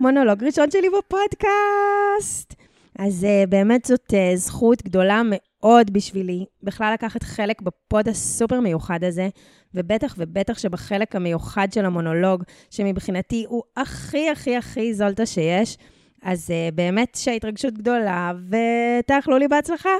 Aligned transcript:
מונולוג 0.00 0.44
ראשון 0.44 0.70
שלי 0.70 0.88
בפודקאסט. 0.98 2.54
אז 2.98 3.24
uh, 3.24 3.50
באמת 3.50 3.84
זאת 3.84 4.12
uh, 4.12 4.36
זכות 4.36 4.82
גדולה 4.82 5.22
מאוד 5.24 5.90
בשבילי, 5.90 6.44
בכלל 6.62 6.94
לקחת 6.94 7.22
חלק 7.22 7.62
בפוד 7.62 8.08
הסופר 8.08 8.60
מיוחד 8.60 9.04
הזה, 9.04 9.28
ובטח 9.74 10.14
ובטח 10.18 10.58
שבחלק 10.58 11.16
המיוחד 11.16 11.68
של 11.72 11.84
המונולוג, 11.84 12.42
שמבחינתי 12.70 13.44
הוא 13.48 13.62
הכי 13.76 14.30
הכי 14.30 14.56
הכי 14.56 14.94
זולטה 14.94 15.26
שיש, 15.26 15.78
אז 16.22 16.50
uh, 16.50 16.74
באמת 16.74 17.14
שההתרגשות 17.14 17.74
גדולה, 17.74 18.32
ותאכלו 18.48 19.38
לי 19.38 19.48
בהצלחה. 19.48 19.90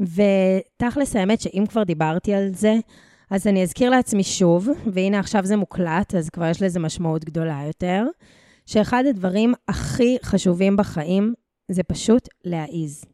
ותכלס, 0.00 1.16
האמת 1.16 1.40
שאם 1.40 1.64
כבר 1.68 1.82
דיברתי 1.82 2.34
על 2.34 2.48
זה, 2.54 2.74
אז 3.30 3.46
אני 3.46 3.62
אזכיר 3.62 3.90
לעצמי 3.90 4.22
שוב, 4.22 4.68
והנה 4.92 5.18
עכשיו 5.18 5.44
זה 5.44 5.56
מוקלט, 5.56 6.14
אז 6.14 6.30
כבר 6.30 6.46
יש 6.46 6.62
לזה 6.62 6.80
משמעות 6.80 7.24
גדולה 7.24 7.60
יותר, 7.66 8.04
שאחד 8.68 9.04
הדברים 9.08 9.54
הכי 9.68 10.16
חשובים 10.22 10.76
בחיים 10.76 11.34
זה 11.68 11.82
פשוט 11.82 12.28
להעיז. 12.44 13.04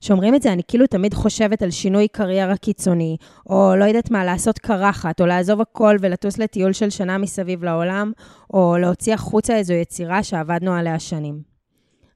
כשאומרים 0.00 0.34
את 0.34 0.42
זה, 0.42 0.52
אני 0.52 0.62
כאילו 0.68 0.86
תמיד 0.86 1.14
חושבת 1.14 1.62
על 1.62 1.70
שינוי 1.70 2.08
קריירה 2.08 2.56
קיצוני, 2.56 3.16
או 3.50 3.72
לא 3.76 3.84
יודעת 3.84 4.10
מה, 4.10 4.24
לעשות 4.24 4.58
קרחת, 4.58 5.20
או 5.20 5.26
לעזוב 5.26 5.60
הכל 5.60 5.96
ולטוס 6.00 6.38
לטיול 6.38 6.72
של 6.72 6.90
שנה 6.90 7.18
מסביב 7.18 7.64
לעולם, 7.64 8.12
או 8.54 8.76
להוציא 8.80 9.14
החוצה 9.14 9.56
איזו 9.56 9.74
יצירה 9.74 10.22
שעבדנו 10.22 10.72
עליה 10.72 10.98
שנים. 10.98 11.42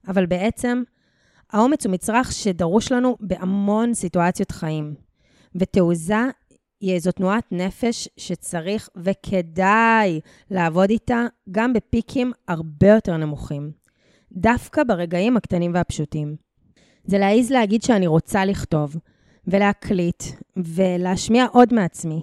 אבל 0.07 0.25
בעצם, 0.25 0.83
האומץ 1.51 1.85
הוא 1.85 1.93
מצרך 1.93 2.31
שדרוש 2.31 2.91
לנו 2.91 3.17
בהמון 3.19 3.93
סיטואציות 3.93 4.51
חיים. 4.51 4.93
ותעוזה 5.55 6.21
איזו 6.91 7.11
תנועת 7.11 7.51
נפש 7.51 8.09
שצריך 8.17 8.89
וכדאי 8.95 10.19
לעבוד 10.51 10.89
איתה 10.89 11.25
גם 11.51 11.73
בפיקים 11.73 12.31
הרבה 12.47 12.87
יותר 12.87 13.17
נמוכים. 13.17 13.71
דווקא 14.31 14.83
ברגעים 14.83 15.37
הקטנים 15.37 15.73
והפשוטים. 15.73 16.35
זה 17.05 17.17
להעיז 17.17 17.51
להגיד 17.51 17.83
שאני 17.83 18.07
רוצה 18.07 18.45
לכתוב, 18.45 18.95
ולהקליט, 19.47 20.23
ולהשמיע 20.57 21.45
עוד 21.51 21.73
מעצמי. 21.73 22.21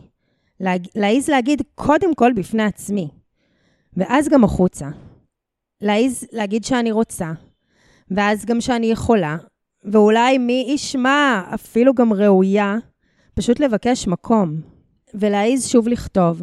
לה... 0.61 0.73
להעיז 0.95 1.29
להגיד 1.31 1.63
קודם 1.75 2.15
כל 2.15 2.33
בפני 2.33 2.63
עצמי, 2.63 3.09
ואז 3.97 4.29
גם 4.29 4.45
החוצה. 4.45 4.89
להעיז 5.81 6.27
להגיד 6.33 6.65
שאני 6.65 6.93
רוצה, 6.93 7.33
ואז 8.11 8.45
גם 8.45 8.61
שאני 8.61 8.87
יכולה, 8.87 9.37
ואולי 9.85 10.39
מי 10.39 10.67
ישמע, 10.69 11.43
אפילו 11.55 11.95
גם 11.95 12.13
ראויה, 12.13 12.77
פשוט 13.41 13.61
לבקש 13.61 14.07
מקום, 14.07 14.61
ולהעיז 15.15 15.69
שוב 15.69 15.89
לכתוב, 15.89 16.43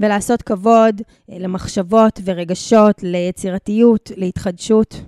ולעשות 0.00 0.42
כבוד 0.42 1.02
למחשבות 1.28 2.20
ורגשות, 2.24 3.02
ליצירתיות, 3.02 4.10
להתחדשות. 4.16 5.02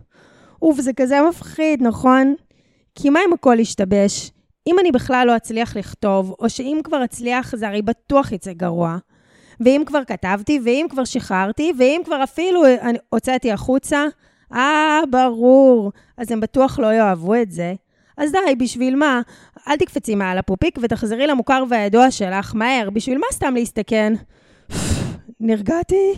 אוף, 0.62 0.80
זה 0.80 0.92
כזה 0.92 1.18
מפחיד, 1.28 1.82
נכון? 1.82 2.34
כי 2.94 3.10
מה 3.10 3.20
אם 3.28 3.32
הכל 3.32 3.56
ישתבש? 3.60 4.30
אם 4.66 4.76
אני 4.80 4.92
בכלל 4.92 5.24
לא 5.26 5.36
אצליח 5.36 5.76
לכתוב, 5.76 6.34
או 6.38 6.50
שאם 6.50 6.80
כבר 6.84 7.04
אצליח 7.04 7.56
זה 7.56 7.68
הרי 7.68 7.82
בטוח 7.82 8.32
יצא 8.32 8.52
גרוע. 8.52 8.96
ואם 9.60 9.82
כבר 9.86 10.04
כתבתי, 10.04 10.60
ואם 10.64 10.86
כבר 10.90 11.04
שחררתי, 11.04 11.72
ואם 11.78 12.00
כבר 12.04 12.24
אפילו 12.24 12.62
הוצאתי 13.08 13.52
החוצה, 13.52 14.04
אה, 14.52 15.00
ברור, 15.10 15.92
אז 16.16 16.30
הם 16.30 16.40
בטוח 16.40 16.78
לא 16.78 16.92
יאהבו 16.92 17.34
את 17.34 17.50
זה. 17.50 17.74
אז 18.16 18.32
די, 18.32 18.54
בשביל 18.56 18.96
מה? 18.96 19.20
אל 19.68 19.76
תקפצי 19.76 20.14
מעל 20.14 20.38
הפופיק 20.38 20.78
ותחזרי 20.82 21.26
למוכר 21.26 21.64
והידוע 21.68 22.10
שלך 22.10 22.54
מהר. 22.54 22.90
בשביל 22.90 23.18
מה 23.18 23.26
סתם 23.32 23.54
להסתכן? 23.54 24.12
נרגעתי? 25.40 26.14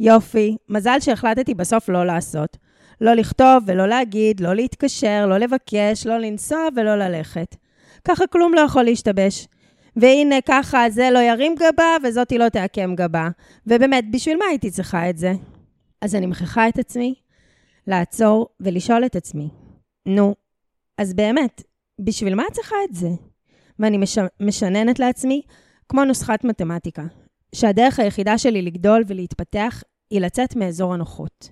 יופי. 0.00 0.56
מזל 0.68 1.00
שהחלטתי 1.00 1.54
בסוף 1.54 1.88
לא 1.88 2.06
לעשות. 2.06 2.56
לא 3.00 3.14
לכתוב 3.14 3.64
ולא 3.66 3.86
להגיד, 3.86 4.40
לא 4.40 4.54
להתקשר, 4.54 5.26
לא 5.26 5.38
לבקש, 5.38 6.06
לא 6.06 6.18
לנסוע 6.18 6.68
ולא 6.76 6.96
ללכת. 6.96 7.56
ככה 8.04 8.26
כלום 8.26 8.54
לא 8.54 8.60
יכול 8.60 8.82
להשתבש. 8.82 9.48
והנה 9.96 10.40
ככה, 10.40 10.90
זה 10.90 11.10
לא 11.10 11.18
ירים 11.18 11.54
גבה 11.54 11.96
וזאתי 12.02 12.38
לא 12.38 12.48
תעקם 12.48 12.94
גבה. 12.94 13.28
ובאמת, 13.66 14.10
בשביל 14.10 14.36
מה 14.38 14.44
הייתי 14.44 14.70
צריכה 14.70 15.10
את 15.10 15.18
זה? 15.18 15.32
אז 16.02 16.14
אני 16.14 16.26
מכריחה 16.26 16.68
את 16.68 16.78
עצמי 16.78 17.14
לעצור 17.86 18.48
ולשאול 18.60 19.04
את 19.04 19.16
עצמי, 19.16 19.48
נו, 20.06 20.34
אז 20.98 21.14
באמת, 21.14 21.62
בשביל 22.00 22.34
מה 22.34 22.42
את 22.48 22.52
צריכה 22.52 22.76
את 22.88 22.94
זה? 22.94 23.08
ואני 23.78 23.98
מש... 23.98 24.18
משננת 24.40 24.98
לעצמי 24.98 25.42
כמו 25.88 26.04
נוסחת 26.04 26.44
מתמטיקה, 26.44 27.04
שהדרך 27.54 27.98
היחידה 27.98 28.38
שלי 28.38 28.62
לגדול 28.62 29.04
ולהתפתח 29.06 29.82
היא 30.10 30.20
לצאת 30.20 30.56
מאזור 30.56 30.94
הנוחות. 30.94 31.50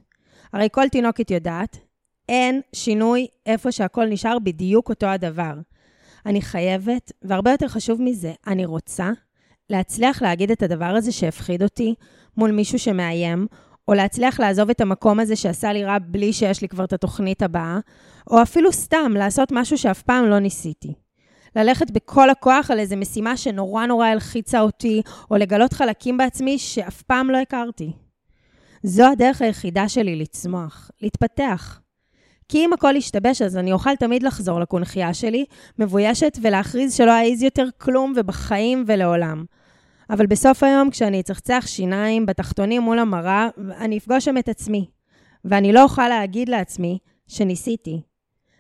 הרי 0.53 0.69
כל 0.73 0.89
תינוקת 0.89 1.31
יודעת, 1.31 1.79
אין 2.29 2.61
שינוי 2.73 3.27
איפה 3.47 3.73
שהכל 3.73 4.07
נשאר 4.07 4.39
בדיוק 4.39 4.89
אותו 4.89 5.07
הדבר. 5.07 5.55
אני 6.27 6.43
חייבת, 6.43 7.13
והרבה 7.23 7.51
יותר 7.51 7.69
חשוב 7.69 8.03
מזה, 8.03 8.33
אני 8.47 8.65
רוצה 8.65 9.11
להצליח 9.71 10.23
להגיד 10.23 10.51
את 10.51 10.63
הדבר 10.63 10.85
הזה 10.85 11.13
שהפחיד 11.13 11.63
אותי 11.63 11.95
מול 12.37 12.51
מישהו 12.51 12.79
שמאיים, 12.79 13.47
או 13.89 13.95
להצליח 13.95 14.41
לעזוב 14.41 14.71
את 14.71 14.81
המקום 14.81 15.21
הזה 15.21 15.37
שעשה 15.37 15.73
לי 15.73 15.85
רע 15.85 15.97
בלי 15.99 16.33
שיש 16.33 16.63
לי 16.63 16.69
כבר 16.69 16.85
את 16.85 16.93
התוכנית 16.93 17.43
הבאה, 17.43 17.79
או 18.31 18.43
אפילו 18.43 18.73
סתם 18.73 19.13
לעשות 19.15 19.53
משהו 19.53 19.79
שאף 19.79 20.03
פעם 20.03 20.27
לא 20.27 20.39
ניסיתי. 20.39 20.95
ללכת 21.57 21.91
בכל 21.91 22.31
הכוח 22.31 22.71
על 22.71 22.79
איזו 22.79 22.97
משימה 22.97 23.37
שנורא 23.37 23.87
נורא 23.87 24.07
הלחיצה 24.07 24.61
אותי, 24.61 25.03
או 25.31 25.37
לגלות 25.37 25.73
חלקים 25.73 26.17
בעצמי 26.17 26.59
שאף 26.59 27.03
פעם 27.03 27.31
לא 27.31 27.39
הכרתי. 27.39 27.93
זו 28.83 29.05
הדרך 29.13 29.43
היחידה 29.43 29.89
שלי 29.89 30.17
לצמוח, 30.17 30.91
להתפתח. 31.03 31.81
כי 32.49 32.65
אם 32.65 32.73
הכל 32.73 32.97
ישתבש, 32.97 33.43
אז 33.43 33.57
אני 33.57 33.73
אוכל 33.73 33.97
תמיד 33.97 34.23
לחזור 34.23 34.61
לקונכייה 34.61 35.15
שלי, 35.15 35.45
מבוישת, 35.79 36.39
ולהכריז 36.43 36.95
שלא 36.95 37.11
אעז 37.11 37.43
יותר 37.43 37.67
כלום 37.79 38.13
ובחיים 38.17 38.85
ולעולם. 38.87 39.45
אבל 40.11 40.27
בסוף 40.27 40.63
היום, 40.63 40.91
כשאני 40.91 41.21
אצחצח 41.21 41.65
שיניים 41.67 42.27
בתחתונים 42.27 42.83
מול 42.83 42.99
המראה, 42.99 43.49
אני 43.79 43.99
אפגוש 43.99 44.25
שם 44.25 44.39
את 44.39 44.49
עצמי. 44.49 44.87
ואני 45.45 45.73
לא 45.73 45.83
אוכל 45.83 46.09
להגיד 46.09 46.49
לעצמי 46.49 46.99
שניסיתי. 47.29 48.01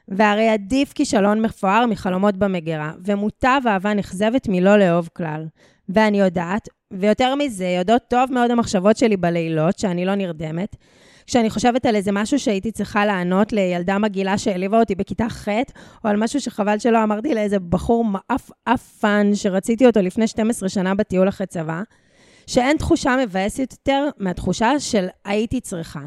והרי 0.08 0.48
עדיף 0.48 0.92
כישלון 0.92 1.42
מפואר 1.42 1.86
מחלומות 1.86 2.36
במגירה, 2.36 2.92
ומוטב 3.04 3.60
אהבה 3.66 3.94
נכזבת 3.94 4.48
מלא 4.48 4.76
לאהוב 4.78 5.08
כלל. 5.16 5.46
ואני 5.88 6.20
יודעת, 6.20 6.68
ויותר 6.90 7.34
מזה, 7.34 7.66
יודעות 7.66 8.02
טוב 8.08 8.32
מאוד 8.32 8.50
המחשבות 8.50 8.96
שלי 8.96 9.16
בלילות, 9.16 9.78
שאני 9.78 10.04
לא 10.04 10.14
נרדמת, 10.14 10.76
כשאני 11.26 11.50
חושבת 11.50 11.86
על 11.86 11.96
איזה 11.96 12.12
משהו 12.12 12.38
שהייתי 12.38 12.72
צריכה 12.72 13.06
לענות 13.06 13.52
לילדה 13.52 13.98
מגעילה 13.98 14.38
שהעליבה 14.38 14.80
אותי 14.80 14.94
בכיתה 14.94 15.28
ח', 15.28 15.48
או 16.04 16.08
על 16.08 16.16
משהו 16.16 16.40
שחבל 16.40 16.78
שלא 16.78 17.02
אמרתי 17.02 17.34
לאיזה 17.34 17.58
בחור 17.58 18.04
מעפעפן 18.04 19.30
שרציתי 19.34 19.86
אותו 19.86 20.02
לפני 20.02 20.26
12 20.26 20.68
שנה 20.68 20.94
בטיול 20.94 21.28
אחרי 21.28 21.46
צבא, 21.46 21.82
שאין 22.46 22.76
תחושה 22.76 23.16
מבאסת 23.22 23.72
יותר 23.72 24.08
מהתחושה 24.18 24.80
של 24.80 25.06
הייתי 25.24 25.60
צריכה. 25.60 26.00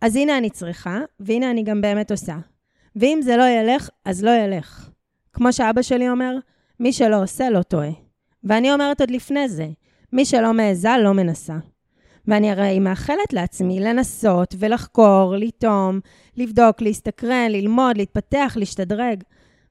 אז 0.00 0.16
הנה 0.16 0.38
אני 0.38 0.50
צריכה, 0.50 0.98
והנה 1.20 1.50
אני 1.50 1.62
גם 1.62 1.80
באמת 1.80 2.10
עושה. 2.10 2.36
ואם 2.96 3.18
זה 3.22 3.36
לא 3.36 3.48
ילך, 3.48 3.88
אז 4.04 4.24
לא 4.24 4.30
ילך. 4.30 4.90
כמו 5.32 5.52
שאבא 5.52 5.82
שלי 5.82 6.10
אומר, 6.10 6.34
מי 6.80 6.92
שלא 6.92 7.22
עושה 7.22 7.50
לא 7.50 7.62
טועה. 7.62 7.90
ואני 8.44 8.72
אומרת 8.72 9.00
עוד 9.00 9.10
לפני 9.10 9.48
זה, 9.48 9.66
מי 10.12 10.24
שלא 10.24 10.52
מעיזה 10.52 10.88
לא 11.02 11.12
מנסה. 11.12 11.56
ואני 12.28 12.50
הרי 12.50 12.78
מאחלת 12.78 13.32
לעצמי 13.32 13.80
לנסות 13.80 14.54
ולחקור, 14.58 15.34
לטעום, 15.38 16.00
לבדוק, 16.36 16.82
להסתקרן, 16.82 17.46
ללמוד, 17.50 17.96
להתפתח, 17.96 18.52
להשתדרג. 18.56 19.22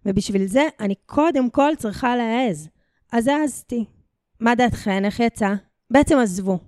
ובשביל 0.06 0.45
זה 0.45 0.63
אני 0.80 0.95
קודם 1.06 1.50
כל 1.50 1.71
צריכה 1.77 2.15
להעז. 2.15 2.69
אז 3.12 3.27
העזתי. 3.27 3.86
מה 4.39 4.56
דעתכן? 4.56 5.06
איך 5.06 5.19
יצא? 5.19 5.53
בעצם 5.92 6.18
עזבו. 6.18 6.59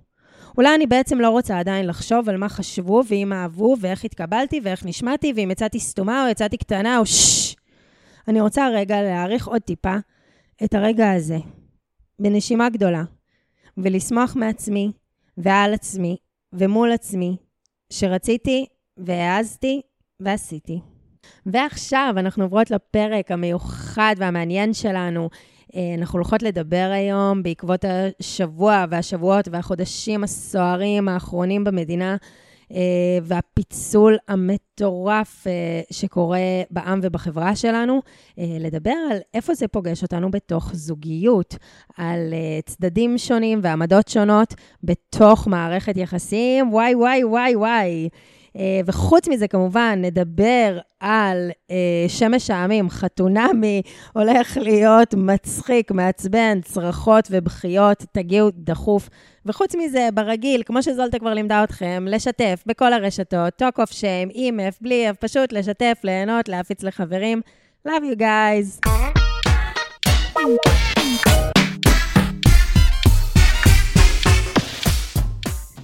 אולי 0.56 0.74
אני 0.74 0.86
בעצם 0.86 1.20
לא 1.20 1.30
רוצה 1.30 1.58
עדיין 1.58 1.86
לחשוב 1.86 2.28
על 2.28 2.36
מה 2.36 2.48
חשבו, 2.48 3.02
ואם 3.08 3.32
אהבו, 3.32 3.76
ואיך 3.80 4.04
התקבלתי, 4.04 4.60
ואיך 4.62 4.86
נשמעתי, 4.86 5.32
ואם 5.36 5.50
יצאתי 5.50 5.80
סתומה 5.80 6.24
או 6.24 6.30
יצאתי 6.30 6.56
קטנה, 6.56 6.98
או 6.98 7.06
ששש. 7.06 7.56
אני 8.28 8.40
רוצה 8.40 8.68
רגע 8.68 9.02
להעריך 9.02 9.48
עוד 9.48 9.62
טיפה 9.62 9.96
את 10.64 10.74
הרגע 10.74 11.12
הזה, 11.12 11.38
בנשימה 12.18 12.68
גדולה, 12.68 13.02
ולשמוח 13.78 14.36
מעצמי, 14.36 14.92
ועל 15.38 15.74
עצמי, 15.74 16.16
ומול 16.52 16.92
עצמי, 16.92 17.36
שרציתי, 17.90 18.66
והעזתי, 18.96 19.80
ועשיתי. 20.20 20.80
ועכשיו 21.46 22.14
אנחנו 22.16 22.44
עוברות 22.44 22.70
לפרק 22.70 23.30
המיוחד 23.30 24.14
והמעניין 24.18 24.74
שלנו. 24.74 25.28
אה, 25.76 25.94
אנחנו 25.98 26.18
הולכות 26.18 26.42
לדבר 26.42 26.90
היום 26.94 27.42
בעקבות 27.42 27.84
השבוע 28.20 28.84
והשבועות 28.90 29.48
והחודשים 29.48 30.24
הסוערים 30.24 31.08
האחרונים 31.08 31.64
במדינה, 31.64 32.16
והפיצול 33.22 34.16
המטורף 34.28 35.46
אה, 35.46 35.52
שקורה 35.90 36.38
בעם 36.70 37.00
ובחברה 37.02 37.56
שלנו, 37.56 38.02
לדבר 38.38 38.94
על 39.10 39.18
איפה 39.34 39.54
זה 39.54 39.68
פוגש 39.68 40.02
אותנו 40.02 40.30
בתוך 40.30 40.70
זוגיות, 40.74 41.56
על 41.96 42.34
צדדים 42.66 43.18
שונים 43.18 43.60
ועמדות 43.62 44.08
שונות 44.08 44.54
בתוך 44.82 45.48
מערכת 45.48 45.96
יחסים, 45.96 46.72
וואי, 46.72 46.94
וואי, 46.94 47.24
וואי, 47.24 47.56
וואי. 47.56 48.08
אה, 48.56 48.80
וחוץ 48.86 49.28
מזה, 49.28 49.48
כמובן, 49.48 49.98
נדבר 50.02 50.78
על 51.00 51.50
אה, 51.70 51.76
שמש 52.08 52.50
העמים, 52.50 52.90
חתונמי, 52.90 53.82
הולך 54.12 54.56
להיות 54.60 55.14
מצחיק, 55.14 55.90
מעצבן, 55.90 56.60
צרחות 56.60 57.28
ובכיות, 57.30 58.04
תגיעו 58.12 58.50
דחוף. 58.54 59.08
וחוץ 59.46 59.74
מזה, 59.74 60.08
ברגיל, 60.14 60.62
כמו 60.66 60.82
שזולטה 60.82 61.18
כבר 61.18 61.34
לימדה 61.34 61.64
אתכם, 61.64 62.04
לשתף 62.08 62.62
בכל 62.66 62.92
הרשתות, 62.92 63.62
talk 63.62 63.80
of 63.80 63.90
shame, 63.90 64.30
עם 64.34 64.60
F, 64.60 64.76
בלי 64.80 65.10
F, 65.10 65.14
פשוט 65.14 65.52
לשתף, 65.52 65.98
ליהנות, 66.04 66.48
להפיץ 66.48 66.82
לחברים. 66.82 67.40
Love 67.88 67.90
you 67.90 68.18
guys. 68.18 68.88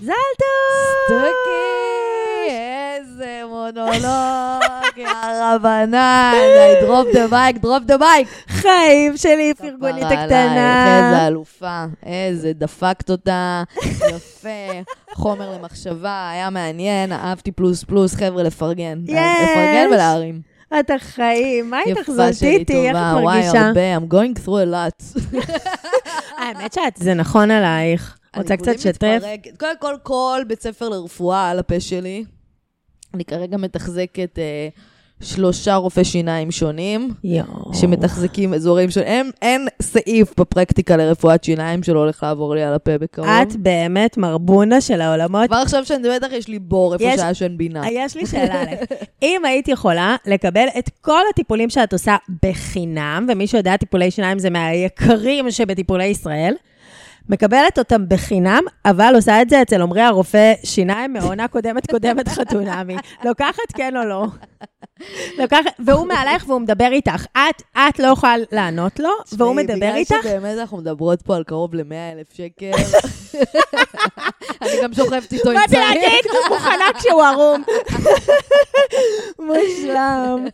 זלטו! 0.00 1.49
רבנן, 5.42 6.32
דרופ 6.82 7.06
דה 7.14 7.28
בייק, 7.28 7.56
דרופ 7.56 7.82
דה 7.82 7.98
בייק. 7.98 8.28
חיים 8.48 9.16
שלי, 9.16 9.54
פרגונית 9.58 10.04
הקטנה. 10.04 11.06
איזה 11.06 11.26
אלופה, 11.26 11.84
איזה 12.06 12.52
דפקת 12.52 13.10
אותה, 13.10 13.62
יפה, 14.16 14.48
חומר 15.14 15.50
למחשבה, 15.50 16.30
היה 16.32 16.50
מעניין, 16.50 17.12
אהבתי 17.12 17.52
פלוס 17.52 17.84
פלוס, 17.84 18.14
חבר'ה, 18.14 18.42
לפרגן. 18.42 18.98
יש! 19.06 19.16
לפרגן 19.42 19.88
ולהרים. 19.92 20.40
את 20.80 20.90
החיים, 20.90 21.70
מה 21.70 21.80
איתך 21.86 22.10
זולטיטי? 22.10 22.88
איך 22.88 22.96
את 22.96 23.00
טובה, 23.00 23.22
וואי, 23.22 23.38
מרגישה? 23.38 23.66
הרבה, 23.66 23.96
I'm 23.96 24.12
going 24.12 24.38
through 24.44 24.48
a 24.48 24.72
lot. 24.74 25.20
האמת 26.38 26.72
שאת, 26.72 26.96
זה 26.96 27.14
נכון 27.14 27.50
עלייך. 27.50 28.16
רוצה 28.36 28.56
קצת? 28.56 28.86
מתפרקת. 28.86 29.56
קודם 29.58 29.78
כל, 29.78 29.94
כל 30.02 30.42
בית 30.48 30.62
ספר 30.62 30.88
לרפואה 30.88 31.50
על 31.50 31.58
הפה 31.58 31.80
שלי. 31.80 32.24
אני 33.14 33.24
כרגע 33.24 33.56
מתחזקת 33.56 34.38
אה, 34.38 34.68
שלושה 35.22 35.74
רופאי 35.74 36.04
שיניים 36.04 36.50
שונים, 36.50 37.10
יואו. 37.24 37.74
שמתחזקים 37.74 38.54
אזורים 38.54 38.90
שונים. 38.90 39.08
אין, 39.08 39.30
אין 39.42 39.66
סעיף 39.82 40.40
בפרקטיקה 40.40 40.96
לרפואת 40.96 41.44
שיניים 41.44 41.82
שלא 41.82 41.98
הולך 41.98 42.22
לעבור 42.22 42.54
לי 42.54 42.62
על 42.62 42.74
הפה 42.74 42.98
בקרוב. 42.98 43.28
את 43.28 43.56
באמת 43.56 44.18
מרבונה 44.18 44.80
של 44.80 45.00
העולמות. 45.00 45.46
כבר 45.48 45.56
עכשיו 45.56 45.84
שאני 45.84 45.98
מדברת 45.98 46.22
לך, 46.22 46.32
יש 46.32 46.48
לי 46.48 46.58
בור 46.58 46.94
איפה 46.94 47.04
יש- 47.04 47.20
שהיה 47.20 47.34
שאין 47.34 47.56
בינה. 47.58 47.82
יש 47.90 48.16
לי 48.16 48.26
שאלה 48.26 48.62
עליך. 48.62 48.80
אם 49.22 49.42
היית 49.44 49.68
יכולה 49.68 50.16
לקבל 50.26 50.66
את 50.78 50.90
כל 51.00 51.20
הטיפולים 51.30 51.70
שאת 51.70 51.92
עושה 51.92 52.16
בחינם, 52.44 53.26
ומי 53.32 53.46
שיודע, 53.46 53.76
טיפולי 53.76 54.10
שיניים 54.10 54.38
זה 54.38 54.50
מהיקרים 54.50 55.50
שבטיפולי 55.50 56.04
ישראל, 56.04 56.54
מקבלת 57.28 57.78
אותם 57.78 58.08
בחינם, 58.08 58.62
אבל 58.84 59.12
עושה 59.14 59.42
את 59.42 59.50
זה 59.50 59.62
אצל 59.62 59.82
עמרי 59.82 60.02
הרופא 60.02 60.52
שיניים 60.64 61.12
מעונה 61.12 61.48
קודמת 61.48 61.90
קודמת 61.90 62.28
חתונמי. 62.28 62.96
לוקחת 63.24 63.72
כן 63.74 63.96
או 63.96 64.04
לא? 64.04 64.26
לוקחת, 65.38 65.70
והוא 65.78 66.06
מעלייך 66.06 66.48
והוא 66.48 66.60
מדבר 66.60 66.88
איתך. 66.92 67.24
את, 67.32 67.62
את 67.72 67.98
לא 67.98 68.06
יכולה 68.06 68.34
לענות 68.52 69.00
לו, 69.00 69.08
והוא 69.32 69.50
תשמעי, 69.50 69.64
מדבר 69.64 69.94
איתך. 69.94 70.14
בגלל 70.20 70.22
שבאמת 70.22 70.58
אנחנו 70.58 70.78
מדברות 70.78 71.22
פה 71.22 71.36
על 71.36 71.44
קרוב 71.44 71.74
ל-100 71.74 72.14
אלף 72.18 72.32
שקל, 72.32 72.70
אני 74.62 74.70
גם 74.82 74.92
שוכבת 74.92 75.32
איתו 75.32 75.50
אם 75.50 75.54
באתי 75.54 75.68
צריך. 75.68 75.88
להגיד, 75.88 76.24
מוכנה 76.48 76.84
כשהוא 76.98 77.22
ערום. 77.22 77.62
מושלם. 79.38 80.46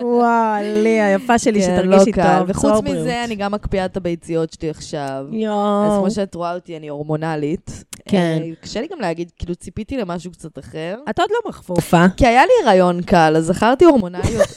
וואו, 0.00 0.62
לי, 0.62 1.00
היפה 1.00 1.38
שלי, 1.38 1.62
כן, 1.62 1.66
שתרגישי 1.66 2.12
לא. 2.16 2.38
טוב. 2.38 2.50
וחוץ. 2.50 2.84
מזה, 2.84 3.24
אני 3.24 3.34
גם 3.34 3.52
מקפיאה 3.52 3.84
את 3.84 3.96
הביציות 3.96 4.52
שלי 4.52 4.70
עכשיו. 4.70 5.26
אז 5.28 5.34
יואו. 5.34 5.98
כמו 6.00 6.10
שאת 6.10 6.34
רואה 6.34 6.54
אותי, 6.54 6.76
אני 6.76 6.88
הורמונלית. 6.88 7.84
כן. 8.16 8.42
אה, 8.42 8.54
קשה 8.60 8.80
לי 8.80 8.86
גם 8.86 9.00
להגיד, 9.00 9.30
כאילו, 9.38 9.54
ציפיתי 9.54 9.96
למשהו 9.96 10.32
קצת 10.32 10.58
אחר. 10.58 10.98
את 11.10 11.18
עוד 11.18 11.30
לא 11.30 11.50
מחפופה. 11.50 12.04
כי 12.16 12.26
היה 12.26 12.42
לי 12.46 12.52
הריון 12.64 13.02
קל, 13.02 13.34
אז 13.36 13.44
זכרתי 13.44 13.84
הורמונליות. 13.84 14.48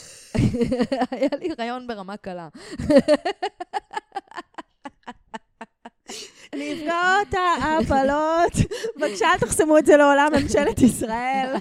היה 1.12 1.30
לי 1.39 1.50
הריון 1.57 1.88
ברמה 1.88 2.18
קלה. 2.18 2.48
נפגעות 6.56 7.33
ההפלות, 7.33 8.54
בבקשה 8.98 9.25
אל 9.33 9.38
תחסמו 9.38 9.77
את 9.77 9.86
זה 9.86 9.98
לעולם 9.98 10.31
ממשלת 10.33 10.81
ישראל. 10.81 11.56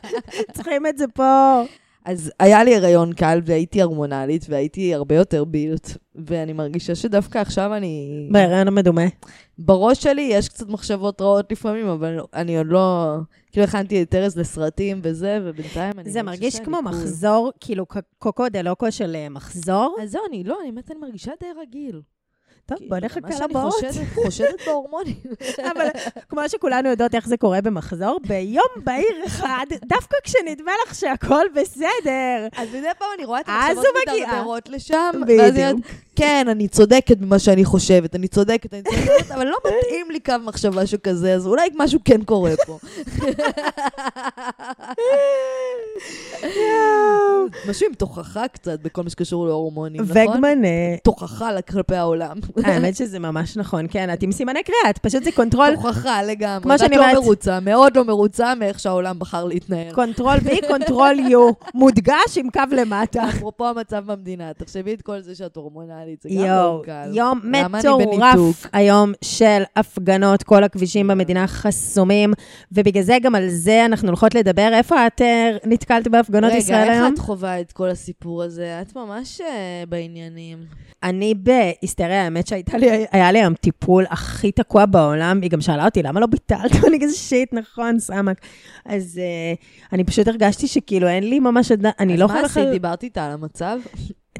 צריכים 0.53 0.87
את 0.87 0.99
זה 0.99 1.05
פה. 1.15 1.63
אז 2.07 2.33
היה 2.41 2.65
לי 2.65 2.77
הריון 2.77 3.13
קל 3.13 3.41
והייתי 3.45 3.83
הורמונלית 3.83 4.47
והייתי 4.49 4.95
הרבה 4.95 5.15
יותר 5.15 5.45
בילט, 5.45 5.91
ואני 6.15 6.53
מרגישה 6.53 6.95
שדווקא 6.95 7.39
עכשיו 7.39 7.75
אני... 7.75 8.29
בהיריון 8.33 8.69
המדומה. 8.69 9.03
בראש 9.59 10.03
שלי 10.03 10.29
יש 10.33 10.49
קצת 10.49 10.69
מחשבות 10.69 11.21
רעות 11.21 11.53
לפעמים, 11.53 11.87
אבל 11.87 12.19
אני 12.35 12.59
עוד 12.59 12.67
לא... 12.71 13.17
כאילו 13.53 13.65
הכנתי 13.65 14.03
את 14.03 14.15
ארז 14.15 14.39
לסרטים 14.39 15.01
וזה, 15.03 15.39
ובינתיים 15.45 15.93
אני 15.99 16.11
זה 16.11 16.23
מרגיש 16.23 16.61
כמו 16.61 16.77
קול. 16.77 16.89
מחזור, 16.89 17.53
כאילו 17.61 17.87
קוקו 18.19 18.49
דה 18.49 18.63
לוקו 18.63 18.93
של 18.93 19.17
אה, 19.17 19.29
מחזור. 19.29 19.97
אז 20.03 20.11
זהו, 20.11 20.23
אני 20.29 20.45
לא, 20.45 20.59
אני 20.63 20.73
באמת, 20.73 20.91
אני 20.91 20.99
מרגישה 21.01 21.33
די 21.41 21.49
רגיל. 21.61 22.01
טוב, 22.67 22.79
בוא 22.89 22.97
נחכה 22.99 23.21
מה 23.21 23.33
שאני 23.37 23.49
לבאות. 23.51 23.75
חושדת- 24.15 24.67
בהורמונים. 24.67 25.15
אבל 25.77 25.87
כמו 26.29 26.41
שכולנו 26.49 26.89
יודעות 26.89 27.15
איך 27.15 27.29
זה 27.29 27.37
קורה 27.37 27.61
במחזור, 27.61 28.21
ביום 28.29 28.67
בהיר 28.85 29.23
אחד, 29.27 29.67
דווקא 29.85 30.17
כשנדמה 30.25 30.73
לך 30.87 30.95
שהכל 30.95 31.45
בסדר. 31.55 32.47
אז 32.57 32.69
מדי 32.69 32.87
פעם 32.99 33.09
אני 33.17 33.25
רואה 33.25 33.41
את 33.41 33.49
המחשבות. 33.49 33.85
מדרדרות 34.27 34.69
לשם, 34.69 35.11
ואז 35.29 35.55
אומרת, 35.57 35.77
כן, 36.17 36.47
אני 36.51 36.69
צודקת 36.69 37.17
במה 37.19 37.39
שאני 37.39 37.65
חושבת, 37.65 38.15
אני 38.15 38.29
צודקת, 38.29 38.75
אני 38.75 38.83
צודקת, 38.83 39.31
אבל 39.35 39.47
לא 39.47 39.57
מתאים 39.67 40.11
לי 40.11 40.21
קו 40.21 40.33
מחשבה 40.45 40.87
שכזה, 40.87 41.35
אז 41.35 41.47
אולי 41.47 41.69
משהו 41.77 42.01
כן 42.05 42.25
קורה 42.25 42.51
פה. 42.67 42.79
משהו 47.69 47.87
עם 47.89 47.95
תוכחה 47.95 48.49
קצת 48.49 48.81
בכל 48.81 49.03
מה 49.03 49.11
שקשור 49.11 49.47
להורמונים, 49.47 50.03
נכון? 50.03 50.17
וגמנה. 50.17 50.69
תוכחה 51.05 51.63
כלפי 51.63 51.95
העולם. 51.95 52.37
האמת 52.65 52.97
שזה 52.97 53.19
ממש 53.19 53.57
נכון, 53.57 53.87
כן, 53.91 54.13
את 54.13 54.23
עם 54.23 54.33
סימני 54.33 54.63
קריאה, 54.63 54.91
את 54.91 54.99
פשוט 54.99 55.23
זה 55.25 55.33
control, 55.33 55.75
תוכחה 55.77 56.23
לגמרי. 56.23 56.63
כמו 56.63 56.79
שאני 56.79 56.97
לא 56.97 57.03
אומרת- 57.03 57.15
מרוצה, 57.23 57.61
מאוד 57.61 57.97
לא 57.97 58.05
מרוצה 58.05 58.55
מאיך 58.55 58.81
שהעולם 58.81 59.19
בחר 59.19 59.45
להתנהל. 59.45 59.93
Control 59.95 60.37
B, 60.37 60.67
Control 60.69 61.17
U, 61.29 61.67
מודגש 61.75 62.39
עם 62.39 62.51
קו 62.51 62.61
למטה. 62.77 63.29
אפרופו 63.29 63.67
המצב 63.69 64.03
במדינה, 64.13 64.53
תחשבי 64.55 64.95
את 64.95 65.03
כל 65.03 65.21
זה 65.21 65.35
שאת 65.35 65.57
הורמונלית, 65.57 66.23
זה 66.23 66.29
גם 66.29 66.45
לא 66.47 66.83
קל. 66.85 67.11
יום 67.13 67.41
מטורף? 67.45 68.67
היום 68.73 69.13
של 69.25 69.63
הפגנות, 69.77 70.43
כל 70.43 70.65
הכבישים 70.65 71.09
במדינה 71.09 71.47
חסומים, 71.47 72.33
ובגלל 72.73 73.03
זה 73.03 73.17
גם 73.23 73.35
על 73.35 73.49
זה 73.49 73.85
אנחנו 73.85 74.09
הולכות 74.09 74.35
לדבר. 74.35 74.69
איפה 74.73 75.07
את 75.07 75.23
אה, 75.23 75.51
נתקלת 75.65 76.09
בהפגנות 76.09 76.53
ישראל 76.53 76.83
רגע, 76.83 76.93
היום? 76.93 77.05
איך 77.07 77.15
את 77.15 77.19
חווה 77.19 77.61
את 77.61 77.73
כל 77.73 77.89
הסיפור 77.89 78.43
הזה? 78.43 78.79
את 78.83 78.97
ממש 78.97 79.41
אה, 79.41 79.47
בעניינים. 79.89 80.59
אני 81.03 81.35
בהיסטריה, 81.35 82.25
האמת 82.25 82.46
שהייתה 82.47 82.79
לי, 82.79 83.07
היה 83.13 83.33
לי 83.33 83.39
היום 83.39 83.55
טיפול 83.55 84.05
הכי 84.11 84.53
תקוע 84.53 84.87
בעולם, 84.87 85.41
היא 85.43 85.51
גם 85.51 85.61
שאלה 85.61 85.85
אותי, 85.85 86.03
למה 86.03 86.21
לא 86.21 86.27
ביטלת? 86.27 86.73
אני 86.89 87.01
כזה 87.01 87.17
שיט, 87.17 87.53
נכון, 87.53 87.99
סמק. 87.99 88.41
אז 88.85 89.21
uh, 89.21 89.93
אני 89.93 90.05
פשוט 90.05 90.29
הרגשתי 90.29 90.67
שכאילו 90.67 91.09
אין 91.09 91.31
לי 91.31 91.41
ממש, 91.41 91.73
אני 92.01 92.17
לא 92.17 92.25
אז 92.25 92.31
מה 92.31 92.37
יכולה... 92.37 92.47
עשית? 92.47 92.73
דיברת 92.73 93.03
איתה 93.03 93.27
על 93.27 93.33
המצב? 93.33 93.79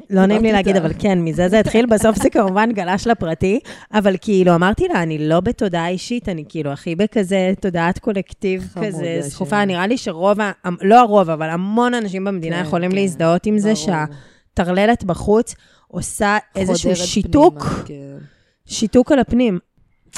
לא 0.09 0.25
נעים 0.25 0.43
לי 0.43 0.51
להגיד. 0.51 0.75
אבל 0.75 0.91
כן, 0.99 1.19
מזה 1.19 1.49
זה 1.49 1.59
התחיל, 1.59 1.85
בסוף 1.95 2.17
זה 2.17 2.29
כמובן 2.29 2.71
גלש 2.71 3.07
לפרטי, 3.07 3.59
אבל 3.93 4.15
כאילו, 4.21 4.55
אמרתי 4.55 4.87
לה, 4.87 5.03
אני 5.03 5.17
לא 5.27 5.39
בתודעה 5.39 5.89
אישית, 5.89 6.29
אני 6.29 6.43
כאילו 6.49 6.71
הכי 6.71 6.95
בכזה 6.95 7.53
תודעת 7.59 7.99
קולקטיב 7.99 8.73
כזה. 8.81 9.17
סחופה. 9.21 9.65
נראה 9.65 9.87
לי 9.87 9.97
שרוב, 9.97 10.37
לא 10.81 10.99
הרוב, 10.99 11.29
אבל 11.29 11.49
המון 11.49 11.93
אנשים 11.93 12.23
במדינה 12.23 12.55
כן, 12.55 12.61
יכולים 12.61 12.91
כן, 12.91 12.97
להזדהות 12.97 13.45
עם 13.45 13.57
זה. 13.57 13.73
שהטרללת 13.75 15.03
בחוץ 15.03 15.55
עושה 15.87 16.37
איזשהו 16.55 16.95
שיתוק, 16.95 17.63
פנימה, 17.63 17.83
כן. 17.85 18.17
שיתוק 18.65 19.11
על 19.11 19.19
הפנים. 19.19 19.59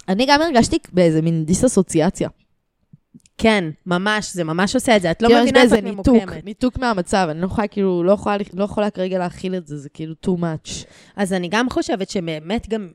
אני 0.08 0.26
גם 0.28 0.42
הרגשתי 0.42 0.78
באיזה 0.94 1.22
מין 1.22 1.46
דיסאסוציאציה. 1.46 2.30
כן, 3.38 3.70
ממש, 3.86 4.34
זה 4.34 4.44
ממש 4.44 4.76
עושה 4.76 4.96
את 4.96 5.02
זה. 5.02 5.12
את 5.12 5.22
לא 5.22 5.28
יש 5.28 5.34
מבינה 5.42 5.64
את 5.64 5.72
ניתוק, 5.84 6.08
ממוקמת. 6.08 6.46
ניתוק 6.46 6.78
מהמצב, 6.78 7.28
אני 7.32 7.42
לא 7.42 7.46
יכולה 7.46 7.68
כאילו, 7.68 8.04
לא 8.04 8.12
יכולה, 8.12 8.38
לא 8.54 8.64
יכולה 8.64 8.90
כרגע 8.90 9.20
להכיל 9.20 9.56
את 9.56 9.68
זה, 9.68 9.78
זה 9.78 9.90
כאילו 9.90 10.14
too 10.26 10.30
much. 10.30 10.86
אז 11.16 11.34
אני 11.34 11.48
גם 11.52 11.70
חושבת 11.70 12.10
שבאמת 12.10 12.70
גם 12.70 12.90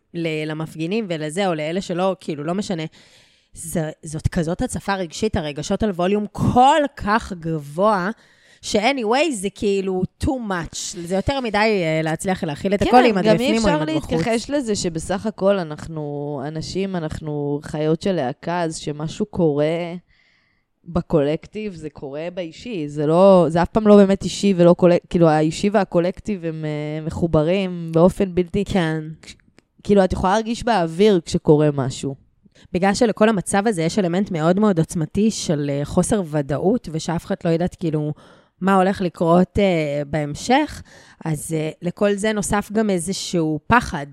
למפגינים 0.47 1.07
ולזה, 1.09 1.47
או 1.47 1.55
לאלה 1.55 1.81
שלא, 1.81 2.17
כאילו, 2.21 2.45
לא 2.45 2.55
משנה, 2.55 2.83
זה, 3.53 3.91
זאת 4.03 4.29
כזאת 4.29 4.63
הצפה 4.63 4.95
רגשית, 4.95 5.37
הרגשות 5.37 5.83
על 5.83 5.91
ווליום 5.91 6.27
כל 6.33 6.83
כך 6.97 7.33
גבוה, 7.33 8.11
ש-anyway 8.65 9.33
זה 9.33 9.51
כאילו 9.51 10.03
too 10.25 10.27
much, 10.49 10.77
זה 11.07 11.15
יותר 11.15 11.41
מדי 11.41 11.59
אה, 11.59 12.01
להצליח 12.03 12.45
להכיל 12.45 12.75
את 12.75 12.83
הכל 12.83 12.91
כן, 12.91 13.05
אם 13.05 13.19
את 13.19 13.25
גם 13.25 13.31
אי 13.31 13.35
בפנים 13.35 13.55
או 13.55 13.69
אם 13.69 13.75
אפשר 13.75 13.83
את 13.83 13.97
בחוץ. 13.97 14.13
להתכחש 14.13 14.51
לזה 14.51 14.77
שבסך 14.77 15.27
הכל 15.27 15.59
אנחנו 15.59 16.43
אנשים, 16.47 16.97
אנחנו 16.97 17.61
חיות 17.63 18.03
של 18.03 18.13
להקה, 18.13 18.61
אז 18.61 18.77
שמשהו 18.77 19.27
קורה 19.27 19.95
בקולקטיב, 20.85 21.75
זה 21.75 21.91
קורה 21.91 22.29
באישי. 22.35 22.89
זה 22.89 23.07
לא, 23.07 23.47
זה 23.49 23.63
אף 23.63 23.69
פעם 23.69 23.89
לא 23.89 23.97
באמת 23.97 24.25
אישי 24.25 24.55
ולא 24.57 24.75
קולקטיב, 24.75 25.11
כאילו 25.11 25.29
האישי 25.29 25.71
והקולקטיב 25.73 26.45
הם 26.45 26.65
uh, 26.65 27.07
מחוברים 27.07 27.91
באופן 27.93 28.35
בלתי, 28.35 28.65
כן. 28.65 29.01
כאילו 29.83 30.05
את 30.05 30.13
יכולה 30.13 30.33
להרגיש 30.33 30.65
באוויר 30.65 31.21
כשקורה 31.25 31.69
משהו. 31.73 32.15
בגלל 32.73 32.95
שלכל 32.95 33.29
המצב 33.29 33.67
הזה 33.67 33.83
יש 33.83 33.99
אלמנט 33.99 34.31
מאוד 34.31 34.61
מאוד 34.61 34.79
עוצמתי 34.79 35.31
של 35.31 35.71
אה, 35.71 35.85
חוסר 35.85 36.23
ודאות, 36.31 36.89
ושאף 36.93 37.25
אחד 37.25 37.35
לא 37.45 37.51
יודעת 37.51 37.75
כאילו 37.75 38.13
מה 38.61 38.75
הולך 38.75 39.01
לקרות 39.01 39.59
uh, 39.59 40.05
בהמשך, 40.07 40.83
אז 41.25 41.55
uh, 41.57 41.77
לכל 41.83 42.15
זה 42.15 42.33
נוסף 42.33 42.73
גם 42.73 42.91
איזשהו 42.91 43.61
פחד 43.67 44.07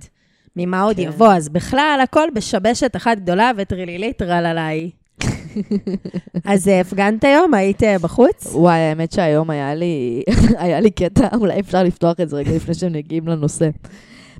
ממה 0.55 0.81
עוד 0.81 0.95
כן. 0.95 1.01
יבוא. 1.01 1.33
אז 1.33 1.49
בכלל, 1.49 1.99
הכל 2.03 2.27
בשבשת 2.35 2.95
אחת 2.95 3.17
גדולה 3.17 3.51
וטרילילית 3.57 4.21
רללי. 4.21 4.91
אז 6.45 6.67
אה, 6.67 6.81
הפגנת 6.81 7.23
היום? 7.23 7.53
היית 7.53 7.83
בחוץ? 8.01 8.47
וואי, 8.53 8.79
האמת 8.79 9.11
שהיום 9.11 9.49
היה 9.49 9.75
לי, 9.75 10.23
היה 10.57 10.79
לי 10.79 10.91
קטע, 10.91 11.27
אולי 11.35 11.59
אפשר 11.59 11.83
לפתוח 11.83 12.19
את 12.19 12.29
זה 12.29 12.35
רגע 12.35 12.51
לפני 12.55 12.73
שהם 12.73 12.93
מגיעים 12.93 13.27
לנושא. 13.27 13.69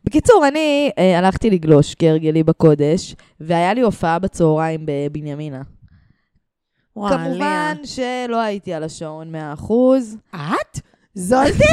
בקיצור, 0.06 0.48
אני 0.48 0.92
אה, 0.98 1.18
הלכתי 1.18 1.50
לגלוש 1.50 1.96
כהרגלי 2.00 2.44
בקודש, 2.44 3.16
והיה 3.40 3.74
לי 3.74 3.82
הופעה 3.82 4.20
בצהריים 4.20 4.86
בבנימינה. 4.86 5.62
כמובן 6.96 7.76
שלא 7.84 8.38
הייתי 8.38 8.74
על 8.74 8.84
השעון 8.84 9.36
100%. 9.36 9.72
את? 10.36 10.80
זולטי? 11.14 11.64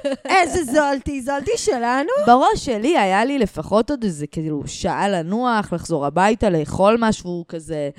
איזה 0.36 0.64
זולטי? 0.64 1.22
זולטי 1.22 1.50
שלנו? 1.56 2.10
בראש 2.26 2.64
שלי 2.64 2.98
היה 2.98 3.24
לי 3.24 3.38
לפחות 3.38 3.90
עוד 3.90 4.04
איזה 4.04 4.26
כאילו 4.26 4.62
שעה 4.66 5.08
לנוח, 5.08 5.72
לחזור 5.72 6.06
הביתה, 6.06 6.50
לאכול 6.50 6.96
משהו 7.00 7.44
כזה, 7.48 7.90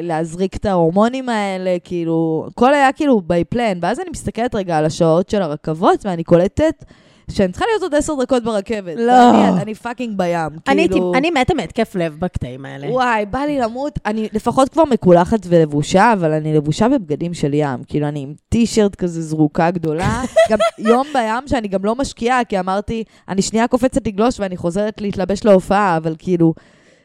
להזריק 0.00 0.56
את 0.56 0.66
ההורמונים 0.66 1.28
האלה, 1.28 1.76
כאילו, 1.84 2.46
הכל 2.50 2.74
היה 2.74 2.92
כאילו 2.92 3.22
by 3.28 3.54
plan. 3.54 3.78
ואז 3.82 4.00
אני 4.00 4.10
מסתכלת 4.10 4.54
רגע 4.54 4.78
על 4.78 4.84
השעות 4.84 5.30
של 5.30 5.42
הרכבות, 5.42 6.06
ואני 6.06 6.24
קולטת 6.24 6.84
שאני 7.32 7.52
צריכה 7.52 7.66
להיות 7.70 7.82
עוד 7.82 7.94
עשר 7.94 8.14
דקות 8.22 8.44
ברכבת. 8.44 8.94
לא. 8.96 9.48
אני 9.62 9.74
fucking 9.74 10.18
בים, 10.18 10.58
כאילו... 10.64 11.12
אני 11.14 11.30
מתה 11.30 11.54
מהתקף 11.54 11.94
לב 11.94 12.16
בקטעים 12.18 12.64
האלה. 12.64 12.90
וואי, 12.90 13.26
בא 13.26 13.38
לי 13.38 13.58
למות. 13.58 13.98
אני 14.06 14.28
לפחות 14.32 14.68
כבר 14.68 14.84
מקולחת 14.84 15.38
ולבושה, 15.48 16.12
אבל 16.12 16.32
אני 16.32 16.54
לבושה 16.54 16.88
בבגדים 16.88 17.34
של 17.34 17.54
ים. 17.54 17.84
כאילו, 17.86 18.08
אני 18.08 18.20
עם 18.20 18.34
טישרט 18.48 18.94
כזה 18.94 19.22
זרוקה 19.22 19.70
גדולה. 19.70 20.22
גם 20.50 20.58
יום 20.78 21.06
בים 21.12 21.48
שאני 21.48 21.68
גם 21.68 21.84
לא 21.84 21.94
משקיעה, 21.94 22.44
כי 22.44 22.58
אמרתי, 22.60 23.04
אני 23.28 23.42
שנייה 23.42 23.68
קופצת 23.68 24.06
לגלוש 24.06 24.40
ואני 24.40 24.56
חוזרת 24.56 25.00
להתלבש 25.00 25.44
להופעה, 25.44 25.96
אבל 25.96 26.14
כאילו... 26.18 26.54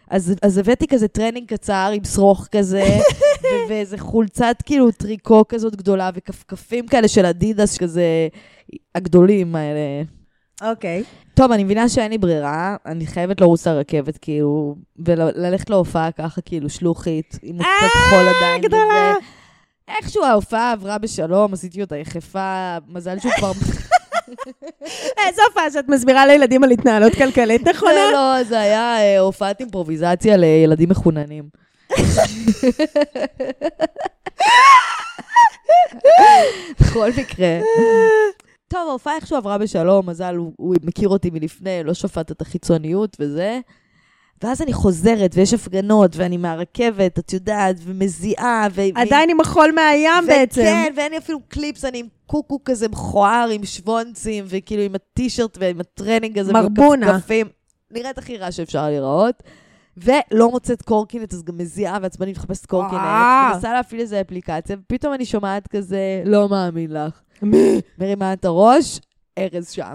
אז, 0.10 0.36
אז 0.42 0.58
הבאתי 0.58 0.88
כזה 0.88 1.08
טרנינג 1.08 1.48
קצר 1.48 1.92
עם 1.94 2.04
שרוך 2.04 2.48
כזה, 2.52 2.84
ו- 3.44 3.70
ואיזה 3.70 3.98
חולצת 3.98 4.56
כאילו 4.66 4.92
טריקו 4.92 5.44
כזאת 5.50 5.76
גדולה, 5.76 6.10
וכפכפים 6.16 6.88
כאלה 6.88 7.08
של 7.08 7.26
אדידס 7.26 7.78
כזה, 7.78 8.28
הגדולים 8.96 9.56
האלה. 9.56 10.04
אוקיי. 10.62 11.04
טוב, 11.34 11.52
אני 11.52 11.64
מבינה 11.64 11.90
שאין 11.90 12.12
לי 12.12 12.18
ברירה, 12.18 12.76
אני 12.86 13.08
חייבת 13.08 13.42
לרוץ 13.42 13.68
לרכבת, 13.68 14.18
כאילו, 14.18 14.76
וללכת 15.06 15.70
להופעה 15.70 16.12
ככה, 16.12 16.42
כאילו, 16.42 16.70
שלוחית, 16.70 17.40
עם 17.44 17.58
קצת 17.58 17.98
חול 18.10 18.28
עדיין. 18.28 18.62
גדולה. 18.62 19.14
איכשהו 19.88 20.24
ההופעה 20.24 20.72
עברה 20.72 20.98
בשלום, 20.98 21.54
עשיתי 21.54 21.82
אותה 21.82 21.98
יחפה, 21.98 22.78
מזל 22.88 23.20
שהוא 23.20 23.32
כבר... 23.38 23.52
איזה 25.28 25.42
הופעה 25.48 25.72
שאת 25.72 25.90
מסבירה 25.90 26.26
לילדים 26.26 26.64
על 26.64 26.72
התנהלות 26.72 27.14
כלכלית 27.16 27.68
נכונה? 27.68 27.92
לא, 27.94 28.12
לא, 28.12 28.44
זה 28.44 28.60
היה 28.60 28.98
אה, 29.00 29.20
הופעת 29.20 29.60
אימפרוביזציה 29.60 30.38
לילדים 30.38 30.90
מחוננים. 30.90 31.50
בכל 36.80 37.10
מקרה. 37.18 37.60
טוב, 38.68 38.90
ההופעה 38.90 39.16
איכשהו 39.16 39.38
עברה 39.38 39.58
בשלום, 39.58 40.10
מזל, 40.10 40.36
הוא, 40.36 40.54
הוא 40.58 40.76
מכיר 40.84 41.10
אותי 41.10 41.30
מלפני, 41.30 41.84
לא 41.84 41.94
שפט 41.94 42.32
את 42.32 42.42
החיצוניות 42.42 43.18
וזה. 43.20 43.60
ואז 44.44 44.62
אני 44.62 44.74
חוזרת, 44.74 45.32
ויש 45.34 45.54
הפגנות, 45.54 46.16
ואני 46.16 46.38
מהרכבת, 46.38 47.20
את 47.20 47.34
יודעת, 47.34 47.76
ומזיעה, 47.84 48.68
ו... 48.72 48.82
עדיין 48.96 49.30
עם 49.30 49.42
החול 49.42 49.72
מהים 49.76 50.28
בעצם. 50.28 50.62
וכן, 50.62 50.94
ואין 50.98 51.12
לי 51.12 51.18
אפילו 51.18 51.40
קליפס, 51.48 51.86
אני 51.86 52.00
עם 52.00 52.08
קוקו 52.26 52.60
כזה 52.66 52.88
מכוער, 52.88 53.50
עם 53.52 53.66
שוונצים, 53.66 54.46
וכאילו 54.48 54.84
עם 54.84 54.96
הטישרט 54.96 55.58
ועם 55.60 55.80
הטרנינג 55.80 56.40
הזה, 56.40 56.54
מרבונה. 56.54 57.12
וכפכפים. 57.12 57.48
נראית 57.92 58.18
הכי 58.18 58.38
רע 58.38 58.52
שאפשר 58.52 58.86
להיראות. 58.86 59.44
ולא 59.98 60.52
מוצאת 60.52 60.82
קורקינט, 60.82 61.34
אז 61.34 61.44
גם 61.44 61.58
מזיעה 61.58 61.98
ועצבנית 62.02 62.38
מחפשת 62.38 62.66
קורקינט. 62.66 63.02
וואו. 63.02 63.54
מנסה 63.54 63.74
להפעיל 63.74 64.02
איזה 64.02 64.22
אפליקציה, 64.22 64.76
ופתאום 64.80 65.14
אני 65.14 65.26
שומעת 65.26 65.68
כזה, 65.68 66.22
לא 66.26 66.50
מאמין 66.50 66.92
לך. 66.94 67.22
מרימה 67.98 68.34
את 68.34 68.46
הראש, 68.46 69.00
ארז 69.38 69.72
שם. 69.72 69.94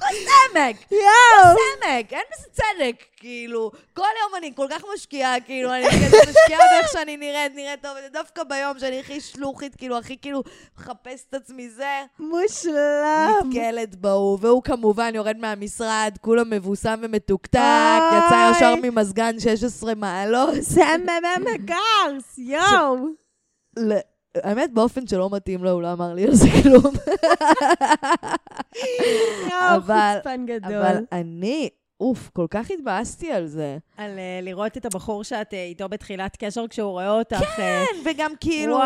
קוסמק! 0.00 0.76
יואו! 0.90 1.56
סמק, 1.56 2.12
אין 2.12 2.22
בזה 2.32 2.48
צדק, 2.52 3.04
כאילו, 3.16 3.70
כל 3.94 4.02
יום 4.22 4.34
אני 4.38 4.52
כל 4.56 4.66
כך 4.70 4.82
משקיעה, 4.94 5.40
כאילו, 5.40 5.74
אני 5.74 5.84
כזה 5.86 6.16
משקיעה 6.30 6.60
באיך 6.72 6.92
שאני 6.92 7.16
נראית, 7.16 7.54
נראית 7.54 7.82
טוב, 7.82 7.92
ודווקא 8.06 8.42
ביום 8.44 8.78
שאני 8.78 9.00
הכי 9.00 9.20
שלוחית, 9.20 9.76
כאילו, 9.76 9.98
הכי 9.98 10.16
כאילו 10.22 10.42
מחפשת 10.78 11.24
את 11.28 11.34
עצמי 11.34 11.68
זה, 11.68 12.02
מושלם. 12.18 13.40
נתקלת 13.46 13.96
בהוא, 13.96 14.38
והוא 14.40 14.62
כמובן 14.62 15.14
יורד 15.14 15.36
מהמשרד, 15.36 16.16
כולו 16.20 16.42
מבוסם 16.46 16.98
ומתוקתק. 17.02 17.60
יצא 18.18 18.50
ישר 18.56 18.74
ממזגן 18.82 19.40
16 19.40 19.94
מעלות. 19.94 20.54
זה 20.60 20.82
מ"מ 20.98 21.44
גרס, 21.64 22.38
יואו. 22.38 22.96
האמת, 24.42 24.72
באופן 24.72 25.06
שלא 25.06 25.28
מתאים 25.32 25.64
לו, 25.64 25.70
הוא 25.70 25.82
לא 25.82 25.92
אמר 25.92 26.14
לי 26.14 26.26
על 26.26 26.34
זה 26.34 26.48
כלום. 26.62 26.82
יואו, 29.50 29.76
אבל- 29.76 30.14
חוצפן 30.16 30.46
גדול. 30.46 30.74
אבל 30.74 31.04
אני, 31.12 31.68
אוף, 32.00 32.30
כל 32.32 32.46
כך 32.50 32.70
התבאסתי 32.70 33.32
על 33.32 33.46
זה. 33.46 33.78
על 33.96 34.10
אה, 34.18 34.40
לראות 34.42 34.76
את 34.76 34.84
הבחור 34.86 35.24
שאת 35.24 35.54
אה, 35.54 35.64
איתו 35.64 35.88
בתחילת 35.88 36.36
קשר 36.38 36.64
כשהוא 36.70 36.90
רואה 36.90 37.10
אותך. 37.10 37.42
אה, 37.42 37.56
כן, 37.56 37.84
וגם 38.04 38.32
כאילו. 38.40 38.76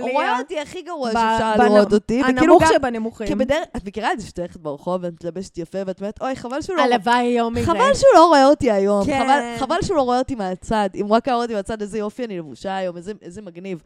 הוא 0.00 0.10
רואה 0.12 0.38
אותי 0.38 0.60
הכי 0.60 0.82
גרוע 0.82 1.12
שאפשר 1.12 1.54
לראות 1.64 1.92
אותי, 1.92 2.22
הנמוך 2.22 2.62
שבנמוכים. 2.74 3.26
כי 3.26 3.34
בדרך, 3.34 3.64
את 3.76 3.84
מכירה 3.84 4.12
את 4.12 4.20
זה 4.20 4.26
שאת 4.26 4.38
הולכת 4.38 4.60
ברחוב 4.60 5.02
ואת 5.02 5.12
מתלבשת 5.12 5.58
יפה, 5.58 5.78
ואת 5.86 6.00
אומרת, 6.00 6.20
אוי, 6.22 6.36
חבל 6.36 6.62
שהוא 6.62 6.76
לא... 6.76 6.82
הלוואי 6.82 7.22
יום 7.24 7.56
יראה. 7.56 7.66
חבל 7.66 7.94
שהוא 7.94 8.10
לא 8.14 8.26
רואה 8.26 8.46
אותי 8.46 8.70
היום, 8.70 9.06
כן. 9.06 9.22
חבל, 9.24 9.66
חבל 9.66 9.82
שהוא 9.82 9.96
לא 9.96 10.02
רואה 10.02 10.18
אותי 10.18 10.34
מהצד. 10.34 10.88
אם 10.94 11.06
הוא 11.06 11.16
רק 11.16 11.28
היה 11.28 11.34
רואה 11.34 11.44
אותי 11.44 11.54
מהצד, 11.54 11.80
איזה 11.80 11.98
יופי 11.98 12.24
אני 12.24 12.38
לבושה 12.38 12.76
היום, 12.76 12.96
איזה, 12.96 13.12
איזה 13.22 13.42
מגניב. 13.42 13.82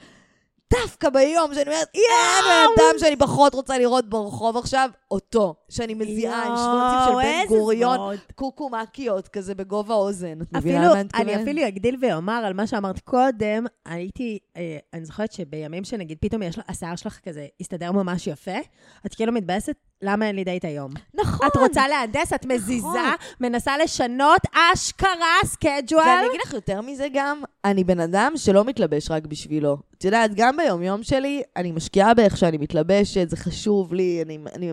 דווקא 0.72 1.10
ביום 1.10 1.54
שאני 1.54 1.70
אומרת, 1.70 1.88
יאה, 1.94 2.40
בן 2.42 2.82
אדם 2.82 2.98
שאני 2.98 3.16
פחות 3.16 3.54
רוצה 3.54 3.78
לראות 3.78 4.08
ברחוב 4.08 4.56
עכשיו, 4.56 4.90
אותו. 5.10 5.54
שאני 5.68 5.94
מזיעה 5.94 6.42
עם 6.46 6.56
שוונצים 6.56 7.22
של 7.22 7.28
בן 7.28 7.48
גוריון. 7.48 8.16
קוקומקיות 8.34 9.28
כזה 9.28 9.54
בגובה 9.54 9.94
האוזן. 9.94 10.42
את 10.42 10.52
מבינה 10.52 10.78
אפילו, 10.78 10.94
אני 10.94 11.04
מתכוונת? 11.04 11.28
אני 11.28 11.42
אפילו 11.42 11.68
אגדיל 11.68 11.96
ואומר 12.02 12.42
על 12.46 12.52
מה 12.52 12.66
שאמרת 12.66 13.00
קודם, 13.00 13.66
הייתי, 13.86 14.38
אה, 14.56 14.78
אני 14.94 15.04
זוכרת 15.04 15.32
שבימים 15.32 15.84
שנגיד 15.84 16.18
פתאום 16.20 16.42
יש, 16.42 16.58
השיער 16.68 16.96
שלך 16.96 17.20
כזה 17.24 17.46
הסתדר 17.60 17.92
ממש 17.92 18.26
יפה, 18.26 18.58
את 19.06 19.14
כאילו 19.14 19.32
מתבאסת, 19.32 19.76
למה 20.02 20.26
אין 20.26 20.36
לי 20.36 20.44
דייט 20.44 20.64
היום? 20.64 20.90
נכון. 21.14 21.46
את 21.46 21.56
רוצה 21.56 21.88
להנדס, 21.88 22.32
את 22.32 22.46
מזיזה, 22.46 22.98
מנסה 23.40 23.78
לשנות, 23.78 24.40
אשכרה, 24.52 25.36
סקייג'ואל. 25.44 26.06
ואני 26.06 26.28
אגיד 26.28 26.40
לך 26.44 26.54
יותר 26.54 26.80
מזה 26.80 27.06
גם, 27.12 27.42
אני 27.64 27.84
בן 27.84 28.00
אדם 28.00 28.32
שלא 28.36 28.64
מתלבש 28.64 29.10
רק 29.10 29.26
בשבילו. 29.26 29.76
את 29.98 30.04
יודעת, 30.04 30.34
גם 30.34 30.56
ביומיום 30.56 31.02
שלי, 31.02 31.42
אני 31.56 31.72
משקיעה 31.72 32.14
באיך 32.14 32.36
שאני 32.36 32.58
מתלבשת, 32.58 33.30
זה 33.30 33.36
חשוב 33.36 33.94
לי, 33.94 34.22
אני... 34.24 34.38
אני 34.54 34.72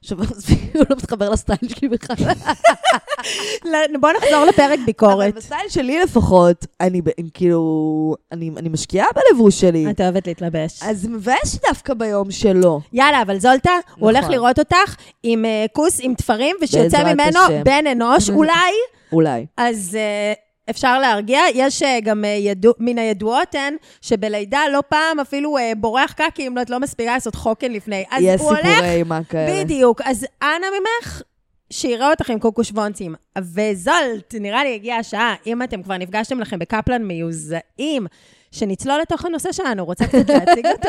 עכשיו, 0.00 0.18
הוא 0.74 0.84
לא 0.90 0.96
מתחבר 0.96 1.30
לסטייל 1.30 1.68
שלי 1.68 1.88
בכלל. 1.88 2.16
בוא 4.00 4.10
נחזור 4.12 4.44
לפרק 4.44 4.78
אבל 4.78 4.84
ביקורת. 4.86 5.34
בסטייל 5.34 5.68
שלי 5.68 6.00
לפחות, 6.00 6.66
אני 6.80 7.00
כאילו... 7.34 8.14
אני 8.32 8.50
אני 8.56 8.68
משקיעה 8.68 9.06
בלבוש 9.14 9.60
שלי. 9.60 9.90
את 9.90 10.00
אוהבת 10.00 10.26
להתלבש. 10.26 10.82
אז 10.82 11.06
מבאס 11.06 11.52
שדווקא 11.56 11.94
ביום 11.94 12.30
שלו. 12.30 12.80
יאללה, 12.92 13.22
אבל 13.22 13.38
זולטה, 13.38 13.72
הוא 13.96 14.10
הולך 14.10 14.20
נכון. 14.20 14.32
לראות 14.32 14.58
אותך 14.72 14.96
עם 15.22 15.44
אה, 15.44 15.66
כוס, 15.72 15.98
עם 16.02 16.14
תפרים, 16.14 16.56
ושיוצא 16.62 17.14
ממנו 17.14 17.38
השם. 17.38 17.64
בן 17.64 17.86
אנוש, 17.86 18.30
אולי, 18.38 18.72
אולי. 19.12 19.46
אז 19.56 19.98
אה, 20.00 20.32
אפשר 20.70 20.98
להרגיע. 20.98 21.40
יש 21.54 21.82
אה, 21.82 22.00
גם 22.00 22.24
ידוע, 22.38 22.72
מן 22.78 22.98
הידועות 22.98 23.54
הן, 23.54 23.76
שבלידה 24.00 24.60
לא 24.72 24.82
פעם 24.88 25.20
אפילו 25.20 25.56
בורח 25.76 26.12
קקי 26.12 26.46
אם 26.46 26.58
את 26.58 26.70
לא 26.70 26.80
מספירה 26.80 27.14
לעשות 27.14 27.34
חוקן 27.34 27.72
לפני. 27.72 28.04
אז 28.10 28.22
יש 28.22 28.40
הוא 28.40 28.48
הולך, 28.48 28.66
סיפורי 28.66 28.94
אימה 28.94 29.20
כאלה. 29.28 29.64
בדיוק. 29.64 30.00
אז 30.04 30.26
אנא 30.42 30.66
ממך, 30.80 31.22
שיראה 31.72 32.10
אותך 32.10 32.30
עם 32.30 32.38
קוקו 32.38 32.64
שוונצים. 32.64 33.14
וזולט, 33.38 34.34
נראה 34.40 34.64
לי 34.64 34.74
הגיעה 34.74 34.98
השעה, 34.98 35.34
אם 35.46 35.62
אתם 35.62 35.82
כבר 35.82 35.96
נפגשתם 35.96 36.40
לכם 36.40 36.58
בקפלן 36.58 37.02
מיוזעים, 37.02 38.06
שנצלול 38.50 39.00
לתוך 39.00 39.24
הנושא 39.24 39.52
שלנו, 39.52 39.84
רוצה 39.84 40.06
קצת 40.06 40.30
להציג 40.30 40.66
אותו? 40.76 40.88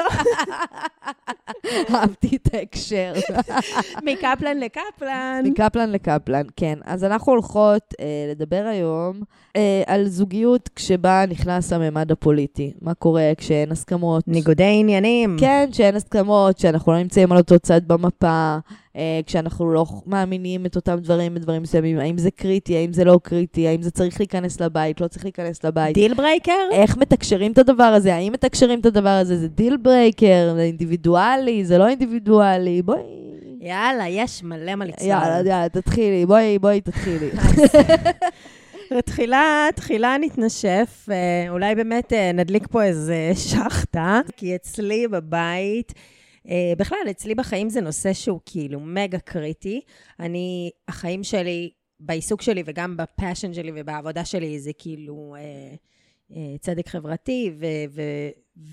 אהבתי 1.94 2.36
את 2.36 2.54
ההקשר. 2.54 3.14
מקפלן 4.04 4.58
לקפלן. 4.58 5.42
מקפלן 5.46 5.92
לקפלן, 5.92 6.44
כן. 6.56 6.80
אז 6.86 7.04
אנחנו 7.04 7.32
הולכות 7.32 7.94
אה, 8.00 8.06
לדבר 8.32 8.66
היום 8.72 9.22
אה, 9.56 9.84
על 9.88 10.08
זוגיות 10.08 10.70
כשבה 10.76 11.24
נכנס 11.30 11.74
הממד 11.74 12.12
הפוליטי. 12.12 12.74
מה 12.82 12.94
קורה 12.94 13.32
כשאין 13.38 13.72
הסכמות. 13.72 14.28
ניגודי 14.28 14.76
עניינים. 14.80 15.38
כן, 15.40 15.70
כשאין 15.72 15.96
הסכמות, 15.96 16.60
שאנחנו 16.60 16.92
לא 16.92 16.98
נמצאים 16.98 17.32
על 17.32 17.38
אותו 17.38 17.60
צד 17.60 17.88
במפה, 17.88 18.58
כשאנחנו 19.26 19.74
לא 19.74 19.86
מאמינים 20.06 20.66
את 20.66 20.76
אותם 20.76 21.00
דברים 21.00 21.36
בדברים 21.36 21.62
מסוימים. 21.62 22.00
האם 22.00 22.18
זה 22.18 22.32
קריטי, 22.32 22.78
האם 22.78 22.94
זה 22.94 23.04
לא 23.04 23.20
קריטי, 23.24 23.68
האם 23.68 23.82
זה 23.82 23.92
צריך 23.92 24.20
להיכנס 24.20 24.62
לבית, 24.62 25.02
לא 25.02 25.08
צריך 25.08 25.26
להיכנס 25.26 25.64
לבית. 25.64 25.94
deal 25.94 26.14
breaker? 26.14 26.70
איך 26.72 26.98
מתקשרים 26.98 27.52
את 27.52 27.58
הדבר 27.58 27.84
הזה? 27.84 28.16
האם 28.16 28.34
מתקשרים 28.34 28.80
את 28.80 28.86
הדבר 28.86 29.10
הזה? 29.10 29.38
זה 29.38 29.48
deal 29.48 29.78
breaker, 29.78 30.54
זה 30.56 30.62
אינדיבידואלי, 30.62 31.66
זה 31.66 31.78
לא 31.78 31.88
אינדיבידואלי? 31.88 32.82
בואי... 32.82 33.00
יאללה, 33.62 34.10
יש 34.10 34.44
מלא 34.44 34.76
מה 34.76 34.86
לצלול. 34.86 35.10
יאללה, 35.10 35.50
יאללה, 35.50 35.70
תתחילי, 35.70 36.26
בואי, 36.26 36.60
בואי, 36.60 36.82
תתחילי. 36.82 37.30
תחילה, 39.06 39.68
תחילה 39.76 40.16
נתנשף, 40.22 41.06
אה, 41.12 41.50
אולי 41.50 41.76
באמת 41.76 42.14
אה, 42.14 42.32
נדליק 42.32 42.68
פה 42.72 42.84
איזה 42.84 43.32
שחטה, 43.50 44.22
כי 44.38 44.56
אצלי 44.56 45.08
בבית, 45.08 45.94
אה, 45.96 46.19
בכלל, 46.78 46.98
אצלי 47.10 47.36
בחיים 47.36 47.70
זה 47.70 47.82
נושא 47.82 48.14
שהוא 48.14 48.40
כאילו 48.46 48.80
מגה 48.80 49.20
קריטי. 49.20 49.82
אני, 50.20 50.72
החיים 50.88 51.24
שלי, 51.24 51.70
בעיסוק 52.00 52.42
שלי 52.42 52.64
וגם 52.66 52.98
בפאשן 52.98 53.54
שלי 53.54 53.72
ובעבודה 53.76 54.26
שלי, 54.26 54.60
זה 54.60 54.72
כאילו 54.78 55.36
צדק 56.60 56.88
חברתי 56.88 57.52
ו- 57.60 57.66
ו- 57.90 58.30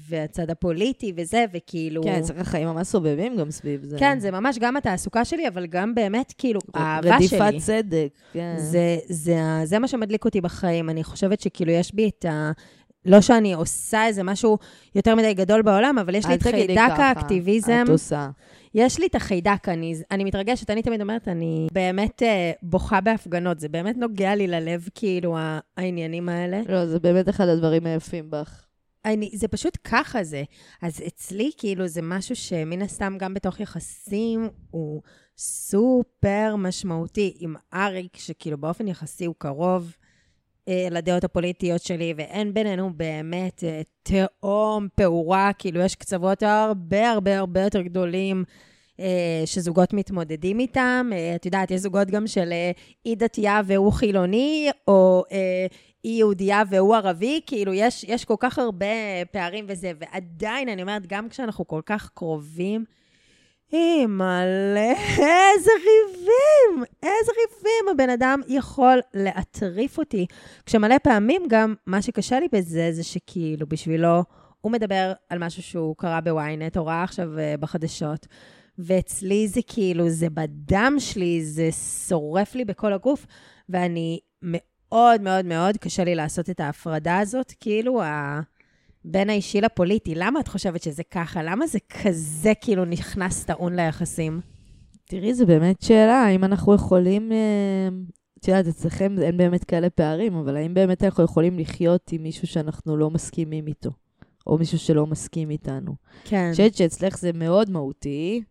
והצד 0.08 0.50
הפוליטי 0.50 1.12
וזה, 1.16 1.44
וכאילו... 1.52 2.02
כן, 2.02 2.22
צריך 2.22 2.40
החיים 2.40 2.68
ממש 2.68 2.86
סובבים 2.86 3.36
גם 3.36 3.50
סביב 3.50 3.84
זה. 3.84 3.98
כן, 3.98 4.18
זה 4.20 4.30
ממש 4.30 4.58
גם 4.60 4.76
התעסוקה 4.76 5.24
שלי, 5.24 5.48
אבל 5.48 5.66
גם 5.66 5.94
באמת, 5.94 6.32
כאילו, 6.38 6.60
האהבה 6.74 7.16
שלי. 7.20 7.38
רדיפת 7.38 7.64
צדק, 7.66 8.08
כן. 8.32 8.54
זה, 8.58 8.98
זה, 9.08 9.36
זה 9.64 9.78
מה 9.78 9.88
שמדליק 9.88 10.24
אותי 10.24 10.40
בחיים. 10.40 10.90
אני 10.90 11.04
חושבת 11.04 11.40
שכאילו 11.40 11.72
יש 11.72 11.94
בי 11.94 12.08
את 12.08 12.24
ה... 12.24 12.52
לא 13.06 13.20
שאני 13.20 13.54
עושה 13.54 14.06
איזה 14.06 14.22
משהו 14.22 14.58
יותר 14.94 15.14
מדי 15.14 15.34
גדול 15.34 15.62
בעולם, 15.62 15.98
אבל 15.98 16.14
יש 16.14 16.26
לי 16.26 16.34
את 16.34 16.42
חיידק 16.42 16.78
האקטיביזם. 16.78 17.82
את 17.84 17.88
עושה. 17.88 18.28
יש 18.74 18.98
לי 18.98 19.06
את 19.06 19.14
החיידק, 19.14 19.68
אני, 19.68 19.94
אני 20.10 20.24
מתרגשת, 20.24 20.70
אני 20.70 20.82
תמיד 20.82 21.00
אומרת, 21.00 21.28
אני 21.28 21.66
באמת 21.72 22.22
uh, 22.22 22.58
בוכה 22.62 23.00
בהפגנות, 23.00 23.60
זה 23.60 23.68
באמת 23.68 23.96
נוגע 23.96 24.34
לי 24.34 24.46
ללב, 24.46 24.88
כאילו, 24.94 25.36
העניינים 25.76 26.28
האלה. 26.28 26.60
לא, 26.68 26.86
זה 26.86 26.98
באמת 26.98 27.28
אחד 27.28 27.48
הדברים 27.48 27.86
היפים 27.86 28.30
בך. 28.30 28.66
אני, 29.04 29.30
זה 29.34 29.48
פשוט 29.48 29.78
ככה 29.84 30.24
זה. 30.24 30.42
אז 30.82 31.02
אצלי, 31.06 31.50
כאילו, 31.58 31.86
זה 31.86 32.00
משהו 32.02 32.36
שמן 32.36 32.82
הסתם 32.82 33.16
גם 33.18 33.34
בתוך 33.34 33.60
יחסים 33.60 34.48
הוא 34.70 35.02
סופר 35.38 36.56
משמעותי 36.58 37.36
עם 37.38 37.54
אריק, 37.74 38.16
שכאילו 38.16 38.58
באופן 38.58 38.88
יחסי 38.88 39.24
הוא 39.24 39.34
קרוב 39.38 39.92
אה, 40.00 40.05
לדעות 40.90 41.24
הפוליטיות 41.24 41.82
שלי, 41.82 42.14
ואין 42.16 42.54
בינינו 42.54 42.90
באמת 42.96 43.64
אה, 43.64 43.80
תהום 44.02 44.88
פעורה, 44.94 45.50
כאילו 45.58 45.80
יש 45.80 45.94
קצוות 45.94 46.42
הרבה 46.42 47.10
הרבה 47.10 47.38
הרבה 47.38 47.60
יותר 47.62 47.80
גדולים. 47.80 48.44
אה, 49.00 49.42
שזוגות 49.46 49.92
מתמודדים 49.92 50.58
איתם. 50.58 51.10
אה, 51.12 51.34
את 51.34 51.46
יודעת, 51.46 51.70
יש 51.70 51.80
זוגות 51.80 52.10
גם 52.10 52.26
של 52.26 52.52
אי 53.06 53.14
דתייה 53.14 53.60
והוא 53.66 53.92
חילוני, 53.92 54.70
או 54.88 55.24
היא 56.02 56.18
יהודייה 56.18 56.62
והוא 56.70 56.96
ערבי, 56.96 57.40
כאילו, 57.46 57.74
יש, 57.74 58.04
יש 58.04 58.24
כל 58.24 58.34
כך 58.38 58.58
הרבה 58.58 58.86
פערים 59.30 59.64
וזה, 59.68 59.92
ועדיין, 59.98 60.68
אני 60.68 60.82
אומרת, 60.82 61.06
גם 61.06 61.28
כשאנחנו 61.28 61.66
כל 61.66 61.80
כך 61.86 62.10
קרובים, 62.14 62.84
אימא'לה, 63.72 64.92
איזה 65.10 65.70
ריבים, 65.78 66.84
איזה 67.02 67.32
ריבים 67.32 67.88
הבן 67.90 68.10
אדם 68.10 68.40
יכול 68.48 69.00
להטריף 69.14 69.98
אותי. 69.98 70.26
כשמלא 70.66 70.98
פעמים 71.02 71.42
גם, 71.48 71.74
מה 71.86 72.02
שקשה 72.02 72.40
לי 72.40 72.46
בזה, 72.52 72.88
זה 72.92 73.02
שכאילו, 73.04 73.66
בשבילו, 73.66 74.24
הוא 74.60 74.72
מדבר 74.72 75.12
על 75.28 75.38
משהו 75.38 75.62
שהוא 75.62 75.96
קרא 75.96 76.20
בוויינט, 76.20 76.76
או 76.76 76.86
ראה 76.86 77.02
עכשיו 77.02 77.28
בחדשות, 77.60 78.26
ואצלי 78.78 79.48
זה 79.48 79.60
כאילו, 79.66 80.08
זה 80.08 80.30
בדם 80.30 80.94
שלי, 80.98 81.44
זה 81.44 81.68
שורף 82.08 82.54
לי 82.54 82.64
בכל 82.64 82.92
הגוף, 82.92 83.26
ואני 83.68 84.20
מאוד 84.42 85.20
מאוד 85.20 85.44
מאוד 85.44 85.76
קשה 85.76 86.04
לי 86.04 86.14
לעשות 86.14 86.50
את 86.50 86.60
ההפרדה 86.60 87.18
הזאת, 87.18 87.52
כאילו, 87.60 88.02
ה... 88.02 88.40
בין 89.06 89.30
האישי 89.30 89.60
לפוליטי. 89.60 90.14
למה 90.14 90.40
את 90.40 90.48
חושבת 90.48 90.82
שזה 90.82 91.02
ככה? 91.10 91.42
למה 91.42 91.66
זה 91.66 91.78
כזה 92.02 92.52
כאילו 92.60 92.84
נכנס 92.84 93.44
טעון 93.44 93.76
ליחסים? 93.76 94.40
תראי, 95.04 95.34
זו 95.34 95.46
באמת 95.46 95.82
שאלה, 95.82 96.24
האם 96.24 96.44
אנחנו 96.44 96.74
יכולים... 96.74 97.32
אה, 97.32 97.88
את 98.38 98.48
יודעת, 98.48 98.66
אצלכם 98.66 99.16
אין 99.22 99.36
באמת 99.36 99.64
כאלה 99.64 99.90
פערים, 99.90 100.34
אבל 100.34 100.56
האם 100.56 100.74
באמת 100.74 101.04
אנחנו 101.04 101.24
יכולים 101.24 101.58
לחיות 101.58 102.12
עם 102.12 102.22
מישהו 102.22 102.46
שאנחנו 102.46 102.96
לא 102.96 103.10
מסכימים 103.10 103.66
איתו? 103.66 103.90
או 104.46 104.58
מישהו 104.58 104.78
שלא 104.78 105.06
מסכים 105.06 105.50
איתנו? 105.50 105.94
כן. 106.24 106.36
אני 106.36 106.50
חושבת 106.50 106.74
שאצלך 106.74 107.18
זה 107.18 107.30
מאוד 107.34 107.70
מהותי, 107.70 108.42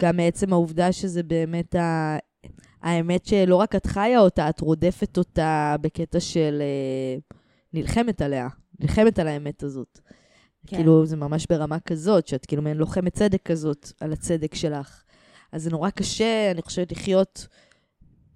גם 0.00 0.16
מעצם 0.16 0.52
העובדה 0.52 0.92
שזה 0.92 1.22
באמת 1.22 1.74
ה... 1.74 2.16
האמת 2.82 3.26
שלא 3.26 3.56
רק 3.56 3.74
את 3.74 3.86
חיה 3.86 4.20
אותה, 4.20 4.48
את 4.48 4.60
רודפת 4.60 5.18
אותה 5.18 5.76
בקטע 5.80 6.20
של 6.20 6.62
אה, 6.62 7.18
נלחמת 7.72 8.22
עליה, 8.22 8.48
נלחמת 8.80 9.18
על 9.18 9.28
האמת 9.28 9.62
הזאת. 9.62 10.00
כן. 10.66 10.76
כאילו, 10.76 11.06
זה 11.06 11.16
ממש 11.16 11.46
ברמה 11.50 11.80
כזאת, 11.80 12.26
שאת 12.26 12.46
כאילו 12.46 12.62
מעין 12.62 12.76
לוחמת 12.76 13.14
צדק 13.14 13.42
כזאת 13.42 13.92
על 14.00 14.12
הצדק 14.12 14.54
שלך. 14.54 15.02
אז 15.52 15.62
זה 15.62 15.70
נורא 15.70 15.90
קשה, 15.90 16.50
אני 16.50 16.62
חושבת, 16.62 16.92
לחיות 16.92 17.46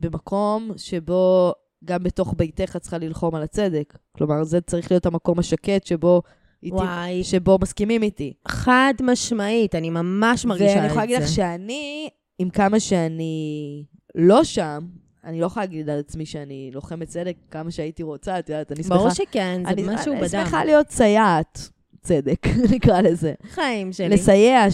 במקום 0.01 0.71
שבו 0.77 1.53
גם 1.85 2.03
בתוך 2.03 2.35
ביתך 2.37 2.77
את 2.77 2.81
צריכה 2.81 2.99
ללחום 2.99 3.35
על 3.35 3.43
הצדק. 3.43 3.99
כלומר, 4.13 4.45
זה 4.45 4.61
צריך 4.61 4.91
להיות 4.91 5.07
המקום 5.07 5.39
השקט 5.39 5.87
שבו 5.87 6.23
וואי. 6.63 7.11
איתי, 7.11 7.25
שבו 7.25 7.59
מסכימים 7.63 8.03
איתי. 8.03 8.33
חד 8.49 8.95
משמעית, 9.03 9.75
אני 9.75 9.91
ממש 9.91 10.45
מרגישה 10.45 10.71
את 10.71 10.71
זה. 10.71 10.77
ואני 10.77 10.87
יכולה 10.87 11.05
להגיד 11.05 11.19
לך 11.23 11.29
שאני, 11.29 12.09
עם 12.39 12.51
כמה 12.51 12.81
שאני 12.81 13.85
לא 14.15 14.45
שם, 14.45 14.87
אני 15.25 15.41
לא 15.41 15.47
יכולה 15.47 15.67
להגיד 15.67 15.91
על 15.91 15.99
עצמי 15.99 16.27
שאני 16.27 16.71
לוחמת 16.73 17.09
צדק 17.09 17.35
כמה 17.51 17.71
שהייתי 17.71 18.03
רוצה, 18.03 18.39
את 18.39 18.49
יודעת, 18.49 18.73
אני 18.73 18.83
שמחה... 18.83 18.95
ברור 18.95 19.11
שכן, 19.11 19.63
זה 19.65 19.71
אני, 19.71 19.83
משהו 19.83 20.13
אני 20.13 20.21
בדם. 20.21 20.39
אני 20.39 20.45
שמחה 20.45 20.65
להיות 20.65 20.91
סייעת. 20.91 21.71
צדק, 22.03 22.47
נקרא 22.75 23.01
לזה. 23.01 23.33
חיים 23.51 23.93
שלי. 23.93 24.09
לסייע, 24.09 24.67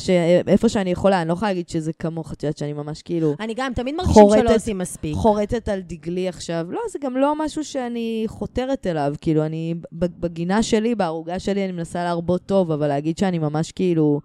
איפה 0.46 0.68
שאני 0.68 0.90
יכולה, 0.90 1.20
אני 1.20 1.28
לא 1.28 1.32
יכולה 1.32 1.50
להגיד 1.50 1.68
שזה 1.68 1.92
כמוך, 1.92 2.32
את 2.32 2.42
יודעת 2.42 2.58
שאני 2.58 2.72
ממש 2.72 3.02
כאילו... 3.02 3.34
אני 3.40 3.54
גם 3.56 3.72
תמיד 3.74 3.94
מרגישים 3.94 4.24
שלא 4.38 4.54
עושים 4.54 4.78
מספיק. 4.78 5.14
חורטת 5.14 5.68
על 5.68 5.80
דגלי 5.80 6.28
עכשיו. 6.28 6.66
לא, 6.70 6.80
זה 6.90 6.98
גם 7.02 7.16
לא 7.16 7.44
משהו 7.44 7.64
שאני 7.64 8.24
חותרת 8.26 8.86
אליו. 8.86 9.14
כאילו, 9.20 9.46
אני, 9.46 9.74
בגינה 9.92 10.62
שלי, 10.62 10.94
בערוגה 10.94 11.38
שלי, 11.38 11.64
אני 11.64 11.72
מנסה 11.72 12.04
להרבות 12.04 12.46
טוב, 12.46 12.72
אבל 12.72 12.88
להגיד 12.88 13.18
שאני 13.18 13.38
ממש 13.38 13.72
כאילו... 13.72 14.20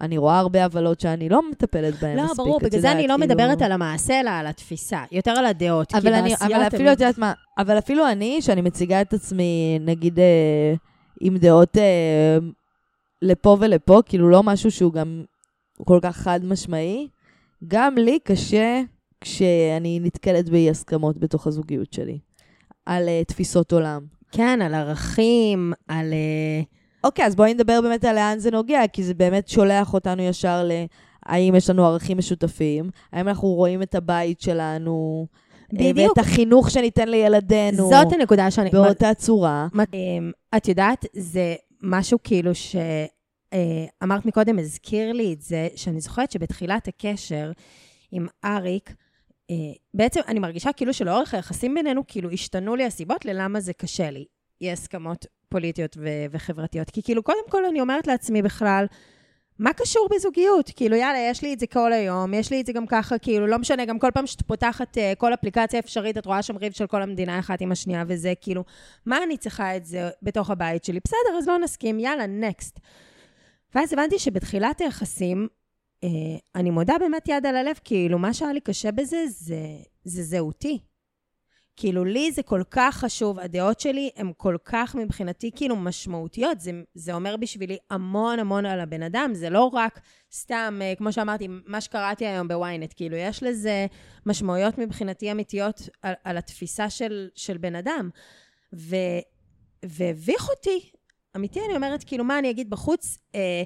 אני 0.00 0.18
רואה 0.18 0.38
הרבה 0.38 0.64
עוולות 0.64 1.00
שאני 1.00 1.28
לא 1.28 1.50
מטפלת 1.50 1.94
בהן 2.00 2.16
לא, 2.16 2.24
מספיק. 2.24 2.38
לא, 2.38 2.44
ברור, 2.44 2.60
בגלל 2.60 2.80
זה 2.80 2.92
אני 2.92 3.08
לא 3.08 3.14
כאילו... 3.16 3.18
מדברת 3.18 3.62
על 3.62 3.72
המעשה, 3.72 4.20
אלא 4.20 4.30
על 4.30 4.46
התפיסה. 4.46 5.04
יותר 5.12 5.30
על 5.30 5.46
הדעות. 5.46 5.94
אבל, 5.94 6.14
אני, 6.14 6.34
אבל 6.34 6.66
אפילו, 6.66 6.92
את 6.92 7.00
יודעת 7.00 7.18
מה, 7.18 7.32
אבל 7.58 7.78
אפילו 7.78 8.08
אני, 8.08 8.42
שאני 8.42 8.60
מציגה 8.60 9.00
את 9.00 9.12
עצמי, 9.12 9.78
נגיד... 9.80 10.18
אה, 10.18 10.74
עם 11.22 11.36
דעות 11.36 11.76
אה, 11.76 12.38
לפה 13.22 13.56
ולפה, 13.60 14.00
כאילו 14.06 14.30
לא 14.30 14.42
משהו 14.42 14.70
שהוא 14.70 14.92
גם 14.92 15.24
כל 15.84 15.98
כך 16.02 16.16
חד 16.16 16.40
משמעי. 16.44 17.08
גם 17.68 17.94
לי 17.98 18.18
קשה 18.24 18.82
כשאני 19.20 20.00
נתקלת 20.02 20.48
באי 20.48 20.70
הסכמות 20.70 21.18
בתוך 21.18 21.46
הזוגיות 21.46 21.92
שלי, 21.92 22.18
על 22.86 23.08
uh, 23.08 23.24
תפיסות 23.24 23.72
עולם. 23.72 24.06
כן, 24.32 24.62
על 24.62 24.74
ערכים, 24.74 25.72
על... 25.88 26.12
Uh... 26.12 26.81
אוקיי, 27.04 27.26
אז 27.26 27.36
בואי 27.36 27.54
נדבר 27.54 27.80
באמת 27.80 28.04
על 28.04 28.14
לאן 28.14 28.38
זה 28.38 28.50
נוגע, 28.50 28.80
כי 28.92 29.02
זה 29.04 29.14
באמת 29.14 29.48
שולח 29.48 29.94
אותנו 29.94 30.22
ישר 30.22 30.64
ל... 30.64 30.72
האם 31.26 31.54
יש 31.54 31.70
לנו 31.70 31.86
ערכים 31.86 32.18
משותפים? 32.18 32.90
האם 33.12 33.28
אנחנו 33.28 33.48
רואים 33.48 33.82
את 33.82 33.94
הבית 33.94 34.40
שלנו? 34.40 35.26
אה, 35.80 35.92
בדיוק. 35.92 36.08
ואת 36.08 36.26
החינוך 36.26 36.70
שניתן 36.70 37.08
לילדינו. 37.08 37.90
זאת 37.90 38.12
הנקודה 38.12 38.50
שאני... 38.50 38.70
באותה 38.70 39.14
צורה. 39.14 39.66
אמ, 39.94 40.30
את 40.56 40.68
יודעת, 40.68 41.06
זה 41.12 41.54
משהו 41.82 42.18
כאילו 42.24 42.54
ש... 42.54 42.76
אה, 43.52 43.84
אמרת 44.02 44.26
מקודם, 44.26 44.58
הזכיר 44.58 45.12
לי 45.12 45.32
את 45.32 45.42
זה, 45.42 45.68
שאני 45.76 46.00
זוכרת 46.00 46.30
שבתחילת 46.30 46.88
הקשר 46.88 47.52
עם 48.12 48.26
אריק, 48.44 48.94
אה, 49.50 49.56
בעצם 49.94 50.20
אני 50.28 50.38
מרגישה 50.38 50.72
כאילו 50.72 50.94
שלאורך 50.94 51.34
היחסים 51.34 51.74
בינינו, 51.74 52.02
כאילו 52.06 52.30
השתנו 52.30 52.76
לי 52.76 52.84
הסיבות 52.84 53.24
ללמה 53.24 53.60
זה 53.60 53.72
קשה 53.72 54.10
לי. 54.10 54.24
אי 54.62 54.72
הסכמות 54.72 55.26
פוליטיות 55.48 55.96
ו- 56.00 56.26
וחברתיות. 56.30 56.90
כי 56.90 57.02
כאילו, 57.02 57.22
קודם 57.22 57.48
כל 57.48 57.64
אני 57.64 57.80
אומרת 57.80 58.06
לעצמי 58.06 58.42
בכלל, 58.42 58.86
מה 59.58 59.72
קשור 59.72 60.08
בזוגיות? 60.14 60.70
כאילו, 60.76 60.96
יאללה, 60.96 61.18
יש 61.30 61.42
לי 61.42 61.54
את 61.54 61.58
זה 61.58 61.66
כל 61.66 61.92
היום, 61.92 62.34
יש 62.34 62.50
לי 62.50 62.60
את 62.60 62.66
זה 62.66 62.72
גם 62.72 62.86
ככה, 62.86 63.18
כאילו, 63.18 63.46
לא 63.46 63.58
משנה, 63.58 63.84
גם 63.84 63.98
כל 63.98 64.10
פעם 64.14 64.26
שאת 64.26 64.42
פותחת 64.42 64.96
uh, 64.96 65.00
כל 65.18 65.34
אפליקציה 65.34 65.78
אפשרית, 65.78 66.18
את 66.18 66.26
רואה 66.26 66.42
שם 66.42 66.56
ריב 66.56 66.72
של 66.72 66.86
כל 66.86 67.02
המדינה 67.02 67.38
אחת 67.38 67.60
עם 67.60 67.72
השנייה, 67.72 68.04
וזה 68.06 68.32
כאילו, 68.40 68.64
מה 69.06 69.22
אני 69.22 69.36
צריכה 69.36 69.76
את 69.76 69.84
זה 69.84 70.10
בתוך 70.22 70.50
הבית 70.50 70.84
שלי? 70.84 71.00
בסדר, 71.04 71.38
אז 71.38 71.48
לא 71.48 71.58
נסכים, 71.58 71.98
יאללה, 71.98 72.26
נקסט. 72.26 72.78
ואז 73.74 73.92
הבנתי 73.92 74.18
שבתחילת 74.18 74.80
היחסים, 74.80 75.48
uh, 76.04 76.08
אני 76.54 76.70
מודה 76.70 76.94
באמת 77.00 77.28
יד 77.28 77.46
על 77.46 77.56
הלב, 77.56 77.80
כאילו, 77.84 78.18
מה 78.18 78.34
שהיה 78.34 78.52
לי 78.52 78.60
קשה 78.60 78.92
בזה, 78.92 79.24
זה, 79.28 79.58
זה 80.04 80.22
זהותי. 80.22 80.78
כאילו, 81.76 82.04
לי 82.04 82.32
זה 82.32 82.42
כל 82.42 82.62
כך 82.70 82.96
חשוב, 82.96 83.38
הדעות 83.38 83.80
שלי 83.80 84.10
הן 84.16 84.32
כל 84.36 84.56
כך 84.64 84.94
מבחינתי 84.94 85.50
כאילו 85.56 85.76
משמעותיות. 85.76 86.60
זה, 86.60 86.70
זה 86.94 87.14
אומר 87.14 87.36
בשבילי 87.36 87.78
המון 87.90 88.38
המון 88.38 88.66
על 88.66 88.80
הבן 88.80 89.02
אדם, 89.02 89.30
זה 89.34 89.50
לא 89.50 89.70
רק 89.72 90.00
סתם, 90.32 90.78
אה, 90.82 90.94
כמו 90.98 91.12
שאמרתי, 91.12 91.48
מה 91.66 91.80
שקראתי 91.80 92.26
היום 92.26 92.48
בוויינט, 92.48 92.92
כאילו, 92.96 93.16
יש 93.16 93.42
לזה 93.42 93.86
משמעויות 94.26 94.78
מבחינתי 94.78 95.32
אמיתיות 95.32 95.88
על, 96.02 96.14
על 96.24 96.36
התפיסה 96.36 96.90
של, 96.90 97.28
של 97.34 97.58
בן 97.58 97.74
אדם. 97.74 98.10
והביך 99.82 100.48
אותי, 100.48 100.90
אמיתי, 101.36 101.60
אני 101.66 101.76
אומרת, 101.76 102.04
כאילו, 102.04 102.24
מה 102.24 102.38
אני 102.38 102.50
אגיד 102.50 102.70
בחוץ? 102.70 103.18
אה, 103.34 103.62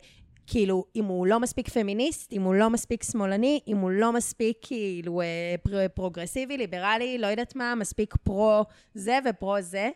כאילו, 0.47 0.85
אם 0.97 1.05
הוא 1.05 1.27
לא 1.27 1.41
מספיק 1.41 1.69
פמיניסט, 1.69 2.33
אם 2.33 2.43
הוא 2.43 2.55
לא 2.55 2.71
מספיק 2.71 3.03
שמאלני, 3.03 3.61
אם 3.69 3.77
הוא 3.77 3.91
לא 3.91 4.13
מספיק 4.13 4.59
כאילו 4.63 5.21
אה, 5.21 5.89
פרוגרסיבי, 5.95 6.57
ליברלי, 6.57 7.19
לא 7.19 7.27
יודעת 7.27 7.57
מה, 7.57 7.75
מספיק 7.75 8.17
פרו 8.17 8.65
זה 8.95 9.19
ופרו 9.31 9.57
זה. 9.61 9.91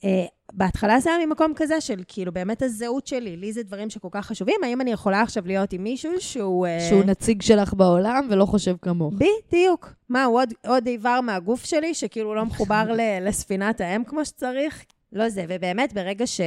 אה, 0.00 0.06
בהתחלה 0.52 1.00
זה 1.00 1.10
היה 1.14 1.26
ממקום 1.26 1.52
כזה 1.56 1.80
של 1.80 2.02
כאילו 2.08 2.32
באמת 2.32 2.62
הזהות 2.62 3.06
שלי, 3.06 3.36
לי 3.36 3.52
זה 3.52 3.62
דברים 3.62 3.90
שכל 3.90 4.08
כך 4.10 4.26
חשובים, 4.26 4.56
האם 4.62 4.80
אני 4.80 4.90
יכולה 4.90 5.22
עכשיו 5.22 5.46
להיות 5.46 5.72
עם 5.72 5.82
מישהו 5.82 6.12
שהוא... 6.18 6.66
אה... 6.66 6.88
שהוא 6.88 7.04
נציג 7.04 7.42
שלך 7.42 7.74
בעולם 7.74 8.26
ולא 8.30 8.44
חושב 8.44 8.76
כמוך. 8.82 9.14
בדיוק. 9.14 9.92
מה, 10.08 10.24
הוא 10.24 10.40
עוד, 10.40 10.52
עוד 10.66 10.86
איבר 10.86 11.20
מהגוף 11.20 11.64
שלי 11.64 11.94
שכאילו 11.94 12.34
לא 12.34 12.44
מחובר 12.44 12.84
לספינת 13.20 13.80
האם 13.80 14.04
כמו 14.04 14.24
שצריך? 14.24 14.84
לא 15.12 15.28
זה, 15.28 15.44
ובאמת 15.48 15.92
ברגע 15.92 16.26
ש... 16.26 16.40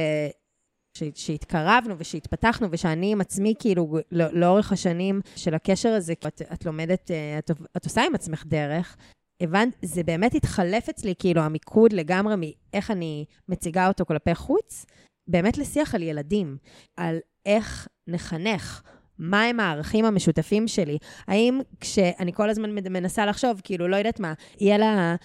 שהתקרבנו 1.14 1.94
ושהתפתחנו, 1.98 2.68
ושאני 2.70 3.12
עם 3.12 3.20
עצמי, 3.20 3.54
כאילו, 3.58 3.98
לא, 4.12 4.32
לאורך 4.32 4.72
השנים 4.72 5.20
של 5.36 5.54
הקשר 5.54 5.88
הזה, 5.88 6.12
את, 6.12 6.42
את 6.52 6.64
לומדת, 6.64 7.10
אה, 7.10 7.38
את, 7.38 7.50
את 7.76 7.84
עושה 7.84 8.02
עם 8.06 8.14
עצמך 8.14 8.44
דרך, 8.46 8.96
הבנת, 9.42 9.76
זה 9.82 10.02
באמת 10.02 10.34
התחלף 10.34 10.88
אצלי, 10.88 11.14
כאילו, 11.18 11.42
המיקוד 11.42 11.92
לגמרי 11.92 12.34
מאיך 12.36 12.90
אני 12.90 13.24
מציגה 13.48 13.88
אותו 13.88 14.06
כלפי 14.06 14.34
חוץ, 14.34 14.86
באמת 15.28 15.58
לשיח 15.58 15.94
על 15.94 16.02
ילדים, 16.02 16.56
על 16.96 17.18
איך 17.46 17.88
נחנך. 18.08 18.82
מהם 19.22 19.60
הערכים 19.60 20.04
המשותפים 20.04 20.68
שלי? 20.68 20.98
האם 21.28 21.60
כשאני 21.80 22.32
כל 22.32 22.50
הזמן 22.50 22.70
מנסה 22.70 23.26
לחשוב, 23.26 23.60
כאילו, 23.64 23.88
לא 23.88 23.96
יודעת 23.96 24.20
מה, 24.20 24.32
יהיה 24.60 24.78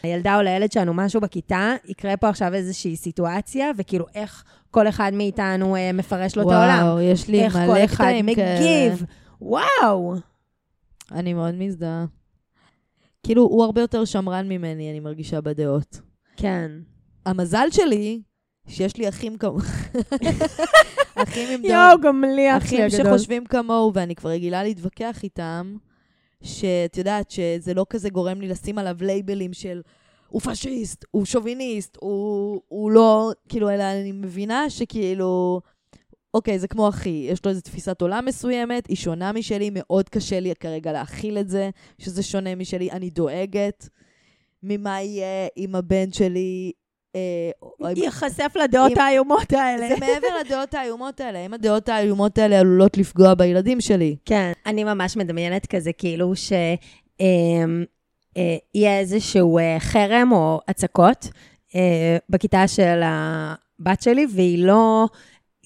לילדה 0.04 0.38
או 0.38 0.41
לילד 0.41 0.71
שלנו 0.71 0.93
משהו 0.93 1.21
בכיתה, 1.21 1.75
יקרה 1.86 2.17
פה 2.17 2.30
עכשיו 2.30 2.54
איזושהי 2.54 2.95
סיטואציה, 2.95 3.71
וכאילו, 3.78 4.06
איך 4.15 4.43
כל 4.75 4.88
אחד 4.88 5.11
מאיתנו 5.13 5.75
אה, 5.75 5.91
מפרש 5.93 6.35
לו 6.35 6.43
וואו, 6.43 6.55
את 6.55 6.61
העולם. 6.61 6.88
וואו, 6.88 7.01
יש 7.01 7.27
לי 7.27 7.43
איך 7.43 7.55
מלא 7.55 7.65
כל 7.65 7.85
אחד 7.85 8.13
מגיב. 8.23 8.38
כאלה. 8.38 8.95
וואו. 9.41 10.13
אני 11.11 11.33
מאוד 11.33 11.55
מזדהה. 11.55 12.05
כאילו, 13.23 13.41
הוא 13.41 13.63
הרבה 13.63 13.81
יותר 13.81 14.05
שמרן 14.05 14.47
ממני, 14.47 14.91
אני 14.91 14.99
מרגישה 14.99 15.41
בדעות. 15.41 16.01
כן. 16.38 16.71
המזל 17.25 17.67
שלי, 17.71 18.21
שיש 18.67 18.97
לי 18.97 19.09
אחים 19.09 19.38
כמו... 19.38 19.57
אחים 21.23 21.49
עם 21.49 21.61
דעות. 21.61 21.73
יואו, 21.73 22.01
גם 22.01 22.23
לי 22.35 22.57
אחי 22.57 22.65
אחים 22.65 22.81
הגדול. 22.81 23.05
שחושבים 23.05 23.45
כמוהו, 23.45 23.91
ואני 23.93 24.15
כבר 24.15 24.29
רגילה 24.29 24.63
להתווכח 24.63 25.23
איתם, 25.23 25.75
שאת 26.41 26.97
יודעת 26.97 27.31
שזה 27.31 27.73
לא 27.73 27.85
כזה 27.89 28.09
גורם 28.09 28.41
לי 28.41 28.47
לשים 28.47 28.77
עליו 28.77 28.95
לייבלים 29.01 29.53
של 29.53 29.81
הוא 30.27 30.41
פשיסט, 30.41 31.05
הוא 31.11 31.25
שוביניסט, 31.25 31.97
הוא, 32.01 32.61
הוא 32.67 32.91
לא, 32.91 33.31
כאילו, 33.49 33.69
אלא 33.69 33.83
אני 33.83 34.11
מבינה 34.11 34.69
שכאילו, 34.69 35.61
אוקיי, 36.33 36.59
זה 36.59 36.67
כמו 36.67 36.89
אחי, 36.89 37.27
יש 37.29 37.45
לו 37.45 37.51
איזו 37.51 37.61
תפיסת 37.61 38.01
עולם 38.01 38.25
מסוימת, 38.25 38.88
היא 38.88 38.97
שונה 38.97 39.31
משלי, 39.31 39.69
מאוד 39.73 40.09
קשה 40.09 40.39
לי 40.39 40.53
כרגע 40.59 40.91
להכיל 40.91 41.38
את 41.38 41.49
זה, 41.49 41.69
שזה 41.99 42.23
שונה 42.23 42.55
משלי, 42.55 42.91
אני 42.91 43.09
דואגת 43.09 43.89
ממה 44.63 45.01
יהיה 45.01 45.47
עם 45.55 45.75
הבן 45.75 46.11
שלי. 46.11 46.71
אה, 47.15 47.51
עם- 47.89 47.97
ייחשף 47.97 48.51
לדעות 48.63 48.97
האיומות 48.97 49.53
האלה. 49.53 49.88
זה 49.89 49.95
מעבר 49.99 50.27
לדעות 50.45 50.73
האיומות 50.73 51.19
האלה. 51.19 51.45
אם 51.45 51.53
הדעות 51.53 51.89
האיומות 51.89 52.38
האלה 52.38 52.59
עלולות 52.59 52.97
לפגוע 52.97 53.33
בילדים 53.33 53.81
שלי. 53.81 54.15
כן, 54.25 54.51
אני 54.65 54.83
ממש 54.83 55.17
מדמיינת 55.17 55.65
כזה, 55.65 55.93
כאילו 55.93 56.35
ש... 56.35 56.53
אמ, 57.19 57.83
יהיה 58.76 59.00
איזשהו 59.00 59.58
אה, 59.58 59.78
חרם 59.80 60.32
או 60.32 60.60
הצקות 60.67 61.28
אה, 61.76 62.17
בכיתה 62.30 62.67
של 62.67 63.02
הבת 63.04 64.02
שלי, 64.02 64.28
והיא 64.36 64.65
לא... 64.65 65.08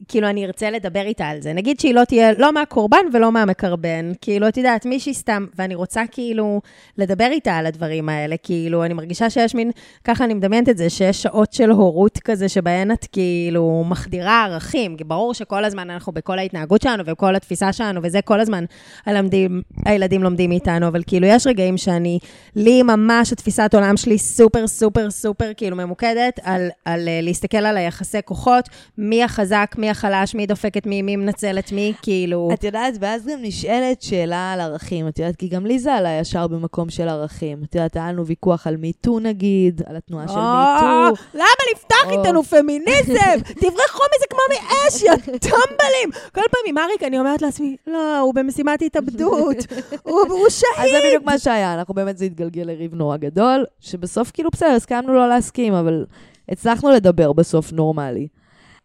כאילו, 0.08 0.30
אני 0.30 0.46
ארצה 0.46 0.70
לדבר 0.72 1.02
איתה 1.02 1.28
על 1.28 1.42
זה. 1.42 1.54
נגיד 1.54 1.80
שהיא 1.80 1.94
לא 1.94 2.04
תהיה 2.04 2.32
לא 2.38 2.54
מהקורבן 2.54 2.98
ולא 3.14 3.32
מהמקרבן. 3.32 4.12
כאילו, 4.22 4.48
את 4.48 4.58
יודעת, 4.58 4.86
מישהי 4.86 5.14
סתם, 5.14 5.46
ואני 5.56 5.76
רוצה 5.76 6.02
כאילו 6.12 6.62
לדבר 6.98 7.28
איתה 7.32 7.56
על 7.56 7.66
הדברים 7.66 8.10
האלה. 8.10 8.36
כאילו, 8.44 8.84
אני 8.84 8.94
מרגישה 8.94 9.30
שיש 9.30 9.56
מין, 9.56 9.72
ככה 10.04 10.24
אני 10.24 10.34
מדמיינת 10.34 10.70
את 10.70 10.78
זה, 10.78 10.90
שיש 10.90 11.22
שעות 11.22 11.54
של 11.54 11.70
הורות 11.70 12.18
כזה, 12.18 12.50
שבהן 12.50 12.92
את 12.92 13.06
כאילו 13.12 13.84
מחדירה 13.88 14.44
ערכים. 14.46 14.98
כי 14.98 15.04
ברור 15.04 15.34
שכל 15.34 15.66
הזמן 15.66 15.90
אנחנו 15.90 16.12
בכל 16.12 16.40
ההתנהגות 16.40 16.82
שלנו 16.82 17.04
ובכל 17.06 17.36
התפיסה 17.36 17.74
שלנו, 17.74 18.00
וזה 18.04 18.22
כל 18.22 18.40
הזמן 18.40 18.66
הלמדים, 19.06 19.62
הילדים 19.86 20.24
לומדים 20.24 20.50
מאיתנו, 20.50 20.88
אבל 20.88 21.04
כאילו, 21.08 21.28
יש 21.28 21.48
רגעים 21.48 21.78
שאני, 21.78 22.20
לי 22.56 22.84
ממש 22.84 23.34
התפיסת 23.34 23.72
עולם 23.74 23.98
שלי 23.98 24.18
סופר, 24.18 24.68
סופר, 24.68 25.12
סופר, 25.12 25.52
כאילו, 25.58 25.76
ממוקדת 25.76 26.40
על, 26.44 26.70
על 26.86 27.08
אה, 27.08 27.20
להסתכל 27.22 27.58
על 27.58 27.78
היחסי 27.78 28.18
כוחות, 28.26 28.70
מי 28.98 29.24
החזק, 29.24 29.76
מי 29.78 29.89
החלש, 29.90 30.36
מי 30.36 30.46
דופק 30.46 30.78
את 30.78 30.86
מי, 30.86 31.02
מי 31.02 31.16
מנצל 31.16 31.60
את 31.60 31.72
מי, 31.72 31.94
כאילו... 32.02 32.50
את 32.54 32.64
יודעת, 32.64 32.94
ואז 33.00 33.28
גם 33.28 33.40
נשאלת 33.42 34.02
שאלה 34.02 34.54
על 34.54 34.62
ערכים. 34.62 35.08
את 35.08 35.20
יודעת, 35.20 35.36
כי 35.36 35.48
גם 35.48 35.66
לי 35.66 35.80
זה 35.80 35.94
עלה 35.94 36.10
ישר 36.10 36.48
במקום 36.48 36.90
של 36.90 37.08
ערכים. 37.08 37.64
את 37.64 37.76
יודעת, 37.76 37.96
היה 37.96 38.12
לנו 38.12 38.26
ויכוח 38.26 38.68
על 38.68 38.78
מיטו 38.78 39.20
נגיד, 39.20 39.82
על 39.86 39.96
התנועה 39.96 40.28
של 40.28 40.34
מיטו. 40.34 41.24
למה 41.34 41.64
לפתוח 41.76 42.06
או. 42.06 42.20
איתנו 42.20 42.44
פמיניזם? 42.44 43.40
תברחו 43.62 44.04
מזה 44.16 44.26
כמו 44.30 44.40
מאש, 44.50 45.02
יא 45.02 45.12
טמבלים. 45.26 46.10
כל 46.34 46.42
פעם 46.52 46.62
עם 46.68 46.78
אריק 46.78 47.04
אני 47.04 47.20
אומרת 47.20 47.42
לעצמי, 47.42 47.76
לא, 47.88 48.20
הוא 48.20 48.34
במשימת 48.34 48.82
התאבדות, 48.82 49.56
הוא 50.04 50.22
הוא 50.30 50.48
אז 50.48 50.54
שהיד. 50.54 50.92
זה 50.92 51.08
בדיוק 51.08 51.24
מה 51.26 51.40
שהיה, 51.40 51.74
אנחנו 51.74 51.94
באמת 51.94 52.18
זה 52.18 52.26
התגלגל 52.26 52.64
לריב 52.64 52.96
נורא 52.96 53.18
גדול, 53.18 53.66
שבסוף 53.80 54.32
כאילו 54.32 54.50
בסדר, 54.54 54.70
הסכמנו 54.70 55.14
לא 55.14 55.30
להסכים, 55.30 55.74
אבל 55.74 56.06
הצלחנו 56.50 56.90
לדבר 56.90 57.34
בסוף 57.34 57.72
נורמלי. 57.72 58.28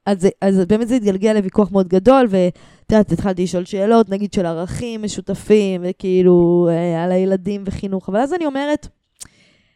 אז, 0.06 0.28
אז 0.40 0.58
באמת 0.68 0.88
זה 0.88 0.94
התגלגל 0.96 1.32
לוויכוח 1.32 1.72
מאוד 1.72 1.88
גדול, 1.88 2.26
ואת 2.30 2.54
יודעת, 2.92 3.12
התחלתי 3.12 3.42
לשאול 3.42 3.64
שאלות, 3.64 4.08
נגיד 4.08 4.32
של 4.32 4.46
ערכים 4.46 5.02
משותפים, 5.02 5.80
וכאילו 5.84 6.68
אה, 6.70 7.04
על 7.04 7.12
הילדים 7.12 7.62
וחינוך, 7.66 8.08
אבל 8.08 8.20
אז 8.20 8.34
אני 8.34 8.46
אומרת, 8.46 8.88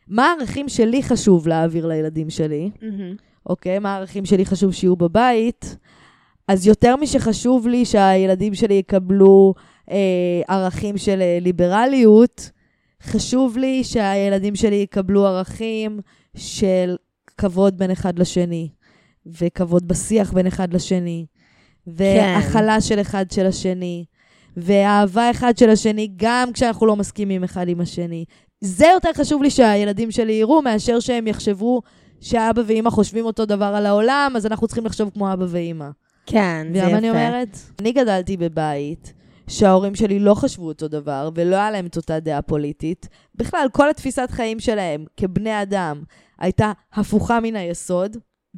מה 0.08 0.26
הערכים 0.26 0.68
שלי 0.68 1.02
חשוב 1.02 1.48
להעביר 1.48 1.86
לילדים 1.86 2.30
שלי? 2.30 2.70
מהמם. 2.82 3.16
אוקיי? 3.46 3.78
מה 3.78 3.94
הערכים 3.94 4.24
שלי 4.24 4.46
חשוב 4.46 4.72
שיהיו 4.72 4.96
בבית? 4.96 5.76
אז 6.48 6.66
יותר 6.66 6.96
משחשוב 6.96 7.68
לי 7.68 7.84
שהילדים 7.84 8.54
שלי 8.54 8.74
יקבלו 8.74 9.54
אה, 9.90 10.42
ערכים 10.48 10.98
של 10.98 11.20
אה, 11.20 11.38
ליברליות, 11.40 12.50
חשוב 13.02 13.58
לי 13.58 13.84
שהילדים 13.84 14.56
שלי 14.56 14.76
יקבלו 14.76 15.26
ערכים 15.26 16.00
של 16.36 16.96
כבוד 17.36 17.78
בין 17.78 17.90
אחד 17.90 18.18
לשני, 18.18 18.68
וכבוד 19.40 19.88
בשיח 19.88 20.32
בין 20.32 20.46
אחד 20.46 20.74
לשני, 20.74 21.26
והכלה 21.86 22.80
של 22.80 23.00
אחד 23.00 23.30
של 23.30 23.46
השני, 23.46 24.04
ואהבה 24.56 25.30
אחד 25.30 25.58
של 25.58 25.70
השני, 25.70 26.10
גם 26.16 26.52
כשאנחנו 26.52 26.86
לא 26.86 26.96
מסכימים 26.96 27.44
אחד 27.44 27.68
עם 27.68 27.80
השני. 27.80 28.24
זה 28.60 28.86
יותר 28.94 29.12
חשוב 29.12 29.42
לי 29.42 29.50
שהילדים 29.50 30.10
שלי 30.10 30.32
יראו, 30.32 30.62
מאשר 30.62 31.00
שהם 31.00 31.26
יחשבו 31.26 31.82
שאבא 32.20 32.62
ואימא 32.66 32.90
חושבים 32.90 33.24
אותו 33.24 33.46
דבר 33.46 33.64
על 33.64 33.86
העולם, 33.86 34.32
אז 34.36 34.46
אנחנו 34.46 34.66
צריכים 34.66 34.86
לחשוב 34.86 35.10
כמו 35.14 35.32
אבא 35.32 35.44
ואימא. 35.48 35.88
כן, 36.26 36.66
זה 36.72 36.78
יפה. 36.78 36.98
אני 36.98 37.10
אומרת? 37.10 37.58
אני 37.80 37.92
גדלתי 37.92 38.36
בבית 38.36 39.12
שההורים 39.48 39.94
שלי 39.94 40.18
לא 40.18 40.34
חשבו 40.34 40.68
אותו 40.68 40.88
דבר, 40.88 41.30
ולא 41.34 41.56
היה 41.56 41.70
להם 41.70 41.86
את 41.86 41.96
אותה 41.96 42.20
דעה 42.20 42.42
פוליטית. 42.42 43.08
בכלל, 43.34 43.66
כל 43.72 43.90
התפיסת 43.90 44.28
חיים 44.30 44.60
שלהם 44.60 45.04
כבני 45.16 45.62
אדם 45.62 46.02
הייתה 46.38 46.72
הפוכה 46.92 47.40
מן 47.40 47.56
היסוד, 47.56 48.16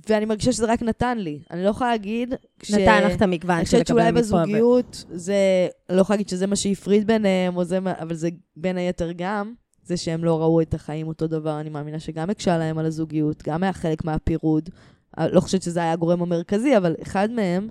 ואני 0.09 0.25
מרגישה 0.25 0.53
שזה 0.53 0.67
רק 0.73 0.83
נתן 0.83 1.19
לי. 1.19 1.39
אני 1.51 1.65
לא 1.65 1.69
יכולה 1.69 1.91
להגיד... 1.91 2.35
כש- 2.59 2.71
נתן 2.71 3.05
לך 3.05 3.17
את 3.17 3.23
המגוון 3.23 3.57
אני 3.57 3.65
של 3.67 3.71
חושבת 3.71 3.87
שאולי 3.87 4.05
לקבל 4.05 4.21
מפה. 4.21 4.37
ו- 4.37 4.41
בזוגיות, 4.41 5.05
זה... 5.11 5.35
אני 5.89 5.97
לא 5.97 6.03
יכולה 6.03 6.17
להגיד 6.17 6.29
שזה 6.29 6.47
מה 6.47 6.57
שהפריד 6.57 7.07
ביניהם, 7.07 7.65
זה. 7.65 7.79
אבל 8.01 8.15
זה 8.15 8.29
בין 8.57 8.77
היתר 8.77 9.11
גם. 9.17 9.53
זה 9.85 9.97
שהם 9.97 10.25
לא 10.25 10.41
ראו 10.41 10.61
את 10.61 10.75
החיים 10.75 11.09
אותו 11.09 11.27
דבר, 11.27 11.61
אני 11.61 11.71
מאמינה 11.71 12.01
שגם 12.01 12.31
הקשה 12.31 12.59
להם 12.59 12.79
על 12.79 12.87
הזוגיות, 12.87 13.43
גם 13.43 13.63
היה 13.63 13.73
חלק 13.73 14.05
מהפירוד. 14.05 14.71
אה, 15.19 15.29
לא 15.29 15.41
חושבת 15.41 15.63
שזה 15.63 15.81
היה 15.81 15.93
הגורם 15.93 16.23
המרכזי, 16.23 16.77
אבל 16.77 16.97
אחד 17.03 17.31
מהם. 17.31 17.69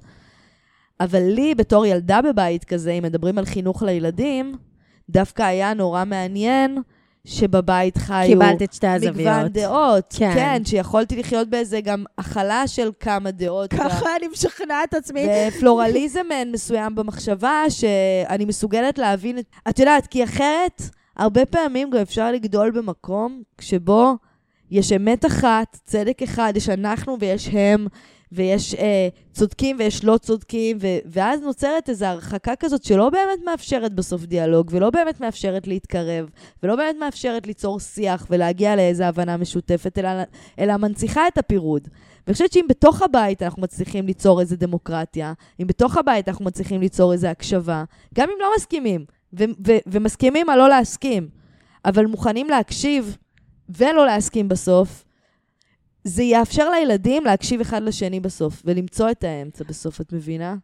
אבל 0.99 1.23
לי, 1.23 1.55
בתור 1.55 1.85
ילדה 1.85 2.21
בבית 2.21 2.63
כזה, 2.63 2.91
אם 2.91 3.03
מדברים 3.03 3.37
על 3.37 3.45
חינוך 3.45 3.83
לילדים, 3.83 4.55
דווקא 5.09 5.43
היה 5.43 5.73
נורא 5.73 6.05
מעניין 6.05 6.77
שבבית 7.25 7.97
חיו... 7.97 8.27
קיבלת 8.27 8.61
את 8.61 8.73
שתי 8.73 8.87
הזוויות. 8.87 9.15
מגוון 9.17 9.47
דעות. 9.47 10.13
כן. 10.17 10.31
כן, 10.33 10.61
שיכולתי 10.65 11.15
לחיות 11.15 11.49
באיזה 11.49 11.81
גם 11.81 12.03
הכלה 12.17 12.67
של 12.67 12.89
כמה 12.99 13.31
דעות. 13.31 13.73
ככה 13.73 14.05
אני 14.17 14.27
משכנעת 14.27 14.93
עצמי. 14.93 15.27
ופלורליזם 15.47 16.25
מסוים 16.51 16.95
במחשבה, 16.95 17.63
שאני 17.69 18.45
מסוגלת 18.45 18.97
להבין 18.97 19.39
את... 19.39 19.45
את 19.69 19.79
יודעת, 19.79 20.07
כי 20.07 20.23
אחרת, 20.23 20.81
הרבה 21.17 21.45
פעמים 21.45 21.89
גם 21.89 22.01
אפשר 22.01 22.31
לגדול 22.31 22.71
במקום 22.71 23.41
שבו 23.61 24.15
יש 24.71 24.91
אמת 24.91 25.25
אחת, 25.25 25.77
צדק 25.85 26.21
אחד, 26.21 26.53
יש 26.55 26.69
אנחנו 26.69 27.17
ויש 27.19 27.47
הם, 27.47 27.87
ויש 28.31 28.75
אה, 28.75 29.07
צודקים 29.33 29.75
ויש 29.79 30.05
לא 30.05 30.17
צודקים, 30.17 30.77
ו- 30.81 30.97
ואז 31.05 31.41
נוצרת 31.41 31.89
איזו 31.89 32.05
הרחקה 32.05 32.55
כזאת 32.55 32.83
שלא 32.83 33.09
באמת 33.09 33.39
מאפשרת 33.45 33.93
בסוף 33.93 34.25
דיאלוג, 34.25 34.67
ולא 34.71 34.89
באמת 34.89 35.21
מאפשרת 35.21 35.67
להתקרב, 35.67 36.29
ולא 36.63 36.75
באמת 36.75 36.95
מאפשרת 36.99 37.47
ליצור 37.47 37.79
שיח 37.79 38.27
ולהגיע 38.29 38.75
לאיזו 38.75 39.03
הבנה 39.03 39.37
משותפת, 39.37 39.97
אלא, 39.97 40.09
אלא 40.59 40.77
מנציחה 40.77 41.27
את 41.27 41.37
הפירוד. 41.37 41.87
ואני 42.27 42.33
חושבת 42.33 42.51
שאם 42.51 42.65
בתוך 42.69 43.01
הבית 43.01 43.43
אנחנו 43.43 43.61
מצליחים 43.61 44.07
ליצור 44.07 44.41
איזו 44.41 44.55
דמוקרטיה, 44.59 45.33
אם 45.61 45.67
בתוך 45.67 45.97
הבית 45.97 46.27
אנחנו 46.29 46.45
מצליחים 46.45 46.81
ליצור 46.81 47.13
איזו 47.13 47.27
הקשבה, 47.27 47.83
גם 48.15 48.29
אם 48.29 48.35
לא 48.39 48.51
מסכימים, 48.57 49.05
ו- 49.39 49.43
ו- 49.67 49.77
ומסכימים 49.87 50.49
על 50.49 50.59
לא 50.59 50.69
להסכים, 50.69 51.29
אבל 51.85 52.05
מוכנים 52.05 52.47
להקשיב 52.47 53.17
ולא 53.69 54.05
להסכים 54.05 54.49
בסוף, 54.49 55.05
זה 56.03 56.23
יאפשר 56.23 56.69
לילדים 56.69 57.25
להקשיב 57.25 57.61
אחד 57.61 57.83
לשני 57.83 58.19
בסוף, 58.19 58.61
ולמצוא 58.65 59.11
את 59.11 59.23
האמצע 59.23 59.63
בסוף, 59.63 60.01
את 60.01 60.13
מבינה? 60.13 60.55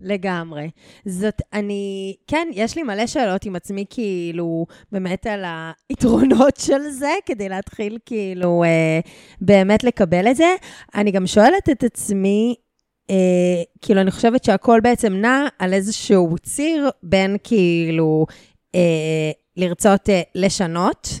לגמרי. 0.00 0.70
זאת, 1.04 1.42
אני, 1.52 2.14
כן, 2.26 2.48
יש 2.52 2.76
לי 2.76 2.82
מלא 2.82 3.06
שאלות 3.06 3.44
עם 3.44 3.56
עצמי, 3.56 3.84
כאילו, 3.90 4.66
באמת 4.92 5.26
על 5.26 5.44
היתרונות 5.88 6.56
של 6.66 6.88
זה, 6.90 7.12
כדי 7.26 7.48
להתחיל, 7.48 7.98
כאילו, 8.06 8.64
אה, 8.64 9.00
באמת 9.40 9.84
לקבל 9.84 10.30
את 10.30 10.36
זה. 10.36 10.54
אני 10.94 11.10
גם 11.10 11.26
שואלת 11.26 11.68
את 11.70 11.84
עצמי, 11.84 12.54
אה, 13.10 13.62
כאילו, 13.80 14.00
אני 14.00 14.10
חושבת 14.10 14.44
שהכל 14.44 14.80
בעצם 14.82 15.12
נע 15.12 15.46
על 15.58 15.74
איזשהו 15.74 16.36
ציר 16.42 16.90
בין, 17.02 17.36
כאילו, 17.44 18.26
אה, 18.74 19.30
לרצות 19.56 20.08
אה, 20.08 20.22
לשנות 20.34 21.20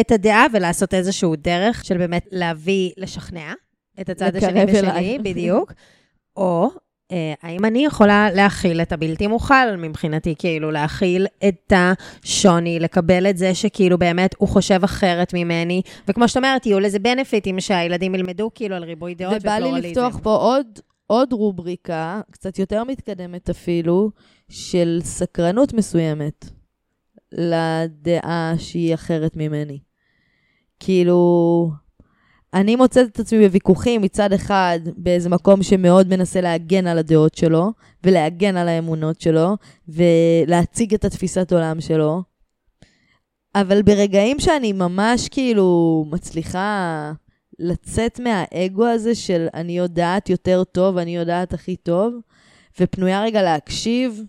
את 0.00 0.12
הדעה 0.12 0.46
ולעשות 0.52 0.94
איזשהו 0.94 1.36
דרך 1.36 1.84
של 1.84 1.98
באמת 1.98 2.26
להביא, 2.30 2.90
לשכנע 2.96 3.52
את 4.00 4.08
הצד 4.08 4.36
השני 4.36 4.66
בשלי, 4.66 4.90
אליי. 4.90 5.18
בדיוק. 5.32 5.72
או 6.36 6.70
אה, 7.12 7.34
האם 7.42 7.64
אני 7.64 7.84
יכולה 7.84 8.30
להכיל 8.30 8.82
את 8.82 8.92
הבלתי 8.92 9.26
מוכל 9.26 9.76
מבחינתי, 9.78 10.34
כאילו 10.38 10.70
להכיל 10.70 11.26
את 11.48 11.72
השוני, 11.76 12.80
לקבל 12.80 13.30
את 13.30 13.38
זה 13.38 13.54
שכאילו 13.54 13.98
באמת 13.98 14.34
הוא 14.38 14.48
חושב 14.48 14.84
אחרת 14.84 15.34
ממני, 15.34 15.82
וכמו 16.08 16.28
שאת 16.28 16.36
אומרת, 16.36 16.66
יהיו 16.66 16.80
לזה 16.80 16.98
בנפיטים 16.98 17.60
שהילדים 17.60 18.14
ילמדו 18.14 18.50
כאילו 18.54 18.76
על 18.76 18.84
ריבוי 18.84 19.14
דעות 19.14 19.34
ובא 19.40 19.58
לי 19.58 19.64
ופלורליזם. 19.64 19.88
לפתוח 19.88 20.20
פה 20.22 20.34
עוד, 20.36 20.66
עוד 21.06 21.32
רובריקה, 21.32 22.20
קצת 22.30 22.58
יותר 22.58 22.84
מתקדמת 22.84 23.50
אפילו, 23.50 24.10
של 24.48 25.00
סקרנות 25.02 25.72
מסוימת 25.72 26.44
לדעה 27.32 28.52
שהיא 28.58 28.94
אחרת 28.94 29.36
ממני. 29.36 29.78
כאילו, 30.80 31.70
אני 32.54 32.76
מוצאת 32.76 33.08
את 33.08 33.20
עצמי 33.20 33.38
בוויכוחים 33.38 34.02
מצד 34.02 34.32
אחד 34.32 34.78
באיזה 34.96 35.28
מקום 35.28 35.62
שמאוד 35.62 36.08
מנסה 36.08 36.40
להגן 36.40 36.86
על 36.86 36.98
הדעות 36.98 37.34
שלו, 37.34 37.72
ולהגן 38.04 38.56
על 38.56 38.68
האמונות 38.68 39.20
שלו, 39.20 39.56
ולהציג 39.88 40.94
את 40.94 41.04
התפיסת 41.04 41.52
עולם 41.52 41.80
שלו. 41.80 42.22
אבל 43.54 43.82
ברגעים 43.82 44.40
שאני 44.40 44.72
ממש 44.72 45.28
כאילו 45.28 46.04
מצליחה 46.10 47.12
לצאת 47.58 48.20
מהאגו 48.20 48.86
הזה 48.86 49.14
של 49.14 49.46
אני 49.54 49.78
יודעת 49.78 50.30
יותר 50.30 50.64
טוב, 50.64 50.96
אני 50.96 51.16
יודעת 51.16 51.52
הכי 51.52 51.76
טוב, 51.76 52.14
ופנויה 52.80 53.22
רגע 53.22 53.42
להקשיב 53.42 54.22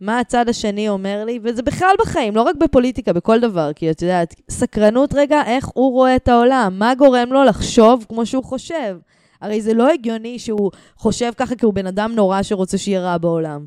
מה 0.00 0.18
הצד 0.18 0.48
השני 0.48 0.88
אומר 0.88 1.24
לי, 1.24 1.38
וזה 1.42 1.62
בכלל 1.62 1.94
בחיים, 1.98 2.36
לא 2.36 2.42
רק 2.42 2.56
בפוליטיקה, 2.56 3.12
בכל 3.12 3.40
דבר, 3.40 3.72
כי 3.72 3.90
את 3.90 4.02
יודעת, 4.02 4.34
סקרנות 4.50 5.14
רגע, 5.14 5.42
איך 5.46 5.68
הוא 5.74 5.92
רואה 5.92 6.16
את 6.16 6.28
העולם, 6.28 6.74
מה 6.78 6.94
גורם 6.94 7.32
לו 7.32 7.44
לחשוב 7.44 8.06
כמו 8.08 8.26
שהוא 8.26 8.44
חושב. 8.44 8.96
הרי 9.40 9.62
זה 9.62 9.74
לא 9.74 9.88
הגיוני 9.88 10.38
שהוא 10.38 10.70
חושב 10.96 11.32
ככה 11.36 11.54
כי 11.54 11.66
הוא 11.66 11.74
בן 11.74 11.86
אדם 11.86 12.12
נורא 12.14 12.42
שרוצה 12.42 12.78
שיהיה 12.78 13.00
רע 13.00 13.18
בעולם. 13.18 13.64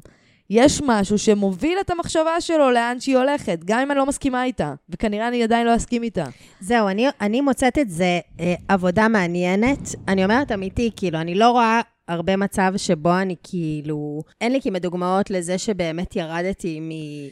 יש 0.50 0.82
משהו 0.86 1.18
שמוביל 1.18 1.78
את 1.82 1.90
המחשבה 1.90 2.42
שלו 2.42 2.72
לאן 2.72 3.00
שהיא 3.00 3.18
הולכת, 3.18 3.60
גם 3.66 3.80
אם 3.80 3.92
אני 3.92 4.00
לא 4.00 4.06
מסכימה 4.06 4.44
איתה, 4.44 4.74
וכנראה 4.90 5.28
אני 5.28 5.44
עדיין 5.44 5.68
לא 5.68 5.76
אסכים 5.76 6.04
איתה. 6.04 6.26
זהו, 6.60 6.88
אני, 6.88 7.08
אני 7.22 7.42
מוצאת 7.42 7.78
את 7.78 7.90
זה 7.90 8.20
אה, 8.40 8.54
עבודה 8.68 9.08
מעניינת. 9.08 9.96
אני 10.08 10.24
אומרת 10.24 10.52
אמיתי, 10.52 10.92
כאילו, 10.96 11.20
אני 11.20 11.36
לא 11.36 11.50
רואה 11.50 11.82
הרבה 12.08 12.38
מצב 12.38 12.74
שבו 12.78 13.18
אני 13.18 13.36
כאילו... 13.44 14.24
אין 14.42 14.52
לי 14.52 14.62
כמעט 14.62 14.82
דוגמאות 14.82 15.30
לזה 15.30 15.58
שבאמת 15.58 16.16
ירדתי 16.16 16.80
מ... 16.80 16.90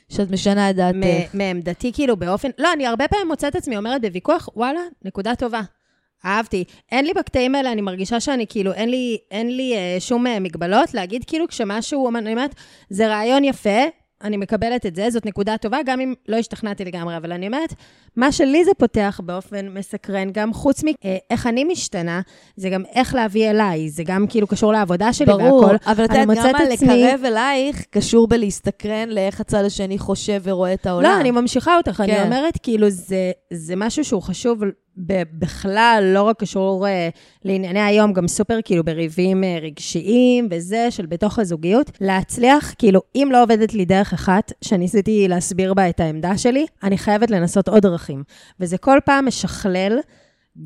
שאת 0.10 0.31
משנה 0.31 0.69
את 0.69 0.75
דעתך. 0.75 0.95
מ- 0.95 1.38
מעמדתי, 1.38 1.93
כאילו, 1.93 2.17
באופן... 2.17 2.49
לא, 2.57 2.73
אני 2.73 2.88
הרבה 2.88 3.07
פעמים 3.07 3.27
מוצאת 3.27 3.55
עצמי 3.55 3.77
אומרת 3.77 4.01
בוויכוח, 4.01 4.49
וואלה, 4.55 4.79
נקודה 5.05 5.36
טובה. 5.36 5.62
אהבתי. 6.25 6.63
אין 6.91 7.05
לי 7.05 7.13
בקטעים 7.13 7.55
האלה, 7.55 7.71
אני 7.71 7.81
מרגישה 7.81 8.19
שאני 8.19 8.47
כאילו, 8.47 8.73
אין 8.73 8.89
לי, 8.89 9.17
אין 9.31 9.57
לי 9.57 9.73
אה, 9.75 9.99
שום 9.99 10.27
אה, 10.27 10.39
מגבלות 10.39 10.93
להגיד 10.93 11.23
כאילו 11.27 11.47
כשמשהו, 11.47 12.10
אני 12.17 12.31
אומרת, 12.31 12.55
זה 12.89 13.07
רעיון 13.07 13.43
יפה, 13.43 13.79
אני 14.23 14.38
מקבלת 14.38 14.86
את 14.86 14.95
זה, 14.95 15.10
זאת 15.10 15.25
נקודה 15.25 15.57
טובה, 15.57 15.77
גם 15.86 15.99
אם 15.99 16.13
לא 16.27 16.36
השתכנעתי 16.38 16.86
לגמרי, 16.86 17.17
אבל 17.17 17.31
אני 17.31 17.47
אומרת, 17.47 17.73
מה 18.15 18.31
שלי 18.31 18.65
זה 18.65 18.71
פותח 18.77 19.19
באופן 19.23 19.67
מסקרן, 19.69 20.29
גם 20.31 20.53
חוץ 20.53 20.84
מאיך 20.84 21.47
אני 21.47 21.63
משתנה, 21.63 22.21
זה 22.55 22.69
גם 22.69 22.84
איך 22.95 23.15
להביא 23.15 23.49
אליי, 23.49 23.89
זה 23.89 24.03
גם 24.05 24.25
כאילו 24.29 24.47
קשור 24.47 24.71
לעבודה 24.73 25.13
שלי 25.13 25.25
ברור, 25.25 25.62
והכל. 25.63 25.75
אבל 25.86 26.05
את 26.05 26.10
יודעת, 26.10 26.27
גם 26.27 26.55
עצמי- 26.71 27.03
לקרב 27.03 27.25
אלייך 27.25 27.86
קשור 27.89 28.27
בלהסתקרן 28.27 29.10
לאיך 29.10 29.41
הצד 29.41 29.65
השני 29.65 29.97
חושב 29.97 30.41
ורואה 30.43 30.73
את 30.73 30.86
העולם. 30.86 31.10
לא, 31.12 31.21
אני 31.21 31.31
ממשיכה 31.31 31.77
אותך, 31.77 32.03
כן. 32.05 32.13
אני 32.13 32.23
אומרת, 32.23 32.53
כאילו, 32.63 32.89
זה, 32.89 33.31
זה 33.53 33.75
משהו 33.75 34.03
שהוא 34.03 34.21
חשוב 34.21 34.60
בכלל, 34.97 36.12
לא 36.13 36.23
רק 36.23 36.39
קשור 36.39 36.88
uh, 36.88 36.89
לענייני 37.45 37.82
היום, 37.82 38.13
גם 38.13 38.27
סופר 38.27 38.60
כאילו 38.65 38.84
בריבים 38.84 39.43
uh, 39.43 39.63
רגשיים 39.63 40.47
וזה, 40.51 40.91
של 40.91 41.06
בתוך 41.06 41.39
הזוגיות. 41.39 41.91
להצליח, 42.01 42.73
כאילו, 42.77 43.01
אם 43.15 43.30
לא 43.32 43.43
עובדת 43.43 43.73
לי 43.73 43.86
דרך 43.86 44.13
אחת, 44.13 44.51
שניסיתי 44.62 45.27
להסביר 45.27 45.73
בה 45.73 45.89
את 45.89 45.99
העמדה 45.99 46.38
שלי, 46.38 46.65
אני 46.84 46.97
חייבת 46.97 47.32
לנסות 47.32 47.67
עוד 47.67 47.84
דרכים. 47.84 48.23
וזה 48.60 48.77
כל 48.77 48.99
פעם 49.06 49.25
משכלל 49.25 49.99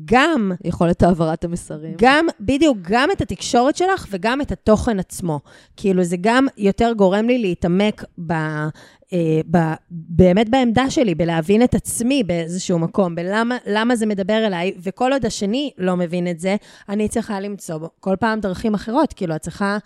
גם 0.04 0.52
יכולת 0.64 1.02
העברת 1.02 1.44
המסרים. 1.44 1.94
גם, 1.98 2.26
בדיוק, 2.40 2.78
גם 2.82 3.10
את 3.10 3.20
התקשורת 3.20 3.76
שלך 3.76 4.06
וגם 4.10 4.40
את 4.40 4.52
התוכן 4.52 4.98
עצמו. 4.98 5.40
כאילו, 5.76 6.04
זה 6.04 6.16
גם 6.20 6.46
יותר 6.58 6.92
גורם 6.96 7.26
לי 7.26 7.38
להתעמק 7.38 8.04
ב, 8.26 8.32
אה, 8.32 9.40
ב, 9.50 9.58
באמת 9.90 10.48
בעמדה 10.48 10.90
שלי, 10.90 11.14
בלהבין 11.14 11.62
את 11.62 11.74
עצמי 11.74 12.22
באיזשהו 12.22 12.78
מקום, 12.78 13.14
בלמה 13.14 13.56
למה 13.66 13.96
זה 13.96 14.06
מדבר 14.06 14.46
אליי, 14.46 14.74
וכל 14.82 15.12
עוד 15.12 15.26
השני 15.26 15.70
לא 15.78 15.96
מבין 15.96 16.28
את 16.28 16.40
זה, 16.40 16.56
אני 16.88 17.08
צריכה 17.08 17.40
למצוא 17.40 17.78
בו 17.78 17.90
כל 18.00 18.16
פעם 18.20 18.40
דרכים 18.40 18.74
אחרות. 18.74 19.12
כאילו, 19.12 19.36
את 19.36 19.40
צריכה, 19.40 19.78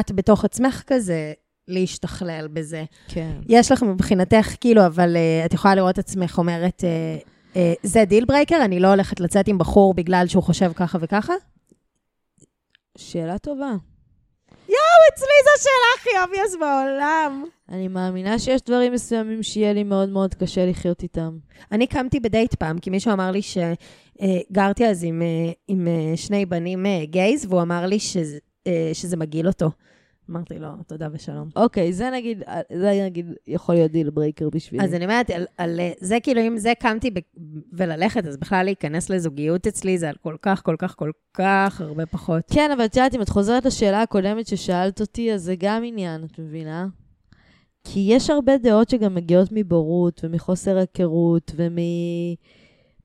את 0.00 0.12
בתוך 0.12 0.44
עצמך 0.44 0.82
כזה, 0.86 1.32
להשתכלל 1.68 2.48
בזה. 2.52 2.84
כן. 3.08 3.32
יש 3.48 3.72
לך 3.72 3.82
מבחינתך, 3.82 4.54
כאילו, 4.60 4.86
אבל 4.86 5.16
אה, 5.16 5.46
את 5.46 5.54
יכולה 5.54 5.74
לראות 5.74 5.98
עצמך 5.98 6.38
אומרת, 6.38 6.84
אה, 6.84 7.31
זה 7.82 8.04
deal 8.04 8.24
breaker, 8.24 8.64
אני 8.64 8.80
לא 8.80 8.88
הולכת 8.88 9.20
לצאת 9.20 9.48
עם 9.48 9.58
בחור 9.58 9.94
בגלל 9.94 10.24
שהוא 10.26 10.42
חושב 10.42 10.72
ככה 10.72 10.98
וככה? 11.00 11.34
שאלה 12.98 13.38
טובה. 13.38 13.72
אצלי 15.14 15.26
זו 15.44 15.50
השאלה 15.56 15.86
הכי 15.98 16.10
obvious 16.24 16.54
בעולם. 16.54 17.44
אני 17.68 17.88
מאמינה 17.88 18.38
שיש 18.38 18.60
דברים 18.62 18.92
מסוימים 18.92 19.42
שיהיה 19.42 19.72
לי 19.72 19.84
מאוד 19.84 20.08
מאוד 20.08 20.34
קשה 20.34 20.66
לחיות 20.66 21.02
איתם. 21.02 21.38
אני 21.72 21.86
קמתי 21.86 22.20
בדייט 22.20 22.54
פעם, 22.54 22.78
כי 22.78 22.90
מישהו 22.90 23.12
אמר 23.12 23.30
לי 23.30 23.40
שגרתי 23.42 24.86
אז 24.86 25.04
עם, 25.04 25.22
אה, 25.22 25.52
עם 25.68 25.88
אה, 25.88 26.16
שני 26.16 26.46
בנים 26.46 26.86
אה, 26.86 27.04
gays, 27.04 27.46
והוא 27.48 27.62
אמר 27.62 27.86
לי 27.86 27.98
שזה, 28.00 28.38
אה, 28.66 28.90
שזה 28.92 29.16
מגעיל 29.16 29.46
אותו. 29.46 29.70
אמרתי 30.32 30.58
לו, 30.58 30.68
תודה 30.86 31.08
ושלום. 31.12 31.48
אוקיי, 31.56 31.92
זה 31.92 32.10
נגיד, 32.10 32.42
זה 32.72 33.00
נגיד 33.04 33.26
יכול 33.46 33.74
להיות 33.74 33.90
deal 33.90 34.10
breaker 34.10 34.48
בשבילי. 34.50 34.84
אז 34.84 34.94
אני 34.94 35.04
אומרת, 35.04 35.30
על, 35.30 35.46
על 35.58 35.80
זה 36.00 36.18
כאילו, 36.22 36.40
אם 36.40 36.56
זה 36.58 36.72
קמתי 36.78 37.10
ב, 37.10 37.18
וללכת, 37.72 38.26
אז 38.26 38.36
בכלל 38.36 38.64
להיכנס 38.64 39.10
לזוגיות 39.10 39.66
אצלי, 39.66 39.98
זה 39.98 40.08
על 40.08 40.14
כל 40.22 40.36
כך, 40.42 40.62
כל 40.64 40.76
כך, 40.78 40.94
כל 40.96 41.10
כך 41.34 41.80
הרבה 41.80 42.06
פחות. 42.06 42.42
כן, 42.52 42.70
אבל 42.70 42.84
את 42.84 42.96
יודעת, 42.96 43.14
אם 43.14 43.22
את 43.22 43.28
חוזרת 43.28 43.64
לשאלה 43.64 44.02
הקודמת 44.02 44.46
ששאלת 44.46 45.00
אותי, 45.00 45.32
אז 45.32 45.42
זה 45.42 45.54
גם 45.58 45.82
עניין, 45.84 46.24
את 46.24 46.38
מבינה? 46.38 46.86
כי 47.84 48.00
יש 48.08 48.30
הרבה 48.30 48.58
דעות 48.58 48.90
שגם 48.90 49.14
מגיעות 49.14 49.48
מבורות 49.52 50.20
ומחוסר 50.24 50.76
היכרות 50.76 51.52
ומ... 51.56 51.76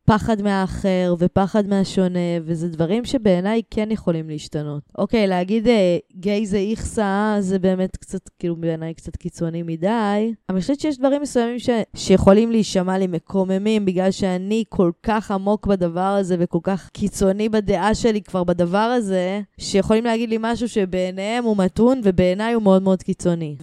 פחד 0.09 0.41
מהאחר 0.41 1.15
ופחד 1.19 1.67
מהשונה, 1.67 2.19
וזה 2.43 2.69
דברים 2.69 3.05
שבעיניי 3.05 3.61
כן 3.71 3.91
יכולים 3.91 4.29
להשתנות. 4.29 4.83
אוקיי, 4.97 5.27
להגיד 5.27 5.67
אה, 5.67 5.97
גיי 6.15 6.45
זה 6.45 6.57
איכסה, 6.57 7.35
זה 7.39 7.59
באמת 7.59 7.97
קצת, 7.97 8.29
כאילו 8.39 8.55
בעיניי 8.55 8.93
קצת 8.93 9.15
קיצוני 9.15 9.63
מדי, 9.63 10.33
אני 10.49 10.61
חושבת 10.61 10.79
שיש 10.79 10.97
דברים 10.97 11.21
מסוימים 11.21 11.59
ש... 11.59 11.69
שיכולים 11.95 12.51
להישמע 12.51 12.97
לי 12.97 13.07
מקוממים, 13.07 13.85
בגלל 13.85 14.11
שאני 14.11 14.63
כל 14.69 14.91
כך 15.03 15.31
עמוק 15.31 15.67
בדבר 15.67 15.99
הזה 16.01 16.35
וכל 16.39 16.59
כך 16.63 16.89
קיצוני 16.93 17.49
בדעה 17.49 17.95
שלי 17.95 18.21
כבר 18.21 18.43
בדבר 18.43 18.77
הזה, 18.77 19.41
שיכולים 19.57 20.05
להגיד 20.05 20.29
לי 20.29 20.37
משהו 20.39 20.69
שבעיניהם 20.69 21.43
הוא 21.43 21.57
מתון 21.57 22.01
ובעיניי 22.03 22.53
הוא 22.53 22.63
מאוד 22.63 22.81
מאוד 22.81 23.03
קיצוני. 23.03 23.55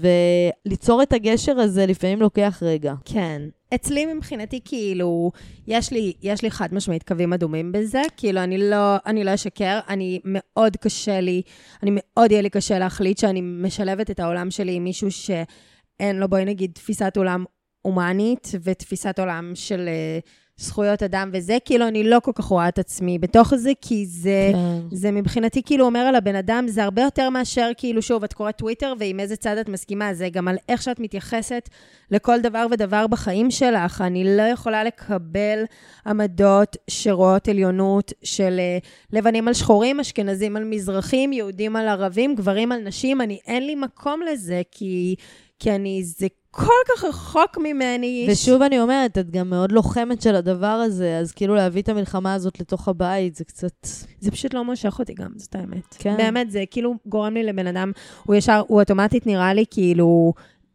וליצור 0.66 1.02
את 1.02 1.12
הגשר 1.12 1.58
הזה 1.58 1.86
לפעמים 1.86 2.20
לוקח 2.20 2.62
רגע. 2.62 2.94
כן. 3.04 3.42
אצלי 3.74 4.06
מבחינתי, 4.14 4.60
כאילו, 4.64 5.32
יש 5.66 5.92
לי, 5.92 6.12
יש 6.22 6.42
לי 6.42 6.50
חד 6.50 6.74
משמעית 6.74 7.02
קווים 7.02 7.32
אדומים 7.32 7.72
בזה, 7.72 8.02
כאילו, 8.16 8.40
אני 8.42 8.58
לא, 8.58 8.96
אני 9.06 9.24
לא 9.24 9.34
אשקר, 9.34 9.78
אני 9.88 10.20
מאוד 10.24 10.76
קשה 10.76 11.20
לי, 11.20 11.42
אני 11.82 11.90
מאוד 11.94 12.30
יהיה 12.30 12.42
לי 12.42 12.50
קשה 12.50 12.78
להחליט 12.78 13.18
שאני 13.18 13.40
משלבת 13.40 14.10
את 14.10 14.20
העולם 14.20 14.50
שלי 14.50 14.72
עם 14.72 14.84
מישהו 14.84 15.10
שאין 15.10 16.16
לו, 16.16 16.28
בואי 16.28 16.44
נגיד, 16.44 16.70
תפיסת 16.74 17.16
עולם 17.16 17.44
הומנית 17.82 18.48
ותפיסת 18.62 19.18
עולם 19.18 19.52
של... 19.54 19.88
uh, 19.88 20.43
זכויות 20.56 21.02
אדם 21.02 21.30
וזה, 21.32 21.56
כאילו 21.64 21.88
אני 21.88 22.04
לא 22.04 22.20
כל 22.20 22.32
כך 22.34 22.44
רואה 22.44 22.68
את 22.68 22.78
עצמי 22.78 23.18
בתוך 23.18 23.54
זה, 23.54 23.72
כי 23.80 24.06
זה, 24.06 24.50
כן. 24.52 24.96
זה 24.96 25.10
מבחינתי 25.10 25.62
כאילו 25.62 25.86
אומר 25.86 26.00
על 26.00 26.14
הבן 26.14 26.34
אדם, 26.34 26.64
זה 26.68 26.84
הרבה 26.84 27.02
יותר 27.02 27.30
מאשר 27.30 27.70
כאילו, 27.76 28.02
שוב, 28.02 28.24
את 28.24 28.32
קוראת 28.32 28.56
טוויטר 28.56 28.92
ועם 28.98 29.20
איזה 29.20 29.36
צד 29.36 29.58
את 29.58 29.68
מסכימה, 29.68 30.14
זה 30.14 30.28
גם 30.28 30.48
על 30.48 30.56
איך 30.68 30.82
שאת 30.82 31.00
מתייחסת 31.00 31.68
לכל 32.10 32.40
דבר 32.40 32.66
ודבר 32.70 33.06
בחיים 33.06 33.50
שלך. 33.50 34.00
אני 34.00 34.36
לא 34.36 34.42
יכולה 34.42 34.84
לקבל 34.84 35.64
עמדות 36.06 36.76
שרואות 36.90 37.48
עליונות 37.48 38.12
של 38.22 38.56
אה, 38.58 38.78
לבנים 39.12 39.48
על 39.48 39.54
שחורים, 39.54 40.00
אשכנזים 40.00 40.56
על 40.56 40.64
מזרחים, 40.64 41.32
יהודים 41.32 41.76
על 41.76 41.88
ערבים, 41.88 42.34
גברים 42.34 42.72
על 42.72 42.80
נשים, 42.80 43.20
אני, 43.20 43.38
אין 43.46 43.66
לי 43.66 43.74
מקום 43.74 44.20
לזה, 44.22 44.62
כי... 44.70 45.14
כי 45.58 45.70
אני, 45.70 46.04
זה 46.04 46.26
כל 46.56 46.94
כך 46.96 47.04
רחוק 47.04 47.58
ממני. 47.58 48.26
ושוב 48.30 48.62
אני 48.62 48.80
אומרת, 48.80 49.18
את 49.18 49.30
גם 49.30 49.50
מאוד 49.50 49.72
לוחמת 49.72 50.22
של 50.22 50.34
הדבר 50.34 50.66
הזה, 50.66 51.18
אז 51.18 51.32
כאילו 51.32 51.54
להביא 51.54 51.82
את 51.82 51.88
המלחמה 51.88 52.34
הזאת 52.34 52.60
לתוך 52.60 52.88
הבית, 52.88 53.34
זה 53.34 53.44
קצת... 53.44 53.86
זה 54.20 54.30
פשוט 54.30 54.54
לא 54.54 54.64
מושך 54.64 54.98
אותי 54.98 55.14
גם, 55.14 55.30
זאת 55.36 55.54
האמת. 55.54 55.96
כן. 55.98 56.16
באמת, 56.16 56.50
זה 56.50 56.64
כאילו 56.70 56.94
גורם 57.06 57.34
לי 57.34 57.42
לבן 57.42 57.66
אדם, 57.66 57.92
הוא 58.24 58.36
ישר, 58.36 58.62
הוא 58.66 58.80
אוטומטית 58.80 59.26
נראה 59.26 59.54
לי 59.54 59.64
כאילו... 59.70 60.32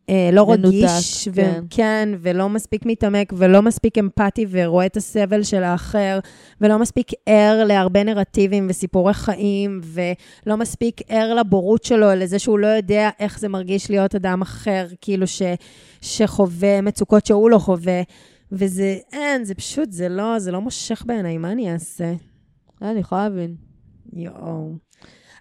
אה, 0.09 0.29
לא 0.33 0.51
רגיש, 0.51 1.27
ו- 1.31 1.35
כן. 1.35 1.63
כן, 1.69 2.09
ולא 2.21 2.49
מספיק 2.49 2.85
מתעמק, 2.85 3.33
ולא 3.37 3.61
מספיק 3.61 3.97
אמפתי, 3.97 4.45
ורואה 4.49 4.85
את 4.85 4.97
הסבל 4.97 5.43
של 5.43 5.63
האחר, 5.63 6.19
ולא 6.61 6.79
מספיק 6.79 7.11
ער 7.25 7.63
להרבה 7.63 8.03
נרטיבים 8.03 8.67
וסיפורי 8.69 9.13
חיים, 9.13 9.81
ולא 9.83 10.57
מספיק 10.57 11.01
ער 11.07 11.33
לבורות 11.33 11.83
שלו, 11.83 12.15
לזה 12.15 12.39
שהוא 12.39 12.59
לא 12.59 12.67
יודע 12.67 13.09
איך 13.19 13.39
זה 13.39 13.47
מרגיש 13.47 13.89
להיות 13.89 14.15
אדם 14.15 14.41
אחר, 14.41 14.87
כאילו 15.01 15.27
ש- 15.27 15.41
שחווה 16.01 16.81
מצוקות 16.81 17.25
שהוא 17.25 17.49
לא 17.49 17.57
חווה. 17.57 18.01
וזה, 18.51 18.97
אין, 19.13 19.43
זה 19.43 19.55
פשוט, 19.55 19.91
זה 19.91 20.09
לא, 20.09 20.39
זה 20.39 20.51
לא 20.51 20.61
מושך 20.61 21.03
בעיניי, 21.05 21.37
מה 21.37 21.51
אני 21.51 21.73
אעשה? 21.73 22.13
אני 22.81 22.99
יכולה 22.99 23.29
להבין. 23.29 23.55
יואו. 24.13 24.73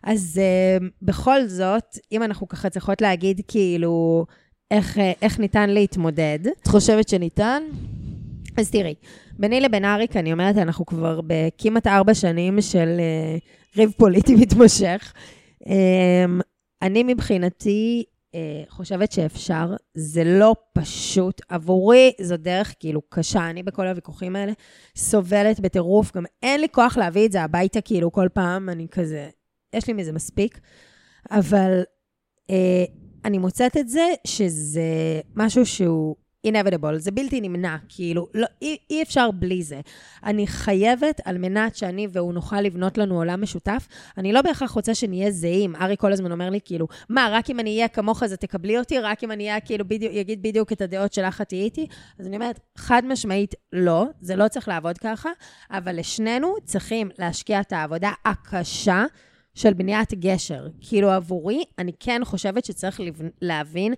אז 0.02 0.40
uh, 0.80 0.84
בכל 1.02 1.46
זאת, 1.46 1.98
אם 2.12 2.22
אנחנו 2.22 2.48
ככה 2.48 2.70
צריכות 2.70 3.02
להגיד, 3.02 3.40
כאילו, 3.48 4.26
איך, 4.70 4.98
אה, 4.98 5.12
איך 5.22 5.38
ניתן 5.38 5.70
להתמודד. 5.70 6.38
את 6.62 6.66
חושבת 6.66 7.08
שניתן? 7.08 7.62
אז 8.56 8.70
תראי, 8.70 8.94
ביני 9.38 9.60
לבין 9.60 9.84
אריק, 9.84 10.16
אני 10.16 10.32
אומרת, 10.32 10.58
אנחנו 10.58 10.86
כבר 10.86 11.20
בכמעט 11.26 11.86
ארבע 11.86 12.14
שנים 12.14 12.60
של 12.60 12.88
uh, 12.98 13.76
ריב 13.76 13.92
פוליטי 13.96 14.34
מתמשך. 14.34 15.12
Um, 15.62 15.68
אני 16.82 17.02
מבחינתי 17.02 18.04
uh, 18.32 18.36
חושבת 18.68 19.12
שאפשר, 19.12 19.74
זה 19.94 20.24
לא 20.24 20.54
פשוט. 20.72 21.40
עבורי 21.48 22.12
זו 22.20 22.36
דרך 22.36 22.74
כאילו 22.80 23.00
קשה, 23.08 23.50
אני 23.50 23.62
בכל 23.62 23.86
הוויכוחים 23.86 24.36
האלה 24.36 24.52
סובלת 24.96 25.60
בטירוף, 25.60 26.16
גם 26.16 26.24
אין 26.42 26.60
לי 26.60 26.68
כוח 26.68 26.96
להביא 26.96 27.26
את 27.26 27.32
זה 27.32 27.42
הביתה, 27.42 27.80
כאילו 27.80 28.12
כל 28.12 28.28
פעם 28.32 28.68
אני 28.68 28.86
כזה, 28.90 29.28
יש 29.72 29.86
לי 29.86 29.92
מזה 29.92 30.12
מספיק. 30.12 30.60
אבל 31.30 31.82
uh, 32.50 32.54
אני 33.24 33.38
מוצאת 33.38 33.76
את 33.76 33.88
זה 33.88 34.06
שזה 34.26 35.20
משהו 35.36 35.66
שהוא 35.66 36.16
inevitable, 36.46 36.96
זה 36.96 37.10
בלתי 37.10 37.40
נמנע, 37.40 37.76
כאילו, 37.88 38.28
לא, 38.34 38.46
אי, 38.62 38.76
אי 38.90 39.02
אפשר 39.02 39.30
בלי 39.30 39.62
זה. 39.62 39.80
אני 40.24 40.46
חייבת, 40.46 41.20
על 41.24 41.38
מנת 41.38 41.76
שאני 41.76 42.08
והוא 42.12 42.34
נוכל 42.34 42.60
לבנות 42.60 42.98
לנו 42.98 43.16
עולם 43.16 43.42
משותף, 43.42 43.88
אני 44.18 44.32
לא 44.32 44.42
בהכרח 44.42 44.70
רוצה 44.70 44.94
שנהיה 44.94 45.30
זהים. 45.30 45.76
ארי 45.76 45.96
כל 45.98 46.12
הזמן 46.12 46.32
אומר 46.32 46.50
לי, 46.50 46.58
כאילו, 46.64 46.86
מה, 47.08 47.28
רק 47.32 47.50
אם 47.50 47.60
אני 47.60 47.74
אהיה 47.76 47.88
כמוך 47.88 48.22
אז 48.22 48.32
תקבלי 48.32 48.78
אותי? 48.78 48.98
רק 48.98 49.24
אם 49.24 49.32
אני 49.32 49.48
אהיה, 49.48 49.60
כאילו, 49.60 49.88
בדיוק, 49.88 50.12
יגיד 50.14 50.42
בדיוק 50.42 50.72
את 50.72 50.80
הדעות 50.80 51.12
שלך, 51.12 51.40
את 51.40 51.48
תהיי 51.48 51.62
איתי? 51.62 51.86
אז 52.18 52.26
אני 52.26 52.36
אומרת, 52.36 52.60
חד 52.76 53.02
משמעית, 53.06 53.54
לא, 53.72 54.06
זה 54.20 54.36
לא 54.36 54.48
צריך 54.48 54.68
לעבוד 54.68 54.98
ככה, 54.98 55.30
אבל 55.70 55.98
לשנינו 55.98 56.54
צריכים 56.64 57.10
להשקיע 57.18 57.60
את 57.60 57.72
העבודה 57.72 58.12
הקשה. 58.24 59.04
של 59.58 59.74
בניית 59.74 60.14
גשר. 60.14 60.68
כאילו 60.80 61.10
עבורי, 61.10 61.64
אני 61.78 61.92
כן 62.00 62.20
חושבת 62.24 62.64
שצריך 62.64 63.00
להבין 63.42 63.94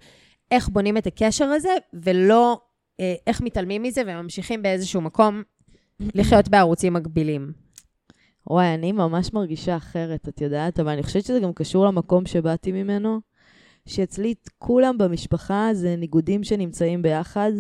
איך 0.51 0.68
בונים 0.68 0.96
את 0.96 1.07
הקשר 1.07 1.44
הזה, 1.44 1.75
ולא 1.92 2.61
אה, 3.01 3.14
איך 3.27 3.40
מתעלמים 3.40 3.83
מזה 3.83 4.03
וממשיכים 4.07 4.62
באיזשהו 4.62 5.01
מקום 5.01 5.42
לחיות 6.14 6.49
בערוצים 6.49 6.92
מקבילים. 6.92 7.53
וואי, 8.46 8.75
אני 8.75 8.92
ממש 8.92 9.33
מרגישה 9.33 9.77
אחרת, 9.77 10.29
את 10.29 10.40
יודעת, 10.40 10.81
אבל 10.81 10.90
אני 10.92 11.03
חושבת 11.03 11.25
שזה 11.25 11.40
גם 11.40 11.53
קשור 11.53 11.87
למקום 11.87 12.27
שבאתי 12.27 12.73
ממנו, 12.73 13.20
שאצלי 13.87 14.35
כולם 14.59 14.99
במשפחה 14.99 15.68
זה 15.73 15.96
ניגודים 15.96 16.44
שנמצאים 16.44 17.03
ביחד. 17.03 17.53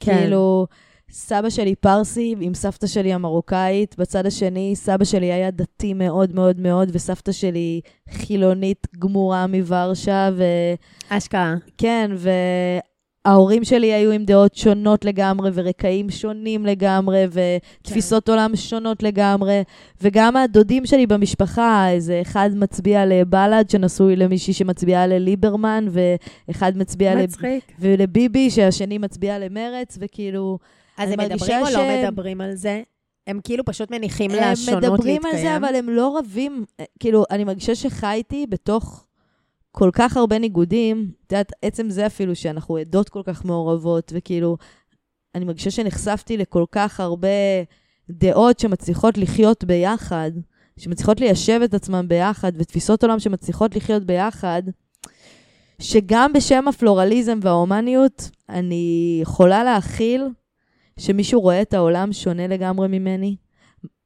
כן. 0.00 0.14
כאילו, 0.14 0.66
סבא 1.16 1.50
שלי 1.50 1.74
פרסי 1.74 2.34
עם 2.40 2.54
סבתא 2.54 2.86
שלי 2.86 3.12
המרוקאית, 3.12 3.94
בצד 3.98 4.26
השני 4.26 4.72
סבא 4.76 5.04
שלי 5.04 5.32
היה 5.32 5.50
דתי 5.50 5.94
מאוד 5.94 6.34
מאוד 6.34 6.60
מאוד, 6.60 6.90
וסבתא 6.92 7.32
שלי 7.32 7.80
חילונית 8.10 8.86
גמורה 8.98 9.46
מוורשה, 9.46 10.30
ו... 10.36 10.44
אשכרה. 11.08 11.54
כן, 11.78 12.10
וההורים 13.26 13.64
שלי 13.64 13.92
היו 13.92 14.10
עם 14.10 14.24
דעות 14.24 14.54
שונות 14.54 15.04
לגמרי, 15.04 15.50
ורקעים 15.54 16.10
שונים 16.10 16.66
לגמרי, 16.66 17.24
ותפיסות 17.30 18.26
כן. 18.26 18.32
עולם 18.32 18.56
שונות 18.56 19.02
לגמרי, 19.02 19.62
וגם 20.00 20.36
הדודים 20.36 20.86
שלי 20.86 21.06
במשפחה, 21.06 21.90
איזה 21.90 22.20
אחד 22.22 22.50
מצביע 22.54 23.06
לבל"ד, 23.06 23.70
שנשוי 23.70 24.16
למישהי 24.16 24.52
שמצביעה 24.52 25.06
לליברמן, 25.06 25.86
ואחד 25.90 26.72
מצביע 26.76 27.14
לב... 27.14 27.36
לביבי, 27.82 28.50
שהשני 28.50 28.98
מצביע 28.98 29.38
למרץ, 29.38 29.98
וכאילו... 30.00 30.58
אז 30.98 31.10
הם 31.10 31.20
מדברים 31.20 31.62
או 31.62 31.70
לא 31.72 31.80
מדברים 32.02 32.40
על 32.40 32.54
זה? 32.54 32.82
הם 33.26 33.40
כאילו 33.44 33.64
פשוט 33.64 33.90
מניחים 33.90 34.30
לשונות 34.30 34.82
להתקיים. 34.82 34.84
הם 34.84 34.92
מדברים 34.92 35.20
על 35.26 35.36
זה, 35.36 35.56
אבל 35.56 35.74
הם 35.74 35.88
לא 35.88 36.18
רבים. 36.18 36.64
כאילו, 37.00 37.24
אני 37.30 37.44
מרגישה 37.44 37.74
שחייתי 37.74 38.46
בתוך 38.46 39.06
כל 39.72 39.90
כך 39.92 40.16
הרבה 40.16 40.38
ניגודים. 40.38 41.10
את 41.26 41.32
יודעת, 41.32 41.52
עצם 41.62 41.90
זה 41.90 42.06
אפילו 42.06 42.36
שאנחנו 42.36 42.76
עדות 42.76 43.08
כל 43.08 43.22
כך 43.24 43.44
מעורבות, 43.44 44.12
וכאילו, 44.14 44.56
אני 45.34 45.44
מרגישה 45.44 45.70
שנחשפתי 45.70 46.36
לכל 46.36 46.64
כך 46.72 47.00
הרבה 47.00 47.28
דעות 48.10 48.58
שמצליחות 48.58 49.18
לחיות 49.18 49.64
ביחד, 49.64 50.30
שמצליחות 50.78 51.20
ליישב 51.20 51.60
את 51.64 51.74
עצמם 51.74 52.04
ביחד, 52.08 52.52
ותפיסות 52.58 53.02
עולם 53.02 53.18
שמצליחות 53.18 53.76
לחיות 53.76 54.04
ביחד. 54.04 54.62
שגם 55.78 56.32
בשם 56.32 56.68
הפלורליזם 56.68 57.38
וההומניות, 57.42 58.30
אני 58.48 59.18
יכולה 59.22 59.64
להכיל 59.64 60.24
שמישהו 60.98 61.40
רואה 61.40 61.62
את 61.62 61.74
העולם 61.74 62.12
שונה 62.12 62.46
לגמרי 62.46 62.88
ממני, 62.88 63.36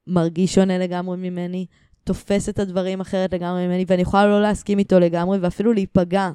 מרגיש 0.07 0.55
שונה 0.55 0.79
לגמרי 0.79 1.17
ממני, 1.17 1.67
תופס 2.05 2.49
את 2.49 2.59
הדברים 2.59 3.01
אחרת 3.01 3.33
לגמרי 3.33 3.67
ממני, 3.67 3.85
ואני 3.89 4.03
יכולה 4.03 4.27
לא 4.27 4.43
להסכים 4.43 4.79
איתו 4.79 4.99
לגמרי, 4.99 5.39
ואפילו 5.39 5.73
להיפגע 5.73 6.31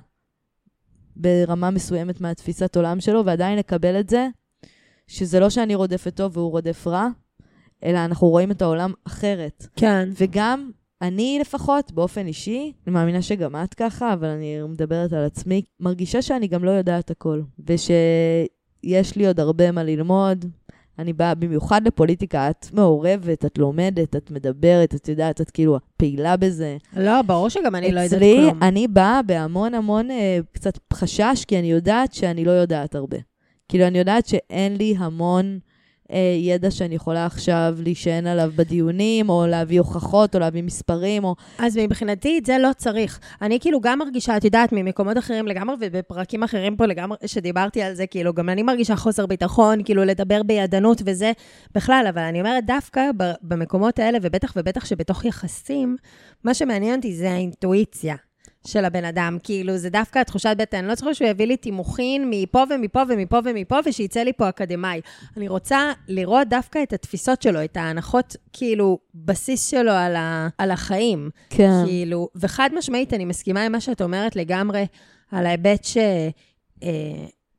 ברמה 1.15 1.71
מסוימת 1.71 2.21
מהתפיסת 2.21 2.75
עולם 2.75 3.01
שלו, 3.01 3.25
ועדיין 3.25 3.59
לקבל 3.59 3.99
את 3.99 4.09
זה, 4.09 4.27
שזה 5.07 5.39
לא 5.39 5.49
שאני 5.49 5.75
רודפת 5.75 6.15
טוב 6.15 6.37
והוא 6.37 6.51
רודף 6.51 6.87
רע, 6.87 7.07
אלא 7.83 8.05
אנחנו 8.05 8.27
רואים 8.27 8.51
את 8.51 8.61
העולם 8.61 8.93
אחרת. 9.07 9.67
כן. 9.75 10.09
וגם 10.19 10.71
אני 11.01 11.37
לפחות, 11.41 11.91
באופן 11.91 12.27
אישי, 12.27 12.73
אני 12.87 12.93
מאמינה 12.93 13.21
שגם 13.21 13.55
את 13.55 13.73
ככה, 13.73 14.13
אבל 14.13 14.27
אני 14.27 14.61
מדברת 14.69 15.13
על 15.13 15.25
עצמי, 15.25 15.61
מרגישה 15.79 16.21
שאני 16.21 16.47
גם 16.47 16.63
לא 16.63 16.71
יודעת 16.71 17.11
הכל, 17.11 17.41
וש... 17.67 17.91
יש 18.83 19.15
לי 19.15 19.27
עוד 19.27 19.39
הרבה 19.39 19.71
מה 19.71 19.83
ללמוד. 19.83 20.45
אני 20.99 21.13
באה 21.13 21.35
במיוחד 21.35 21.87
לפוליטיקה, 21.87 22.49
את 22.49 22.67
מעורבת, 22.73 23.45
את 23.45 23.57
לומדת, 23.57 24.15
את 24.15 24.31
מדברת, 24.31 24.95
את 24.95 25.07
יודעת, 25.07 25.41
את 25.41 25.51
כאילו 25.51 25.79
פעילה 25.97 26.37
בזה. 26.37 26.77
לא, 26.97 27.21
ברור 27.21 27.49
שגם 27.49 27.75
אני 27.75 27.91
לא 27.91 27.99
יודעת 27.99 28.19
כלום. 28.19 28.47
אצלי, 28.49 28.67
אני 28.67 28.87
באה 28.87 29.21
בהמון 29.21 29.73
המון 29.73 30.11
אה, 30.11 30.39
קצת 30.51 30.77
חשש, 30.93 31.45
כי 31.47 31.59
אני 31.59 31.71
יודעת 31.71 32.13
שאני 32.13 32.45
לא 32.45 32.51
יודעת 32.51 32.95
הרבה. 32.95 33.17
כאילו, 33.69 33.87
אני 33.87 33.97
יודעת 33.99 34.27
שאין 34.27 34.75
לי 34.75 34.95
המון 34.97 35.59
ידע 36.41 36.71
שאני 36.71 36.95
יכולה 36.95 37.25
עכשיו 37.25 37.77
להישען 37.79 38.27
עליו 38.27 38.51
בדיונים, 38.55 39.29
או 39.29 39.47
להביא 39.47 39.79
הוכחות, 39.79 40.35
או 40.35 40.39
להביא 40.39 40.63
מספרים, 40.63 41.23
או... 41.23 41.35
אז 41.57 41.77
מבחינתי 41.77 42.37
את 42.37 42.45
זה 42.45 42.57
לא 42.57 42.69
צריך. 42.77 43.19
אני 43.41 43.59
כאילו 43.59 43.81
גם 43.81 43.99
מרגישה, 43.99 44.37
את 44.37 44.43
יודעת, 44.43 44.69
ממקומות 44.71 45.17
אחרים 45.17 45.47
לגמרי, 45.47 45.75
ובפרקים 45.79 46.43
אחרים 46.43 46.75
פה 46.75 46.85
לגמרי, 46.85 47.17
שדיברתי 47.25 47.81
על 47.81 47.93
זה, 47.93 48.07
כאילו, 48.07 48.33
גם 48.33 48.49
אני 48.49 48.63
מרגישה 48.63 48.95
חוסר 48.95 49.25
ביטחון, 49.25 49.83
כאילו, 49.83 50.03
לדבר 50.03 50.43
בידענות 50.43 51.01
וזה 51.05 51.31
בכלל, 51.75 52.05
אבל 52.09 52.21
אני 52.21 52.39
אומרת, 52.39 52.65
דווקא 52.65 53.01
במקומות 53.41 53.99
האלה, 53.99 54.17
ובטח 54.21 54.53
ובטח 54.55 54.85
שבתוך 54.85 55.25
יחסים, 55.25 55.95
מה 56.43 56.53
שמעניין 56.53 56.95
אותי 56.95 57.13
זה 57.13 57.31
האינטואיציה. 57.31 58.15
של 58.67 58.85
הבן 58.85 59.05
אדם. 59.05 59.37
כאילו, 59.43 59.77
זה 59.77 59.89
דווקא 59.89 60.19
התחושת 60.19 60.55
בטן. 60.57 60.77
אני 60.77 60.87
לא 60.87 60.95
צריכה 60.95 61.13
שהוא 61.13 61.27
יביא 61.27 61.47
לי 61.47 61.57
תימוכין 61.57 62.29
מפה 62.29 62.63
ומפה 62.69 63.01
ומפה 63.09 63.39
ומפה, 63.45 63.79
ושיצא 63.85 64.19
לי 64.19 64.33
פה 64.33 64.49
אקדמאי. 64.49 65.01
אני 65.37 65.47
רוצה 65.47 65.91
לראות 66.07 66.47
דווקא 66.47 66.83
את 66.83 66.93
התפיסות 66.93 67.41
שלו, 67.41 67.63
את 67.63 67.77
ההנחות, 67.77 68.35
כאילו, 68.53 68.99
בסיס 69.15 69.69
שלו 69.69 69.91
על, 69.91 70.15
ה, 70.15 70.47
על 70.57 70.71
החיים. 70.71 71.29
כן. 71.49 71.71
כאילו, 71.85 72.29
וחד 72.35 72.69
משמעית, 72.77 73.13
אני 73.13 73.25
מסכימה 73.25 73.65
עם 73.65 73.71
מה 73.71 73.81
שאת 73.81 74.01
אומרת 74.01 74.35
לגמרי, 74.35 74.85
על 75.31 75.45
ההיבט 75.45 75.83
ש... 75.83 75.97
אה, 76.83 76.89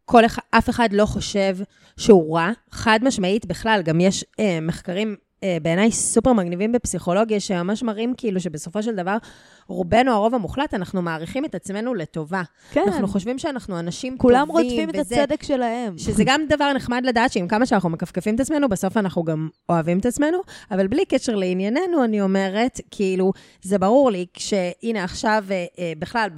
כל 0.05 0.27
אחד, 0.27 0.43
אף 0.51 0.71
אחד 0.71 0.89
לא 0.93 1.07
חושב 1.07 1.57
שהוא 1.97 2.37
רע. 2.37 2.51
חד 2.71 2.99
משמעית, 3.03 3.47
בכלל, 3.47 3.83
גם 3.85 4.01
יש 4.01 4.25
אה, 4.41 4.59
מחקרים 4.63 5.17
בעיניי 5.63 5.93
סופר 5.93 6.33
מגניבים 6.33 6.73
בפסיכולוגיה, 6.73 7.41
שממש 7.41 7.83
מראים 7.83 8.15
כאילו 8.17 8.41
שבסופו 8.41 8.83
של 8.83 8.95
דבר, 8.95 9.17
רובנו, 9.69 10.13
הרוב 10.13 10.35
המוחלט, 10.35 10.75
אנחנו 10.75 11.03
מעריכים 11.03 11.45
את 11.45 11.55
עצמנו 11.55 11.95
לטובה. 11.95 12.43
כן. 12.71 12.83
אנחנו 12.87 13.09
חושבים 13.09 13.39
שאנחנו 13.39 13.79
אנשים 13.79 14.19
כולם 14.19 14.47
טובים. 14.47 14.55
כולם 14.55 14.69
רודפים 14.69 14.89
וזה, 15.03 15.15
את 15.15 15.21
הצדק 15.23 15.43
שלהם. 15.43 15.99
שזה 15.99 16.23
גם 16.27 16.41
דבר 16.49 16.73
נחמד 16.73 17.03
לדעת 17.07 17.33
שעם 17.33 17.49
כמה 17.49 17.67
שאנחנו 17.67 17.91
מכפכפים 17.91 18.35
את 18.35 18.41
עצמנו, 18.41 18.69
בסוף 18.69 18.97
אנחנו 18.97 19.25
גם 19.25 19.49
אוהבים 19.69 19.99
את 19.99 20.07
עצמנו, 20.07 20.39
אבל 20.71 20.87
בלי 20.87 21.05
קשר 21.05 21.35
לענייננו, 21.35 22.05
אני 22.05 22.21
אומרת, 22.21 22.81
כאילו, 22.91 23.33
זה 23.63 23.79
ברור 23.79 24.11
לי, 24.11 24.27
שהנה 24.37 25.05
עכשיו, 25.05 25.45
אה, 25.51 25.65
אה, 25.79 25.93
בכלל, 25.99 26.29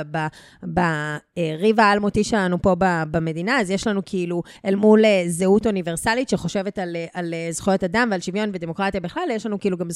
בריב 0.62 1.80
האלמותי 1.80 2.24
שלנו 2.24 2.62
פה 2.62 2.74
במדינה, 3.10 3.60
אז 3.60 3.70
יש 3.70 3.86
לנו 3.86 4.00
כאילו, 4.06 4.42
אל 4.64 4.74
מול 4.74 5.04
זהות 5.26 5.66
אוניברסלית 5.66 6.28
שחושבת 6.28 6.78
על, 6.78 6.96
על 7.14 7.34
זכויות 7.50 7.84
אדם 7.84 8.08
ועל 8.10 8.20
שוויון 8.20 8.50
ודמוקרטיה 8.52 8.95
בכלל, 9.00 9.28
יש 9.32 9.46
לנו 9.46 9.60
כאילו 9.60 9.76
גם 9.76 9.88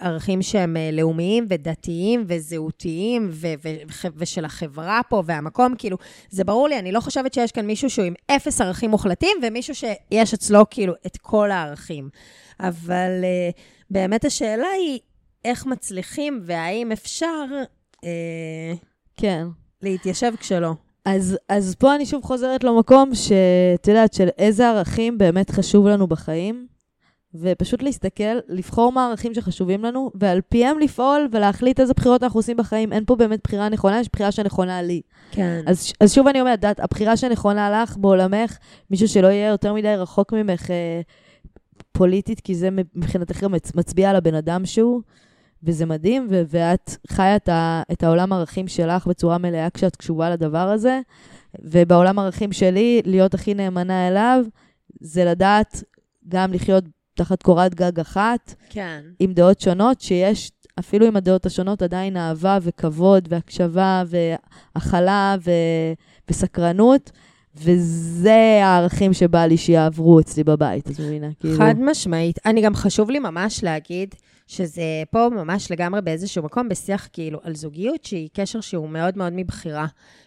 ערכים 0.00 0.42
שהם 0.42 0.76
לאומיים 0.92 1.46
ודתיים 1.48 2.24
וז... 2.26 2.52
זהותיים 2.52 3.28
ו- 3.30 3.54
ו- 3.64 4.06
ושל 4.16 4.44
החברה 4.44 5.00
פה 5.08 5.22
והמקום, 5.26 5.74
כאילו, 5.78 5.96
זה 6.30 6.44
ברור 6.44 6.68
לי, 6.68 6.78
אני 6.78 6.92
לא 6.92 7.00
חושבת 7.00 7.34
שיש 7.34 7.52
כאן 7.52 7.66
מישהו 7.66 7.90
שהוא 7.90 8.04
עם 8.04 8.14
אפס 8.26 8.60
ערכים 8.60 8.90
מוחלטים, 8.90 9.36
ומישהו 9.42 9.74
שיש 9.74 10.34
אצלו 10.34 10.64
כאילו 10.70 10.92
את 11.06 11.16
כל 11.16 11.50
הערכים. 11.50 12.08
אבל 12.60 13.10
uh, 13.22 13.60
באמת 13.90 14.24
השאלה 14.24 14.66
היא, 14.66 14.98
איך 15.44 15.66
מצליחים 15.66 16.40
והאם 16.42 16.92
אפשר 16.92 17.44
uh, 17.96 18.04
כן. 19.16 19.46
להתיישב 19.82 20.32
כשלא. 20.40 20.72
אז, 21.04 21.38
אז 21.48 21.74
פה 21.74 21.94
אני 21.94 22.06
שוב 22.06 22.24
חוזרת 22.24 22.64
למקום 22.64 23.14
שאת 23.14 23.88
יודעת, 23.88 24.14
של 24.14 24.28
איזה 24.38 24.68
ערכים 24.68 25.18
באמת 25.18 25.50
חשוב 25.50 25.86
לנו 25.86 26.06
בחיים, 26.06 26.66
ופשוט 27.34 27.82
להסתכל, 27.82 28.38
לבחור 28.48 28.92
מה 28.92 29.06
הערכים 29.06 29.34
שחשובים 29.34 29.84
לנו, 29.84 30.10
ועל 30.14 30.40
פיהם 30.48 30.78
לפעול 30.78 31.28
ולהחליט 31.32 31.80
איזה 31.80 31.94
בחירות 31.94 32.22
אנחנו 32.22 32.38
עושים 32.38 32.56
בחיים. 32.56 32.92
אין 32.92 33.04
פה 33.04 33.16
באמת 33.16 33.40
בחירה 33.44 33.68
נכונה, 33.68 34.00
יש 34.00 34.08
בחירה 34.12 34.32
שנכונה 34.32 34.82
לי. 34.82 35.00
כן. 35.30 35.60
אז, 35.66 35.92
אז 36.00 36.14
שוב 36.14 36.28
אני 36.28 36.40
אומרת, 36.40 36.60
דעת, 36.60 36.80
הבחירה 36.80 37.16
שנכונה 37.16 37.82
לך 37.82 37.96
בעולמך, 37.96 38.58
מישהו 38.90 39.08
שלא 39.08 39.26
יהיה 39.26 39.48
יותר 39.48 39.74
מדי 39.74 39.94
רחוק 39.96 40.32
ממך 40.32 40.70
אה, 40.70 41.00
פוליטית, 41.92 42.40
כי 42.40 42.54
זה 42.54 42.68
מבחינתך 42.94 43.42
גם 43.42 43.54
מצביע 43.74 44.10
על 44.10 44.16
הבן 44.16 44.34
אדם 44.34 44.66
שהוא, 44.66 45.00
וזה 45.62 45.86
מדהים, 45.86 46.26
ו- 46.30 46.42
ואת 46.48 46.96
חיה 47.08 47.36
את, 47.36 47.48
ה- 47.48 47.82
את 47.92 48.02
העולם 48.02 48.32
הערכים 48.32 48.68
שלך 48.68 49.06
בצורה 49.06 49.38
מלאה 49.38 49.70
כשאת 49.70 49.96
קשובה 49.96 50.30
לדבר 50.30 50.68
הזה, 50.68 51.00
ובעולם 51.60 52.18
הערכים 52.18 52.52
שלי, 52.52 53.02
להיות 53.04 53.34
הכי 53.34 53.54
נאמנה 53.54 54.08
אליו, 54.08 54.44
זה 55.00 55.24
לדעת 55.24 55.84
גם 56.28 56.52
לחיות 56.52 56.84
תחת 57.14 57.42
קורת 57.42 57.74
גג 57.74 58.00
אחת, 58.00 58.54
כן. 58.70 59.00
עם 59.18 59.32
דעות 59.32 59.60
שונות, 59.60 60.00
שיש, 60.00 60.50
אפילו 60.78 61.06
עם 61.06 61.16
הדעות 61.16 61.46
השונות, 61.46 61.82
עדיין 61.82 62.16
אהבה 62.16 62.58
וכבוד 62.62 63.28
והקשבה 63.30 64.02
והכלה 64.06 65.36
ו... 65.44 65.50
וסקרנות. 66.30 67.10
וזה 67.56 68.60
הערכים 68.62 69.12
שבא 69.12 69.46
לי 69.46 69.56
שיעברו 69.56 70.20
אצלי 70.20 70.44
בבית, 70.44 70.90
את 70.90 71.00
מבינה? 71.00 71.28
כאילו... 71.40 71.56
חד 71.56 71.74
משמעית. 71.78 72.38
אני 72.46 72.60
גם 72.60 72.74
חשוב 72.74 73.10
לי 73.10 73.18
ממש 73.18 73.64
להגיד 73.64 74.14
שזה 74.46 74.82
פה 75.10 75.28
ממש 75.28 75.70
לגמרי 75.70 76.02
באיזשהו 76.02 76.42
מקום 76.42 76.68
בשיח 76.68 77.08
כאילו 77.12 77.40
על 77.42 77.54
זוגיות, 77.54 78.04
שהיא 78.04 78.28
קשר 78.32 78.60
שהוא 78.60 78.88
מאוד 78.88 79.18
מאוד 79.18 79.32
מבחירה. 79.32 79.86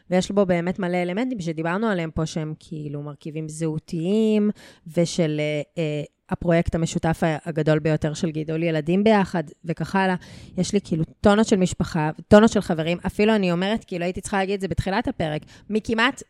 ויש 0.10 0.32
בו 0.32 0.46
באמת 0.46 0.80
מלא 0.80 0.98
אלמנטים 0.98 1.40
שדיברנו 1.40 1.88
עליהם 1.88 2.12
פה, 2.12 2.26
שהם 2.26 2.54
כאילו 2.60 3.02
מרכיבים 3.02 3.50
זהותיים 3.50 4.50
ושל 4.98 5.40
אה, 5.40 5.62
אה 5.78 6.04
הפרויקט 6.30 6.76
המשותף 6.76 7.22
הגדול 7.46 7.80
ביותר 7.80 8.14
של 8.14 8.30
גידול 8.30 8.64
ילדים 8.64 9.04
ביחד, 9.04 9.44
וכך 9.66 9.96
הלאה. 9.96 10.16
יש 10.58 10.74
לי 10.74 10.80
כאילו 10.84 11.04
טונות 11.22 11.48
של 11.48 11.56
משפחה, 11.56 12.10
טונות 12.28 12.52
של 12.52 12.62
חברים, 12.62 12.98
אפילו 13.06 13.36
אני 13.36 13.52
אומרת, 13.52 13.84
כאילו 13.84 14.04
הייתי 14.04 14.22
צריכה 14.22 14.38
להגיד 14.38 14.54
את 14.54 14.62
זה 14.62 14.68
בתחילת 14.68 15.08
הפרק, 15.08 15.42
מכמעט 15.70 16.24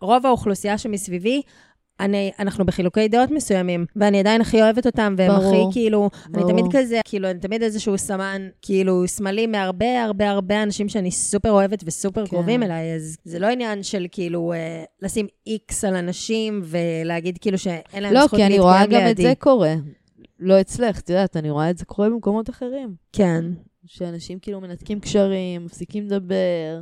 רוב 0.00 0.26
האוכלוסייה 0.26 0.78
שמסביבי, 0.78 1.42
אני, 2.00 2.30
אנחנו 2.38 2.66
בחילוקי 2.66 3.08
דעות 3.08 3.30
מסוימים, 3.30 3.86
ואני 3.96 4.20
עדיין 4.20 4.40
הכי 4.40 4.62
אוהבת 4.62 4.86
אותם, 4.86 5.14
והם 5.18 5.30
ברור, 5.30 5.68
הכי 5.68 5.72
כאילו, 5.72 6.10
ברור. 6.28 6.50
אני 6.50 6.52
תמיד 6.52 6.64
כזה, 6.72 7.00
כאילו, 7.04 7.30
אני 7.30 7.38
תמיד 7.38 7.62
איזשהו 7.62 7.98
סמן, 7.98 8.48
כאילו, 8.62 9.08
שמאלי 9.08 9.46
מהרבה 9.46 10.04
הרבה 10.04 10.30
הרבה 10.30 10.62
אנשים 10.62 10.88
שאני 10.88 11.10
סופר 11.10 11.50
אוהבת 11.50 11.82
וסופר 11.86 12.26
כן. 12.26 12.30
קרובים 12.30 12.62
אליי, 12.62 12.94
אז 12.94 13.16
זה 13.24 13.38
לא 13.38 13.46
עניין 13.46 13.82
של 13.82 14.06
כאילו, 14.10 14.52
אה, 14.52 14.84
לשים 15.02 15.26
איקס 15.46 15.84
על 15.84 15.96
אנשים 15.96 16.62
ולהגיד 16.64 17.38
כאילו 17.38 17.58
שאין 17.58 18.02
להם 18.02 18.14
לא, 18.14 18.26
זכות 18.26 18.38
להתקיים 18.38 18.62
לידי. 18.62 18.62
לא, 18.62 18.84
כי 18.84 18.84
אני 18.84 18.92
רואה 18.92 19.04
גם 19.04 19.10
את 19.10 19.16
זה 19.16 19.32
קורה. 19.38 19.74
לא 20.40 20.60
אצלך, 20.60 21.00
את 21.00 21.10
יודעת, 21.10 21.36
אני 21.36 21.50
רואה 21.50 21.70
את 21.70 21.78
זה 21.78 21.84
קורה 21.84 22.10
במקומות 22.10 22.50
אחרים. 22.50 22.94
כן. 23.12 23.44
שאנשים 23.86 24.38
כאילו 24.38 24.60
מנתקים 24.60 25.00
קשרים, 25.00 25.64
מפסיקים 25.64 26.06
לדבר. 26.06 26.80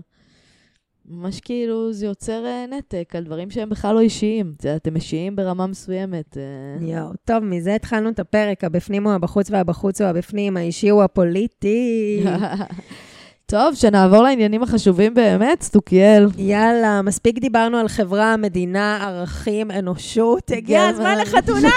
ממש 1.08 1.40
כאילו 1.40 1.92
זה 1.92 2.06
יוצר 2.06 2.46
אה, 2.46 2.64
נתק 2.70 3.16
על 3.16 3.24
דברים 3.24 3.50
שהם 3.50 3.70
בכלל 3.70 3.94
לא 3.94 4.00
אישיים. 4.00 4.54
את 4.56 4.64
יודעת, 4.64 4.86
הם 4.86 4.96
אישיים 4.96 5.36
ברמה 5.36 5.66
מסוימת. 5.66 6.36
אה. 6.36 6.86
יואו, 6.86 7.12
טוב, 7.24 7.44
מזה 7.44 7.74
התחלנו 7.74 8.08
את 8.08 8.18
הפרק, 8.18 8.64
הבפנים 8.64 9.06
הוא 9.06 9.12
הבחוץ 9.12 9.50
והבחוץ 9.50 10.00
הוא 10.00 10.08
הבפנים, 10.08 10.56
האישי 10.56 10.88
הוא 10.88 11.02
הפוליטי. 11.02 12.24
טוב, 13.46 13.74
שנעבור 13.74 14.22
לעניינים 14.22 14.62
החשובים 14.62 15.14
באמת, 15.14 15.62
סטוקיאל. 15.62 16.26
יאללה, 16.38 17.02
מספיק 17.02 17.38
דיברנו 17.38 17.78
על 17.78 17.88
חברה, 17.88 18.36
מדינה, 18.36 19.08
ערכים, 19.08 19.70
אנושות. 19.70 20.50
הגיע 20.50 20.88
הזמן 20.88 21.18
לחתונמי! 21.18 21.68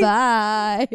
ביי. 0.02 0.86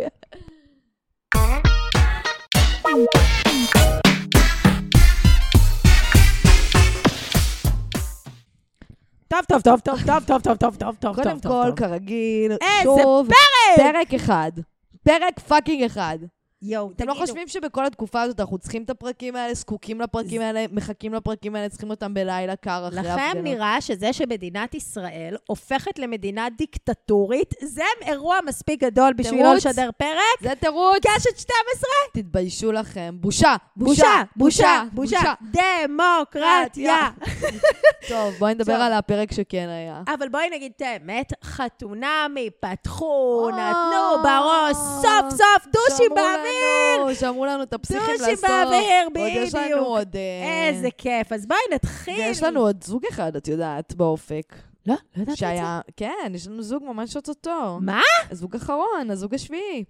טוב, 9.27 9.39
טוב, 9.47 9.61
טוב, 9.61 9.79
טוב, 9.79 10.01
טוב, 10.05 10.23
טוב, 10.25 10.41
טוב, 10.41 10.57
טוב, 10.57 10.75
טוב, 10.75 10.95
טוב, 10.99 11.15
קודם 11.15 11.39
כל, 11.39 11.71
כרגיל, 11.75 12.51
שוב, 12.83 13.27
פרק! 13.27 13.93
פרק 13.93 14.13
אחד. 14.13 14.51
פרק 15.03 15.39
fucking 15.39 15.83
אחד. 15.83 16.17
יואו, 16.61 16.85
תגידו. 16.89 16.95
אתם 16.95 17.07
לא 17.07 17.25
חושבים 17.25 17.47
שבכל 17.47 17.85
התקופה 17.85 18.21
הזאת 18.21 18.39
אנחנו 18.39 18.57
צריכים 18.57 18.83
את 18.83 18.89
הפרקים 18.89 19.35
האלה, 19.35 19.53
זקוקים 19.53 20.01
לפרקים 20.01 20.41
האלה, 20.41 20.65
מחכים 20.71 21.13
לפרקים 21.13 21.55
האלה, 21.55 21.69
צריכים 21.69 21.89
אותם 21.89 22.13
בלילה 22.13 22.55
קר 22.55 22.87
אחרי 22.87 22.99
הפגנות? 22.99 23.19
לכם 23.19 23.43
נראה 23.43 23.81
שזה 23.81 24.13
שמדינת 24.13 24.75
ישראל 24.75 25.37
הופכת 25.47 25.99
למדינה 25.99 26.47
דיקטטורית, 26.57 27.53
זה 27.61 27.83
אירוע 28.01 28.37
מספיק 28.45 28.83
גדול 28.83 29.13
בשביל 29.13 29.43
לא 29.43 29.53
לשדר 29.53 29.89
פרק? 29.97 30.41
זה 30.41 30.53
תירוץ. 30.59 30.97
קשת 31.15 31.37
12? 31.37 31.89
תתביישו 32.13 32.71
לכם. 32.71 33.17
בושה, 33.19 33.55
בושה, 33.75 34.21
בושה, 34.35 34.83
בושה. 34.91 35.33
דמוקרטיה. 35.41 37.09
טוב, 38.09 38.33
בואי 38.39 38.53
נדבר 38.53 38.73
על 38.73 38.93
הפרק 38.93 39.31
שכן 39.31 39.69
היה. 39.69 40.03
אבל 40.07 40.29
בואי 40.29 40.49
נגיד 40.49 40.71
את 40.75 40.81
האמת, 40.81 41.33
חתונמי, 41.43 42.49
פתחו, 42.59 43.49
נתנו 43.49 44.23
בראש, 44.23 44.75
סוף 44.75 45.29
סוף 45.29 45.67
דושים 45.73 46.09
באוויר. 46.15 46.44
באוויר! 46.45 47.13
שאמרו 47.13 47.45
לנו 47.45 47.63
את 47.63 47.73
הפסיכים 47.73 48.01
לעשות. 48.11 48.29
דושים 48.29 48.49
באוויר, 48.49 49.09
בדיוק. 49.09 49.27
עוד 49.37 49.47
יש 49.47 49.55
לנו 49.55 49.85
עוד... 49.85 50.15
אה, 50.15 50.67
איזה 50.69 50.89
כיף. 50.97 51.31
אז 51.31 51.45
בואי 51.45 51.59
נתחיל. 51.73 52.19
ויש 52.19 52.43
לנו 52.43 52.59
עוד 52.59 52.83
זוג 52.83 53.05
אחד, 53.09 53.35
את 53.35 53.47
יודעת, 53.47 53.95
באופק. 53.95 54.55
לא, 54.87 54.95
לא 55.15 55.21
ידעתי 55.21 55.37
שהיה, 55.37 55.79
את 55.79 55.85
זה. 55.87 55.91
כן, 55.97 56.31
יש 56.33 56.47
לנו 56.47 56.61
זוג 56.61 56.83
ממש 56.83 57.15
אוטוטו. 57.15 57.79
מה? 57.81 58.01
הזוג 58.31 58.55
אחרון, 58.55 59.11
הזוג 59.11 59.33
השביעי. 59.33 59.83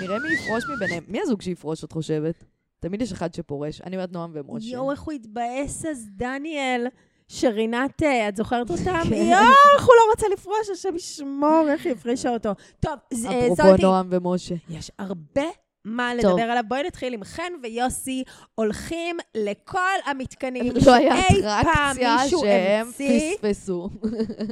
נראה 0.00 0.18
מי 0.18 0.34
יפרוש 0.34 0.64
מביניהם. 0.76 1.04
מי 1.08 1.20
הזוג 1.22 1.42
שיפרוש, 1.42 1.84
את 1.84 1.92
חושבת? 1.92 2.44
תמיד 2.80 3.02
יש 3.02 3.12
אחד 3.12 3.34
שפורש. 3.34 3.80
אני 3.80 3.96
אומרת 3.96 4.12
נועם 4.12 4.30
ומשה. 4.34 4.66
יואו, 4.66 4.90
איך 4.90 5.00
הוא 5.00 5.12
התבאס 5.12 5.84
אז, 5.86 6.08
דניאל. 6.16 6.86
שרינת, 7.28 8.02
אה, 8.02 8.28
את 8.28 8.36
זוכרת 8.36 8.70
אותם? 8.70 9.00
כן. 9.08 9.14
יואו, 9.14 9.52
איך 9.76 9.86
הוא 9.86 9.94
לא 9.94 10.10
רוצה 10.10 10.26
לפרוש, 10.32 10.70
השם 10.72 10.96
ישמור, 10.96 11.66
איך 11.68 11.86
היא 11.86 11.92
הפרישה 11.92 12.30
אותו. 12.30 12.50
טוב, 12.80 12.92
אה, 13.12 13.44
אפרופו 13.44 13.62
זאתי, 13.62 13.82
נועם 13.82 14.08
ומשה. 14.10 14.54
יש 14.68 14.90
הרבה 14.98 15.42
מה 15.86 16.12
טוב. 16.22 16.30
לדבר 16.38 16.50
עליו. 16.50 16.62
בואי 16.68 16.82
נתחיל 16.82 17.14
עם 17.14 17.24
חן 17.24 17.42
ויוסי 17.62 18.22
הולכים 18.54 19.16
לכל 19.34 19.78
המתקנים 20.06 20.72
לא 20.74 20.80
שאי 20.80 21.08
פעם 21.42 21.60
אטרקציה 21.60 22.16
מישהו 22.22 22.40
שהם 22.40 22.86
המציא. 22.86 23.34
פספסו. 23.36 23.88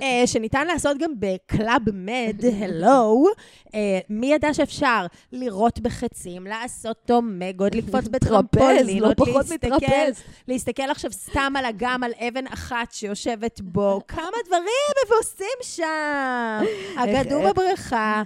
אה, 0.03 0.23
שניתן 0.27 0.67
לעשות 0.67 0.99
גם 0.99 1.11
בקלאב 1.19 1.83
מד, 1.93 2.45
הלו. 2.61 3.27
אה, 3.75 3.81
מי 4.11 4.27
ידע 4.33 4.55
שאפשר 4.55 5.07
לירות 5.33 5.81
בחצים, 5.81 6.47
לעשות 6.47 7.11
אומגות, 7.11 7.75
לקפוץ 7.75 8.09
בטרמפולינות, 8.13 9.21
לא 9.21 9.25
פחות 9.27 9.47
להסתכל. 9.51 9.77
להסתכל 10.49 10.83
עכשיו 10.91 11.13
סתם 11.13 11.53
על 11.59 11.65
אגם, 11.67 12.03
על 12.05 12.13
אבן 12.29 12.47
אחת 12.47 12.93
שיושבת 12.93 13.61
בו. 13.61 14.01
כמה 14.09 14.23
דברים 14.47 14.65
עושים 15.19 15.47
שם. 15.63 16.65
אגדו 16.97 17.39
איך- 17.41 17.49
בבריכה. 17.51 18.23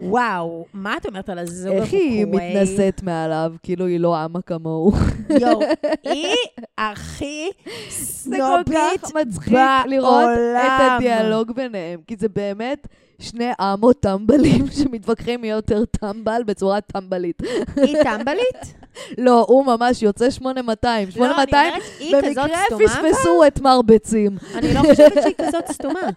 וואו, 0.00 0.64
מה 0.72 0.96
את 0.96 1.06
אומרת 1.06 1.28
על 1.28 1.38
הזוג 1.38 1.72
איך 1.72 1.92
היא? 1.92 2.26
מתנשאת 2.30 3.02
מעליו, 3.02 3.52
כאילו 3.62 3.86
היא 3.86 4.00
לא 4.00 4.24
אמה 4.24 4.42
כמוהו. 4.42 4.92
יואו, 5.40 5.60
היא 6.10 6.36
הכי 6.78 7.50
זה 7.88 8.36
כל 8.36 8.62
סנובית 8.66 9.00
כך 9.02 9.14
מצחיק 9.14 9.58
לראות 9.86 10.24
את 10.24 10.38
בעולם. 10.38 10.96
הדיאלוג 10.96 11.52
ביניהם, 11.52 12.00
כי 12.06 12.16
זה 12.16 12.28
באמת 12.28 12.88
שני 13.20 13.50
אמות 13.60 14.00
טמבלים 14.00 14.66
שמתווכחים 14.78 15.40
מי 15.40 15.50
יותר 15.50 15.84
טמבל 15.84 16.42
בצורה 16.46 16.80
טמבלית. 16.80 17.42
היא 17.76 17.96
טמבלית? 18.02 18.74
לא, 19.26 19.44
הוא 19.48 19.66
ממש 19.66 20.02
יוצא 20.02 20.30
8200. 20.30 21.08
לא, 21.16 21.24
אני 21.24 21.34
8200, 21.34 21.72
אומרת, 21.72 21.82
היא 21.98 22.14
כזאת 22.22 22.36
במקרה 22.36 22.88
פספסו 22.88 23.46
את 23.46 23.60
מר 23.60 23.82
ביצים. 23.82 24.38
אני 24.54 24.74
לא 24.74 24.80
חושבת 24.80 25.22
שהיא 25.22 25.34
כזאת 25.38 25.66
סתומה. 25.72 26.08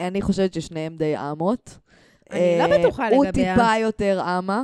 אני 0.00 0.22
חושבת 0.22 0.54
ששניהם 0.54 0.96
די 0.96 1.14
אמות. 1.16 1.78
אני 2.32 2.40
לא 2.58 2.74
אה, 2.74 2.78
בטוחה 2.78 3.08
הוא 3.08 3.24
לגביה. 3.24 3.54
טיפה 3.54 3.76
יותר 3.80 4.20
אמה. 4.38 4.62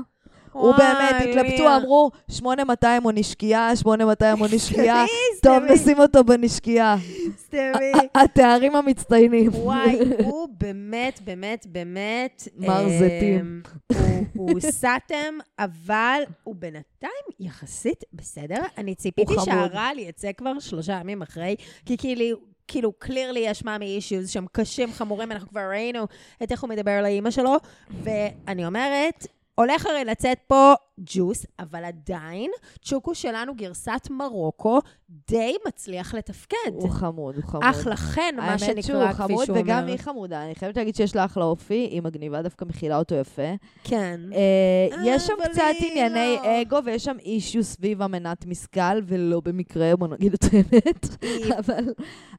הוא 0.53 0.75
באמת, 0.77 1.15
התלבטו. 1.29 1.77
אמרו, 1.77 2.11
8200 2.31 3.03
הוא 3.03 3.13
נשקייה, 3.15 3.77
8200 3.77 4.39
הוא 4.39 4.47
נשקייה. 4.55 5.05
טוב, 5.43 5.63
נשים 5.73 5.99
אותו 6.01 6.25
בנשקייה. 6.25 6.97
סתמי. 7.39 7.93
התארים 8.23 8.77
המצטיינים. 8.77 9.51
וואי, 9.55 9.99
הוא 10.25 10.49
באמת, 10.61 11.21
באמת, 11.25 11.67
באמת... 11.69 12.49
מר 12.57 12.85
אמ, 12.85 12.89
זיתים. 12.99 13.63
הוא- 14.35 14.51
הוא 14.51 14.61
סאטם, 14.61 15.39
אבל 15.59 16.21
הוא 16.45 16.55
בינתיים 16.59 17.13
יחסית 17.41 18.05
בסדר. 18.13 18.63
אני 18.79 18.95
ציפיתי 18.95 19.35
הוא. 19.35 19.45
שהרעל 19.45 19.99
יצא 19.99 20.33
כבר 20.37 20.59
שלושה 20.59 20.99
ימים 21.01 21.23
אחרי, 21.23 21.57
כי 21.87 21.97
כאילו... 21.97 22.56
כאילו, 22.69 22.93
קלירלי 22.93 23.41
יש 23.41 23.65
מאמי 23.65 23.87
אישיוז 23.87 24.31
שהם 24.31 24.47
קשים, 24.53 24.93
חמורים, 24.93 25.33
אנחנו 25.33 25.49
כבר 25.49 25.69
ראינו 25.71 26.07
את 26.43 26.53
איך 26.53 26.63
הוא 26.63 26.71
מדבר 26.71 26.91
על 26.91 27.05
האימא 27.05 27.31
שלו, 27.31 27.57
ואני 27.91 28.67
אומרת, 28.67 29.27
הולך 29.59 29.87
הרי 29.87 30.05
לצאת 30.05 30.39
פה 30.47 30.73
ג'וס, 31.01 31.47
אבל 31.59 31.85
עדיין, 31.85 32.51
צ'וקו 32.83 33.15
שלנו, 33.15 33.55
גרסת 33.55 34.09
מרוקו, 34.11 34.79
די 35.29 35.57
מצליח 35.69 36.15
לתפקד. 36.15 36.57
הוא 36.73 36.91
חמוד, 36.91 37.35
הוא 37.37 37.45
חמוד. 37.45 37.65
אחלה 37.65 37.97
חן, 37.97 38.21
מה 38.37 38.45
האמת 38.45 38.59
שנקרא, 38.61 38.83
שהוא 38.83 39.05
כפי 39.09 39.15
חמוד, 39.15 39.45
שהוא 39.47 39.59
וגם 39.59 39.79
אומר. 39.79 39.91
היא 39.93 39.99
חמודה. 39.99 40.45
אני 40.45 40.55
חייבת 40.55 40.77
להגיד 40.77 40.95
שיש 40.97 41.17
לה 41.17 41.25
אחלה 41.25 41.45
אופי, 41.45 41.75
היא 41.91 42.03
מגניבה, 42.03 42.43
דווקא 42.43 42.65
מכילה 42.65 42.99
אותו 42.99 43.15
יפה. 43.15 43.55
כן. 43.85 44.21
אה, 44.35 44.97
יש 45.05 45.27
שם 45.27 45.33
קצת 45.51 45.63
ענייני 45.91 46.37
לא. 46.43 46.63
אגו, 46.63 46.79
ויש 46.85 47.05
שם 47.05 47.17
אישיו 47.21 47.65
סביב 47.65 48.03
המנת 48.03 48.47
משכל, 48.47 49.01
ולא 49.07 49.41
במקרה, 49.41 49.97
בוא 49.97 50.09
נגיד 50.09 50.35
את 50.35 50.45
האמת. 50.53 51.07
אבל- 51.59 51.93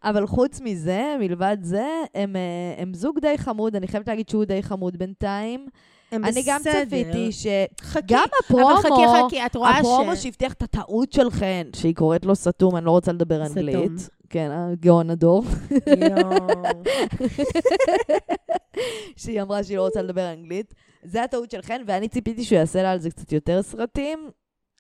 אבל 0.04 0.28
חוץ 0.28 0.62
מזה, 0.62 1.16
מלבד 1.20 1.58
זה, 1.62 1.88
הם, 2.16 2.36
אה, 2.36 2.42
הם 2.82 2.94
זוג 2.94 3.20
די 3.20 3.38
חמוד, 3.38 3.76
אני 3.76 3.88
חייבת 3.88 4.08
להגיד 4.08 4.30
שהוא 4.30 4.46
די 4.46 4.64
חמוד 4.64 4.98
בינתיים. 4.98 5.68
הם 6.12 6.26
אני 6.26 6.44
גם 6.46 6.60
בסדר. 6.62 6.86
צפיתי 6.86 7.30
חכי, 7.82 8.00
שגם 8.02 8.26
הפרומו, 8.44 8.72
אבל 8.72 8.80
חכי, 8.82 9.26
חכי, 9.28 9.46
את 9.46 9.56
רואה 9.56 9.78
הפרומו 9.78 10.16
ש... 10.16 10.24
שהבטיח 10.24 10.54
את 10.54 10.62
הטעות 10.62 11.14
של 11.14 11.30
חן, 11.30 11.70
שהיא 11.76 11.96
קוראת 11.96 12.26
לו 12.26 12.36
סתום, 12.36 12.76
אני 12.76 12.86
לא 12.86 12.92
רוצה 12.92 13.12
לדבר 13.12 13.46
סתום. 13.46 13.58
אנגלית. 13.58 14.10
כן, 14.30 14.52
הגאון 14.52 15.10
הדור. 15.10 15.44
יואו. 16.10 16.64
שהיא 19.18 19.42
אמרה 19.42 19.64
שהיא 19.64 19.78
לא 19.78 19.82
רוצה 19.82 20.02
לדבר 20.02 20.34
אנגלית. 20.34 20.74
זה 21.04 21.24
הטעות 21.24 21.52
של 21.52 21.62
חן, 21.62 21.82
ואני 21.88 22.08
ציפיתי 22.08 22.44
שהוא 22.44 22.60
יעשה 22.60 22.84
לה 22.84 22.92
על 22.92 23.00
זה 23.00 23.10
קצת 23.10 23.32
יותר 23.32 23.62
סרטים, 23.62 24.30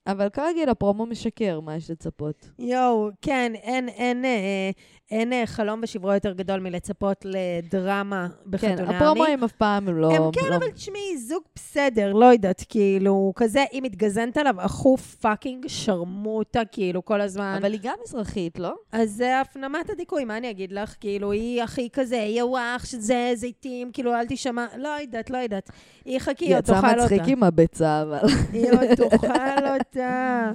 אבל 0.07 0.29
כרגיל, 0.29 0.69
הפרומו 0.69 1.05
משקר, 1.05 1.59
מה 1.59 1.75
יש 1.75 1.91
לצפות? 1.91 2.49
יואו, 2.59 3.09
כן, 3.21 3.51
אין, 3.55 3.89
אין, 3.89 4.25
אה, 4.25 4.71
אין 5.11 5.33
אה, 5.33 5.43
חלום 5.45 5.79
ושברו 5.83 6.13
יותר 6.13 6.33
גדול 6.33 6.59
מלצפות 6.59 7.25
לדרמה 7.25 8.27
כן, 8.29 8.49
בחתונמי. 8.49 8.95
הפרומואים 8.95 9.43
אף 9.43 9.51
פעם 9.51 9.87
הם 9.89 9.97
לא... 9.97 10.11
הם 10.11 10.31
כן, 10.31 10.49
לא- 10.49 10.55
אבל 10.55 10.71
תשמעי, 10.71 11.17
זוג 11.17 11.43
בסדר, 11.55 12.13
לא 12.13 12.25
יודעת, 12.25 12.63
כאילו, 12.69 13.33
כזה, 13.35 13.63
היא 13.71 13.81
מתגזנת 13.81 14.37
עליו, 14.37 14.55
אחו 14.57 14.97
fucking 14.97 15.65
שרמוטה, 15.67 16.61
כאילו, 16.71 17.05
כל 17.05 17.21
הזמן. 17.21 17.57
אבל 17.61 17.71
היא 17.71 17.79
גם 17.83 17.95
מזרחית, 18.03 18.59
לא? 18.59 18.75
אז 18.91 19.11
זה 19.11 19.41
הפנמת 19.41 19.89
הדיכוי, 19.89 20.25
מה 20.25 20.37
אני 20.37 20.49
אגיד 20.49 20.71
לך? 20.71 20.95
כאילו, 20.99 21.31
היא 21.31 21.63
הכי 21.63 21.89
כזה, 21.93 22.17
יוואח, 22.17 22.85
שזה 22.85 23.31
זיתים, 23.35 23.91
כאילו, 23.91 24.15
אל 24.15 24.25
תשמע, 24.29 24.65
לא 24.77 24.89
יודעת, 25.01 25.29
לא 25.29 25.37
יודעת. 25.37 25.69
היא 26.05 26.19
חכי, 26.19 26.45
היא 26.45 26.57
יצאה 26.57 26.81
תאכל 26.81 26.99
אותה. 26.99 27.15
מצחיק 27.15 27.27
עם 27.27 27.43
הביצה, 27.43 28.01
אבל... 28.01 28.19
היא 28.53 28.71
עוד 28.71 28.95
תאכל 29.09 29.67
אותה. 29.79 30.51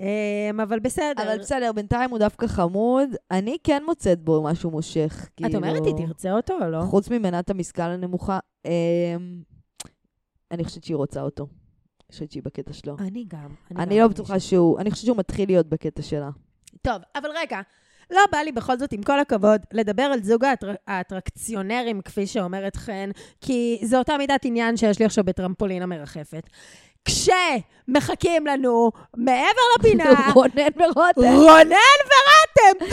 אמ, 0.00 0.60
אבל 0.60 0.78
בסדר. 0.78 1.22
אבל 1.22 1.38
בסדר, 1.38 1.72
בינתיים 1.72 2.10
הוא 2.10 2.18
דווקא 2.18 2.46
חמוד. 2.46 3.08
אני 3.30 3.56
כן 3.64 3.82
מוצאת 3.86 4.20
בו 4.20 4.42
משהו 4.42 4.70
מושך, 4.70 5.24
את 5.24 5.36
כאילו... 5.36 5.54
אומרת, 5.54 5.86
היא 5.86 6.06
תרצה 6.06 6.32
אותו 6.32 6.54
או 6.62 6.70
לא? 6.70 6.80
חוץ 6.80 7.10
ממנת 7.10 7.50
המשכל 7.50 7.82
הנמוכה, 7.82 8.38
אמ, 8.64 8.70
אני 10.50 10.64
חושבת 10.64 10.84
שהיא 10.84 10.96
רוצה 10.96 11.22
אותו. 11.22 11.42
אני 11.42 12.12
חושבת 12.12 12.32
שהיא 12.32 12.42
בקטע 12.42 12.72
שלו. 12.72 12.96
אני 12.98 13.24
גם. 13.28 13.48
אני 13.76 14.00
לא 14.00 14.08
בטוחה 14.08 14.40
שהוא... 14.40 14.78
אני 14.78 14.90
חושבת 14.90 15.06
שהוא 15.06 15.16
מתחיל 15.16 15.48
להיות 15.48 15.66
בקטע 15.66 16.02
שלה. 16.02 16.30
טוב, 16.82 16.96
אבל 17.16 17.28
רגע, 17.36 17.60
לא 18.10 18.20
בא 18.32 18.38
לי 18.38 18.52
בכל 18.52 18.78
זאת, 18.78 18.92
עם 18.92 19.02
כל 19.02 19.20
הכבוד, 19.20 19.60
לדבר 19.72 20.02
על 20.02 20.22
זוג 20.22 20.44
האטר... 20.44 20.74
האטרקציונרים, 20.86 22.00
כפי 22.00 22.26
שאומרת 22.26 22.76
חן, 22.76 23.10
כי 23.40 23.78
זו 23.84 23.98
אותה 23.98 24.18
מידת 24.18 24.44
עניין 24.44 24.76
שיש 24.76 24.98
לי 24.98 25.04
עכשיו 25.04 25.24
בטרמפולינה 25.24 25.86
מרחפת. 25.86 26.46
כשמחכים 27.06 28.46
לנו 28.46 28.90
מעבר 29.16 29.62
לפינה, 29.78 30.04
רונן 30.34 30.52
ורותם. 30.76 31.34
רונן 31.34 31.98
ורותם! 32.06 32.86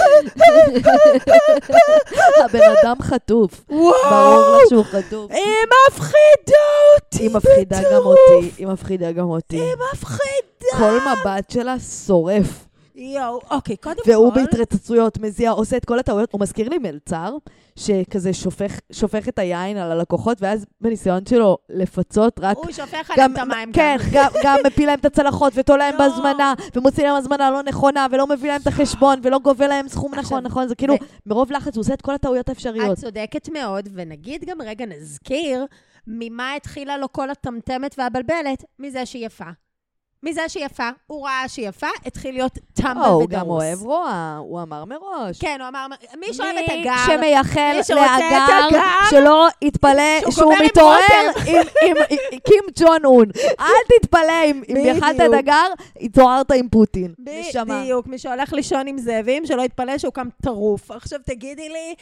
הבן 2.43 2.59
אדם 2.83 2.95
חטוף. 3.01 3.61
ברור! 3.69 4.57
לך 4.63 4.69
שהוא 4.69 4.83
חטוף. 4.83 5.31
היא 5.31 5.43
מפחידה 5.87 6.59
אותי 6.95 7.23
היא 7.23 7.29
מפחידה 7.35 7.77
גם. 7.91 8.01
אותי. 8.05 8.51
היא 8.57 8.67
מפחידה 8.67 9.11
גם 9.11 9.29
אותי. 9.29 9.59
היא 9.59 9.73
מפחידה. 9.93 10.77
כל 10.77 10.97
מבט 10.99 11.49
שלה 11.51 11.75
שורף. 12.07 12.65
יואו, 12.95 13.39
אוקיי, 13.51 13.77
קודם 13.77 13.99
והוא 14.07 14.33
כל... 14.33 14.39
בהתרצצויות 14.39 15.17
מזיע, 15.17 15.51
עושה 15.51 15.77
את 15.77 15.85
כל 15.85 15.99
הטעויות. 15.99 16.33
הוא 16.33 16.41
מזכיר 16.41 16.69
לי 16.69 16.77
מלצר, 16.77 17.37
שכזה 17.75 18.33
שופך, 18.33 18.79
שופך 18.91 19.27
את 19.27 19.39
היין 19.39 19.77
על 19.77 19.91
הלקוחות, 19.91 20.41
ואז 20.41 20.65
בניסיון 20.81 21.25
שלו 21.25 21.57
לפצות, 21.69 22.39
רק... 22.39 22.57
הוא 22.57 22.71
שופך 22.71 23.11
עליהם 23.11 23.33
את 23.33 23.37
המים 23.37 23.71
כן, 23.71 23.97
גם. 24.11 24.29
גם, 24.33 24.41
גם 24.43 24.57
מפיל 24.65 24.85
להם 24.85 24.99
את 24.99 25.05
הצלחות, 25.05 25.53
ותולה 25.55 25.77
להם 25.91 25.99
לא. 25.99 26.07
בהזמנה, 26.07 26.53
ומוציא 26.75 27.03
להם 27.03 27.15
הזמנה 27.15 27.51
לא 27.51 27.63
נכונה, 27.63 28.07
ולא 28.11 28.27
מביא 28.27 28.49
להם 28.49 28.61
את 28.61 28.67
החשבון, 28.67 29.19
ולא 29.23 29.39
גובה 29.39 29.67
להם 29.67 29.87
סכום 29.87 30.13
עכשיו, 30.13 30.23
נכון, 30.23 30.43
נכון, 30.43 30.67
זה 30.67 30.75
כאילו, 30.75 30.95
מרוב 31.25 31.51
לחץ 31.51 31.75
הוא 31.75 31.81
עושה 31.81 31.93
את 31.93 32.01
כל 32.01 32.13
הטעויות 32.13 32.49
האפשריות. 32.49 32.97
את 32.97 33.03
צודקת 33.03 33.49
מאוד, 33.49 33.89
ונגיד 33.93 34.45
גם 34.45 34.61
רגע 34.61 34.85
נזכיר 34.85 35.65
ממה 36.07 36.53
התחילה 36.53 36.97
לו 36.97 37.11
כל 37.11 37.29
הטמטמת 37.29 37.95
והבלבלת? 37.97 38.63
מזה 38.79 39.05
שהיא 39.05 39.25
יפה. 39.25 39.45
מזה 40.23 40.49
שהיא 40.49 40.65
יפה, 40.65 40.89
הוא 41.07 41.25
ראה 41.25 41.43
שהיא 41.47 41.67
יפה, 41.69 41.87
התחיל 42.05 42.33
להיות 42.35 42.57
טמבל 42.73 43.01
או, 43.05 43.05
הוא 43.05 43.23
ודרוס. 43.23 43.41
גם 43.41 43.49
אוהב 43.49 43.81
רוע, 43.81 44.37
הוא 44.39 44.61
אמר 44.61 44.85
מראש. 44.85 45.39
כן, 45.39 45.57
הוא 45.59 45.67
אמר, 45.67 45.85
מי 46.19 46.33
שאוהב 46.33 46.55
את 46.65 46.69
הגר, 46.71 46.93
שמייחל 47.05 47.71
מי 47.73 47.79
את 47.81 47.89
לאגר, 47.89 48.79
שלא 49.09 49.47
יתפלא 49.61 50.31
שהוא 50.31 50.53
מתעורר 50.65 50.97
עם- 51.87 51.95
קים 52.47 52.63
ג'ון 52.79 53.05
און. 53.05 53.25
אל 53.59 53.65
תתפלא 53.99 54.43
אם 54.45 54.61
יכלת 54.67 55.15
את. 55.15 55.33
הגר, 55.39 55.67
התעוררת 56.01 56.51
עם 56.51 56.69
פוטין. 56.69 57.13
בדיוק, 57.19 58.07
מי 58.07 58.17
שהולך 58.17 58.53
לישון 58.53 58.87
עם 58.87 58.97
זאבים, 58.97 59.45
שלא 59.45 59.61
יתפלא 59.61 59.97
שהוא 59.97 60.13
קם 60.13 60.27
טרוף. 60.43 60.91
עכשיו 60.91 61.19
תגידי 61.25 61.69
לי, 61.69 61.95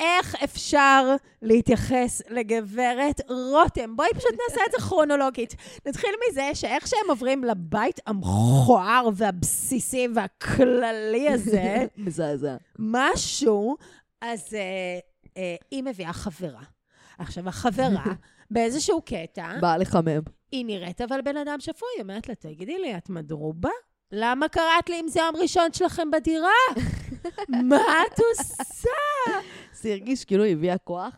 איך 0.00 0.34
אפשר 0.44 1.14
להתייחס 1.42 2.22
לגברת 2.30 3.20
רותם? 3.28 3.96
בואי 3.96 4.08
פשוט 4.14 4.30
נעשה 4.30 4.60
את 4.66 4.72
זה 4.72 4.78
כרונולוגית. 4.88 5.54
נתחיל 5.86 6.10
מזה 6.30 6.50
שאיך 6.54 6.86
שהם 6.86 7.08
עוברים 7.08 7.44
לבית 7.44 8.00
המכוער 8.06 9.08
והבסיסי 9.14 10.08
והכללי 10.14 11.28
הזה, 11.28 11.84
מזעזע. 11.96 12.56
משהו, 12.78 13.76
אז 14.20 14.54
אה, 14.54 14.98
אה, 15.36 15.56
היא 15.70 15.82
מביאה 15.82 16.12
חברה. 16.12 16.62
עכשיו, 17.18 17.48
החברה, 17.48 18.04
באיזשהו 18.50 19.02
קטע, 19.02 19.58
בא 19.60 19.76
לחמם. 19.76 20.20
היא 20.52 20.64
נראית 20.64 21.00
אבל 21.00 21.20
בן 21.20 21.36
אדם 21.36 21.60
שפוי, 21.60 21.88
היא 21.96 22.02
אומרת 22.02 22.28
לה, 22.28 22.34
תגידי 22.34 22.78
לי, 22.78 22.96
את 22.96 23.10
מדרובה? 23.10 23.70
למה 24.12 24.48
קראת 24.48 24.88
לי 24.88 25.00
אם 25.00 25.08
זה 25.08 25.20
יום 25.20 25.36
ראשון 25.36 25.72
שלכם 25.72 26.10
בדירה? 26.10 26.50
מה 27.68 27.82
את 28.06 28.18
עושה? 28.18 28.90
זה 29.72 29.90
הרגיש 29.90 30.24
כאילו 30.24 30.44
היא 30.44 30.52
הביאה 30.52 30.78
כוח 30.78 31.14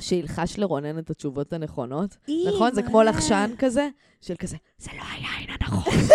שילחש 0.00 0.58
לרונן 0.58 0.98
את 0.98 1.10
התשובות 1.10 1.52
הנכונות. 1.52 2.16
נכון? 2.48 2.74
זה 2.74 2.82
כמו 2.82 3.02
לחשן 3.02 3.50
כזה, 3.58 3.88
של 4.20 4.34
כזה, 4.38 4.56
זה 4.78 4.90
לא 4.96 5.02
היין 5.12 5.50
הנכון. 5.50 5.92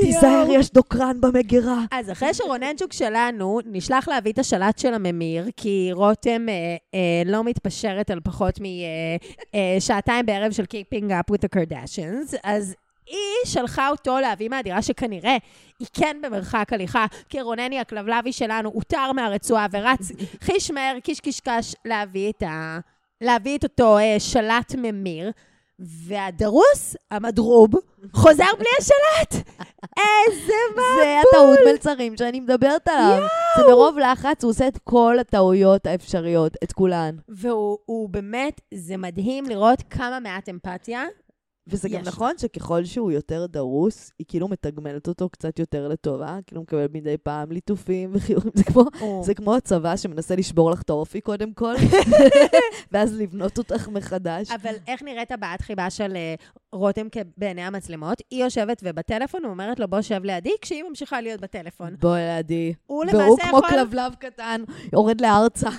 תיזהר, 0.00 0.46
יש 0.50 0.70
דוקרן 0.70 1.20
במגירה. 1.20 1.84
אז 1.90 2.10
אחרי 2.10 2.34
שרוננצ'וק 2.34 2.92
שלנו 2.92 3.60
נשלח 3.66 4.08
להביא 4.08 4.32
את 4.32 4.38
השלט 4.38 4.78
של 4.78 4.94
הממיר, 4.94 5.46
כי 5.56 5.90
רותם 5.92 6.48
אה, 6.48 6.76
אה, 6.94 7.22
לא 7.26 7.44
מתפשרת 7.44 8.10
על 8.10 8.20
פחות 8.20 8.58
משעתיים 8.60 10.28
אה, 10.28 10.34
אה, 10.34 10.40
בערב 10.40 10.52
של 10.52 10.64
Keeping 10.64 11.10
Up 11.10 11.34
with 11.34 11.38
the 11.38 11.58
Kardashians, 11.58 12.36
אז 12.44 12.74
היא 13.08 13.52
שלחה 13.52 13.88
אותו 13.88 14.18
להביא 14.18 14.48
מהדירה 14.48 14.82
שכנראה 14.82 15.36
היא 15.78 15.88
כן 15.92 16.16
במרחק 16.22 16.72
הליכה, 16.72 17.06
כי 17.28 17.40
רונני 17.40 17.80
הכלבלבי 17.80 18.32
שלנו 18.32 18.70
הותר 18.70 19.12
מהרצועה 19.12 19.66
ורץ 19.72 20.12
חיש 20.44 20.70
מהר, 20.70 21.00
קיש 21.00 21.20
קיש 21.20 21.40
קש, 21.40 21.74
להביא 21.84 22.32
את, 22.32 22.42
ה... 22.42 22.78
להביא 23.20 23.58
את 23.58 23.64
אותו 23.64 23.98
אה, 23.98 24.16
שלט 24.18 24.74
ממיר. 24.78 25.30
והדרוס, 25.80 26.96
המדרוב, 27.10 27.70
חוזר 28.12 28.44
בלי 28.58 28.68
השלט. 28.78 29.34
איזה 29.98 30.52
מבול. 30.72 30.84
זה 31.02 31.20
הטעות 31.20 31.58
מלצרים 31.66 32.16
שאני 32.16 32.40
מדברת 32.40 32.88
עליו. 32.88 33.26
זה 33.56 33.62
מרוב 33.68 33.98
לחץ, 33.98 34.44
הוא 34.44 34.50
עושה 34.50 34.68
את 34.68 34.78
כל 34.84 35.16
הטעויות 35.20 35.86
האפשריות, 35.86 36.56
את 36.64 36.72
כולן. 36.72 37.16
והוא 37.28 38.08
באמת, 38.08 38.60
זה 38.74 38.96
מדהים 38.96 39.44
לראות 39.44 39.82
כמה 39.90 40.20
מעט 40.20 40.48
אמפתיה 40.48 41.04
וזה 41.68 41.88
גם 41.88 42.00
נכון 42.00 42.38
שככל 42.38 42.84
שהוא 42.84 43.12
יותר 43.12 43.46
דרוס, 43.46 44.10
היא 44.18 44.26
כאילו 44.28 44.48
מתגמלת 44.48 45.08
אותו 45.08 45.28
קצת 45.28 45.58
יותר 45.58 45.88
לטובה, 45.88 46.38
כאילו 46.46 46.62
מקבל 46.62 46.86
מדי 46.92 47.16
פעם 47.22 47.52
ליטופים 47.52 48.10
וחיורים. 48.14 48.50
זה 48.54 48.64
כמו, 48.64 48.84
זה 49.22 49.34
כמו 49.34 49.54
הצבא 49.54 49.96
שמנסה 49.96 50.36
לשבור 50.36 50.70
לך 50.70 50.82
את 50.82 50.90
האופי 50.90 51.20
קודם 51.20 51.52
כל, 51.52 51.74
ואז 52.92 53.20
לבנות 53.20 53.58
אותך 53.58 53.88
מחדש. 53.88 54.50
אבל 54.50 54.74
איך 54.86 55.02
נראית 55.02 55.32
הבעת 55.32 55.60
חיבה 55.60 55.90
של 55.90 56.12
uh, 56.12 56.60
רותם 56.72 57.06
בעיני 57.36 57.62
המצלמות? 57.62 58.22
היא 58.30 58.44
יושבת 58.44 58.80
ובטלפון, 58.84 59.44
הוא 59.44 59.50
אומרת 59.50 59.80
לו, 59.80 59.88
בוא 59.88 60.00
שב 60.00 60.24
לידי, 60.24 60.52
כשהיא 60.60 60.82
ממשיכה 60.82 61.20
להיות 61.20 61.40
בטלפון. 61.40 61.96
בוא 62.00 62.16
לידי. 62.16 62.74
הוא 62.86 63.04
למעשה 63.04 63.18
יכול... 63.18 63.50
והוא 63.50 63.62
כמו 63.62 63.62
כלבלב 63.62 64.14
קטן, 64.14 64.62
יורד 64.92 65.20
לארצה. 65.20 65.70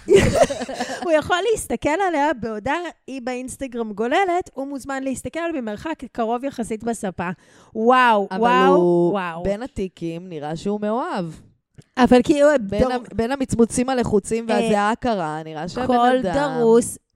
הוא 1.04 1.12
יכול 1.12 1.38
להסתכל 1.52 1.90
עליה 2.08 2.34
בעודה 2.34 2.76
היא 3.08 3.22
באינסטגרם 3.22 3.94
גוללת, 3.94 4.50
הוא 4.54 4.68
מוזמן 4.68 5.04
להסתכל 5.04 5.40
עליה 5.40 5.62
במרחק 5.80 6.04
קרוב 6.12 6.44
יחסית 6.44 6.84
בספה. 6.84 7.30
וואו, 7.76 8.28
אבל 8.32 8.40
וואו, 8.42 8.76
הוא 8.76 9.12
וואו. 9.12 9.44
בין 9.44 9.64
התיקים 9.64 10.30
נראה 10.30 10.56
שהוא 10.56 10.82
מאוהב. 10.82 11.26
אבל 11.98 12.20
כאילו... 12.24 12.48
בין, 12.62 12.82
דור... 12.82 12.92
בין 13.14 13.32
המצמוצים 13.32 13.90
הלחוצים 13.90 14.46
והזיעה 14.50 14.92
הקרה, 14.92 15.42
נראה 15.44 15.68
שהבן 15.68 15.88
כל 15.88 16.18
אדם... 16.18 16.58
דרוס 16.60 16.94
מקב... 16.96 17.09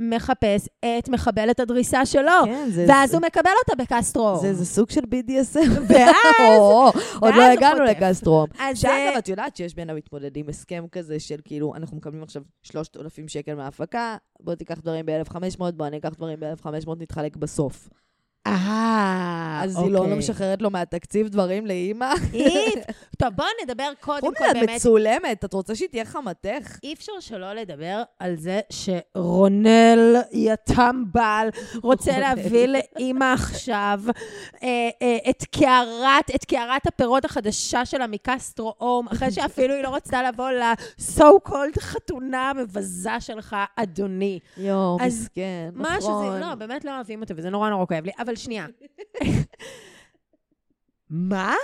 מחפש 0.00 0.68
את 0.98 1.08
מחבלת 1.08 1.60
הדריסה 1.60 2.06
שלו. 2.06 2.30
כן, 2.44 2.66
זה... 2.70 2.84
ואז 2.88 3.10
זה, 3.10 3.16
הוא 3.16 3.26
מקבל 3.26 3.50
אותה 3.68 3.82
בקסטרו. 3.82 4.36
זה, 4.36 4.54
זה 4.54 4.66
סוג 4.66 4.90
של 4.90 5.00
BDSM. 5.00 5.70
ואז... 5.88 6.14
או, 6.58 6.90
עוד 7.20 7.34
לא 7.36 7.42
הגענו. 7.42 7.84
לקסטרום. 7.84 8.46
אז 8.58 8.78
שאגב, 8.78 8.92
זה- 9.12 9.18
את 9.18 9.28
יודעת 9.28 9.56
שיש 9.56 9.74
בין 9.74 9.90
המתמודדים 9.90 10.48
הסכם 10.48 10.84
כזה 10.92 11.20
של 11.20 11.36
כאילו, 11.44 11.74
אנחנו 11.74 11.96
מקבלים 11.96 12.22
עכשיו 12.22 12.42
3,000 12.62 13.28
שקל 13.28 13.54
מההפקה, 13.54 14.16
בוא 14.40 14.54
תיקח 14.54 14.78
דברים 14.80 15.06
ב-1,500, 15.06 15.38
בוא 15.76 15.86
אני 15.86 15.96
אקח 15.98 16.08
דברים 16.16 16.40
ב-1,500, 16.40 16.68
נתחלק 16.98 17.36
בסוף. 17.36 17.88
אה, 18.46 19.60
אז 19.62 19.76
היא 19.76 19.90
לא 19.90 19.98
אוקיי. 19.98 20.14
משחררת 20.18 20.62
לו 20.62 20.70
מהתקציב 20.70 21.28
דברים 21.28 21.66
לאימא. 21.66 22.14
איף. 22.34 22.84
טוב, 23.18 23.28
בואו 23.36 23.48
נדבר 23.64 23.88
קודם 24.00 24.20
כל 24.20 24.28
מזה, 24.30 24.50
את 24.50 24.56
באמת. 24.56 24.70
מצולמת, 24.70 25.44
את 25.44 25.52
רוצה 25.52 25.74
שהיא 25.74 25.88
תהיה 25.88 26.04
חמתך? 26.04 26.78
אי 26.82 26.92
אפשר 26.92 27.12
שלא 27.20 27.52
לדבר 27.52 28.02
על 28.18 28.36
זה 28.36 28.60
שרונל, 28.70 30.16
יא 30.32 30.54
טמבל, 30.54 31.48
רוצה 31.82 32.18
להביא 32.18 32.66
לאימא 32.66 33.32
עכשיו 33.32 34.00
אה, 34.62 34.68
אה, 35.02 35.30
את 35.30 35.44
קערת, 35.44 36.30
את 36.34 36.44
קערת 36.44 36.86
הפירות 36.86 37.24
החדשה 37.24 37.84
שלה 37.84 38.06
מקסטרו 38.06 38.74
אום, 38.80 39.08
אחרי 39.08 39.30
שאפילו 39.30 39.74
היא 39.74 39.82
לא 39.82 39.94
רצתה 39.94 40.22
לבוא 40.22 40.50
ל-so 40.50 41.48
called 41.48 41.80
חתונה 41.80 42.50
המבזה 42.50 43.20
שלך, 43.20 43.56
אדוני. 43.76 44.38
יואו, 44.56 44.98
מסכן, 45.06 45.70
מה 45.74 45.96
שזה, 46.00 46.08
נכון. 46.10 46.40
לא, 46.40 46.54
באמת 46.54 46.84
לא 46.84 46.94
אוהבים 46.96 47.22
אותו, 47.22 47.34
וזה 47.36 47.50
נורא 47.50 47.70
נורא 47.70 47.86
כואב 47.86 48.04
לי, 48.04 48.12
אבל 48.18 48.33
שנייה. 48.36 48.66
מה 51.10 51.54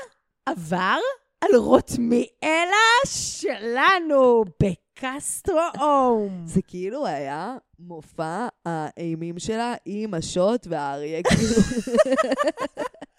עבר 0.47 0.99
על 1.41 1.57
רוטמיאלה 1.57 2.91
שלנו 3.07 4.45
בקסטרו 4.63 5.61
אום? 5.81 6.43
זה 6.55 6.63
כאילו 6.63 7.07
היה 7.07 7.57
מופע 7.79 8.49
האימים 8.67 9.39
שלה 9.39 9.75
עם 9.85 10.15
השוט 10.15 10.67
והאריה, 10.71 11.21
כאילו. 11.23 11.55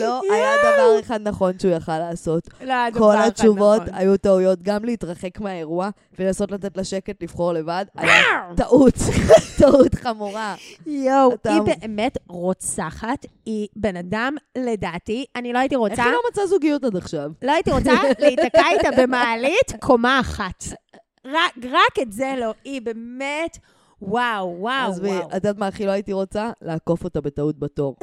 לא 0.00 0.20
היה 0.32 0.50
דבר 0.62 1.00
אחד 1.00 1.28
נכון 1.28 1.58
שהוא 1.58 1.72
יכל 1.72 1.98
לעשות. 1.98 2.48
לא, 2.60 2.72
היה 2.72 2.90
דבר 2.90 3.00
כל 3.00 3.14
אחד 3.14 3.26
התשובות 3.26 3.82
נכון. 3.82 3.94
היו 3.94 4.16
טעויות, 4.16 4.62
גם 4.62 4.84
להתרחק 4.84 5.40
מהאירוע 5.40 5.88
ולנסות 6.18 6.50
לתת 6.50 6.76
לה 6.76 6.84
שקט 6.84 7.22
לבחור 7.22 7.52
לבד, 7.52 7.84
היה 7.96 8.22
טעות, 8.56 8.94
טעות 9.58 9.94
חמורה. 9.94 10.54
יואו, 10.86 11.32
היא 11.44 11.60
באמת 11.60 12.18
רוצחת, 12.28 13.26
היא 13.46 13.68
בן 13.76 13.96
אדם, 13.96 14.34
לדעתי, 14.58 15.24
אני 15.36 15.52
לא 15.52 15.58
הייתי 15.58 15.74
איך 15.74 15.80
רוצה, 15.80 16.04
היא 16.04 16.12
לא 16.12 16.20
מצאה 16.30 16.46
זוגיות 16.46 16.84
עד 16.84 16.96
עכשיו? 16.96 17.30
לא 17.42 17.52
הייתי 17.52 17.70
רוצה 17.70 17.92
להיתקע 18.18 18.62
איתה 18.72 18.88
במעלית 19.02 19.72
קומה 19.80 20.20
אחת. 20.20 20.64
רק 21.72 21.98
את 22.02 22.12
זה 22.12 22.34
לא, 22.40 22.54
היא 22.64 22.82
באמת, 22.82 23.58
וואו, 24.02 24.56
וואו, 24.58 24.90
עזבי, 24.90 25.08
וואו. 25.08 25.28
את 25.28 25.34
יודעת 25.34 25.58
מה 25.58 25.66
הכי 25.66 25.86
לא 25.86 25.90
הייתי 25.90 26.12
רוצה? 26.12 26.50
לעקוף 26.62 27.04
אותה 27.04 27.20
בטעות 27.20 27.58
בתור. 27.58 27.96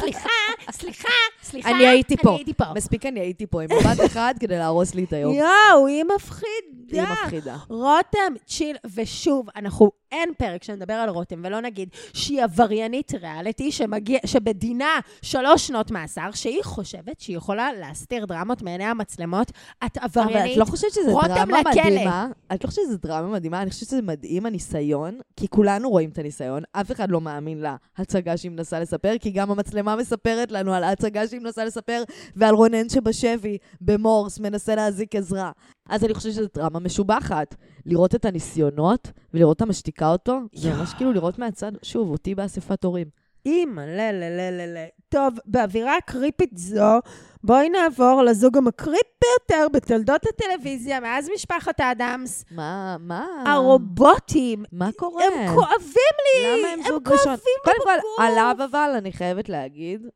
סליחה, 0.00 0.28
סליחה, 0.70 1.08
סליחה, 1.42 1.70
אני 1.70 1.86
הייתי 1.86 2.16
פה. 2.16 2.28
אני 2.30 2.38
הייתי 2.38 2.54
פה. 2.54 2.64
מספיק 2.74 3.06
אני 3.06 3.20
הייתי 3.20 3.46
פה 3.46 3.62
עם 3.62 3.68
מבט 3.72 4.00
אחד 4.10 4.34
כדי 4.40 4.58
להרוס 4.58 4.94
לי 4.94 5.04
את 5.04 5.12
היום. 5.12 5.34
יואו, 5.34 5.86
היא 5.86 5.96
היא 5.96 6.04
מפחידה. 6.16 7.12
מפחידה. 7.24 7.56
רותם, 7.68 8.34
צ'יל, 8.46 8.76
ושוב, 8.94 9.46
אנחנו, 9.56 9.90
אין 10.12 10.28
פרק 10.38 10.62
שנדבר 10.64 10.94
על 10.94 11.08
רותם 11.08 11.40
ולא 11.44 11.60
נגיד 11.60 11.88
שהיא 12.12 12.42
עבריינית 12.42 13.12
ריאליטי 13.14 13.72
שמגיע, 13.72 14.18
שבדינה 14.26 15.00
שלוש 15.22 15.66
שנות 15.66 15.90
מאסר, 15.90 16.30
שהיא 16.34 16.62
חושבת 16.62 17.20
שהיא 17.20 17.36
יכולה 17.36 17.72
להסתיר 17.72 18.26
דרמות 18.26 18.62
מעיני 18.62 18.84
המצלמות. 18.84 19.52
את 19.86 19.98
אבל 19.98 20.22
עבריינית. 20.22 20.52
את 20.52 20.58
לא 20.58 20.64
חושבת 20.64 20.92
רותם 21.12 21.28
דרמה 21.28 21.60
לכלא. 21.60 21.84
מדהימה? 21.84 22.28
את 22.54 22.64
לא 22.64 22.68
חושבת 22.68 22.84
שזו 22.84 22.98
דרמה 23.02 23.28
מדהימה? 23.28 23.62
אני 23.62 23.70
חושבת 23.70 23.88
שזה 23.88 24.02
מדהים 24.02 24.46
הניסיון, 24.46 25.20
כי 25.36 25.48
כולנו 25.48 25.90
רואים 25.90 26.10
את 26.10 26.18
הניסיון, 26.18 26.62
אף 26.72 26.92
אחד 26.92 27.10
לא 27.10 27.20
מאמין 27.20 27.64
להצגה 27.98 28.36
שהיא 28.36 28.50
מנסה 28.50 28.80
לספר, 28.80 29.14
כי 29.20 29.30
גם 29.30 29.50
המצלמה 29.50 29.96
מספרת 29.96 30.52
לנו 30.52 30.74
על 30.74 30.84
ההצגה 30.84 31.26
שהיא 31.26 31.40
מנסה 31.40 31.64
לספר, 31.64 32.02
ועל 32.36 32.54
רונן 32.54 32.88
שבשבי, 32.88 33.58
במורס, 33.80 34.38
מנסה 34.38 34.74
להזיק 34.74 35.16
עזרה. 35.16 35.50
אז 35.92 36.04
אני 36.04 36.14
חושבת 36.14 36.32
שזו 36.32 36.48
דרמה 36.54 36.78
משובחת. 36.80 37.54
לראות 37.86 38.14
את 38.14 38.24
הניסיונות, 38.24 39.10
ולראות 39.34 39.60
אותה 39.60 39.66
משתיקה 39.70 40.08
אותו, 40.08 40.38
זה. 40.54 40.74
ממש 40.74 40.94
כאילו 40.94 41.12
לראות 41.12 41.38
מהצד, 41.38 41.72
שוב, 41.82 42.10
אותי 42.10 42.34
באספת 42.34 42.84
הורים. 42.84 43.08
אימא, 43.46 43.80
לה, 43.80 44.12
לה, 44.12 44.30
לה, 44.30 44.50
לה, 44.50 44.66
לה. 44.66 44.86
טוב, 45.08 45.34
באווירה 45.46 45.94
קריפית 46.06 46.50
זו, 46.56 46.98
בואי 47.44 47.68
נעבור 47.68 48.22
לזוג 48.22 48.56
המקריפ 48.56 49.06
ביותר 49.22 49.66
בתולדות 49.72 50.20
הטלוויזיה 50.26 51.00
מאז 51.00 51.28
משפחת 51.34 51.80
האדמס, 51.80 52.44
מה, 52.50 52.96
מה? 53.00 53.26
הרובוטים. 53.46 54.64
מה 54.72 54.90
קורה? 54.96 55.24
הם 55.24 55.54
כואבים 55.54 56.14
לי! 56.24 56.58
למה 56.58 56.68
הם 56.68 56.80
הם 56.80 56.86
זוג 56.88 57.08
כואבים 57.08 57.18
ראשון? 57.18 57.36
קודם 57.64 57.76
כל, 57.84 57.90
בגוף. 57.98 58.20
עליו 58.20 58.56
אבל, 58.70 58.90
אני 58.98 59.12
חייבת 59.12 59.48
להגיד, 59.48 60.06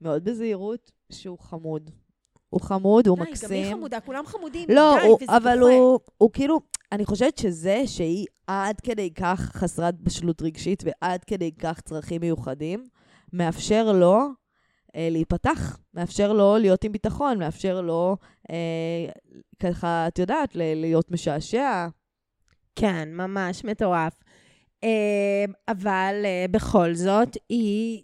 מאוד 0.00 0.24
בזהירות, 0.24 0.92
שהוא 1.12 1.38
חמוד. 1.38 1.90
הוא 2.50 2.60
חמוד, 2.60 3.06
הוא 3.06 3.16
די, 3.16 3.20
גם 3.20 3.26
היא 3.26 3.32
מקסים. 3.32 3.76
חמודה, 3.76 4.00
כולם 4.00 4.26
חמודים. 4.26 4.68
לא, 4.68 4.96
די, 5.00 5.06
הוא, 5.06 5.18
אבל 5.28 5.58
דוחה. 5.58 5.72
הוא, 5.72 6.00
הוא 6.18 6.30
כאילו, 6.32 6.60
אני 6.92 7.06
חושבת 7.06 7.38
שזה 7.38 7.82
שהיא 7.86 8.26
עד 8.46 8.80
כדי 8.80 9.10
כך 9.14 9.40
חסרת 9.40 10.00
בשלות 10.00 10.42
רגשית 10.42 10.82
ועד 10.86 11.24
כדי 11.24 11.52
כך 11.52 11.80
צרכים 11.80 12.20
מיוחדים, 12.20 12.84
מאפשר 13.32 13.92
לו 13.92 14.18
אה, 14.96 15.08
להיפתח, 15.10 15.78
מאפשר 15.94 16.32
לו 16.32 16.56
להיות 16.58 16.84
עם 16.84 16.92
ביטחון, 16.92 17.38
מאפשר 17.38 17.80
לו 17.80 18.16
אה, 18.50 19.06
ככה, 19.60 20.08
את 20.08 20.18
יודעת, 20.18 20.50
להיות 20.54 21.10
משעשע. 21.10 21.88
כן, 22.76 23.08
ממש 23.12 23.64
מטורף. 23.64 24.22
אה, 24.84 25.44
אבל 25.68 26.22
אה, 26.24 26.44
בכל 26.50 26.94
זאת, 26.94 27.36
היא 27.48 28.02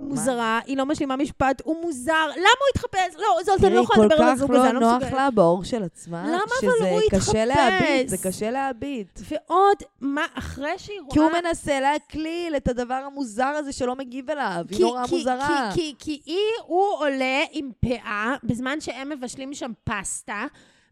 מוזרה, 0.00 0.60
היא 0.66 0.76
לא 0.76 0.86
משלימה 0.86 1.16
משפט, 1.16 1.62
הוא 1.64 1.76
מוזר, 1.82 2.12
למה 2.26 2.36
הוא 2.36 2.68
התחפש? 2.74 3.14
לא, 3.20 3.42
זאת, 3.44 3.64
אני 3.64 3.74
לא 3.74 3.80
יכולה 3.80 4.04
לדבר 4.06 4.22
על 4.24 4.28
הזוג 4.32 4.54
הזה, 4.54 4.62
תראי, 4.62 4.70
אני 4.70 4.80
כל 4.80 4.82
כך 4.82 4.84
לא 4.84 4.88
לא 4.88 4.92
נוח 4.92 5.02
מסוגלת. 5.02 5.12
לה 5.20 5.30
בעור 5.30 5.64
של 5.64 5.82
עצמה, 5.82 6.22
למה 6.28 6.36
אבל 6.60 6.88
הוא 6.90 7.00
שזה 7.10 7.16
קשה 7.32 7.44
להביט, 7.44 8.00
התחפש? 8.04 8.10
זה 8.10 8.28
קשה 8.28 8.50
להביט. 8.50 9.20
ועוד, 9.30 9.76
מה, 10.00 10.24
אחרי 10.34 10.72
שהיא 10.78 11.00
רואה... 11.00 11.12
כי 11.12 11.18
הוא 11.18 11.30
מנסה 11.32 11.80
להקליל 11.80 12.56
את 12.56 12.68
הדבר 12.68 12.94
המוזר 12.94 13.44
הזה 13.44 13.72
שלא 13.72 13.96
מגיב 13.96 14.30
אליו, 14.30 14.64
היא 14.68 14.76
כי- 14.76 14.82
נורא 14.82 15.06
כי- 15.06 15.14
מוזרה. 15.16 15.70
כי, 15.74 15.94
כי, 15.98 16.20
כי 16.24 16.32
היא, 16.32 16.38
הוא 16.66 16.94
עולה 16.98 17.42
עם 17.52 17.70
פאה, 17.80 18.34
בזמן 18.44 18.80
שהם 18.80 19.08
מבשלים 19.08 19.54
שם 19.54 19.72
פסטה, 19.84 20.44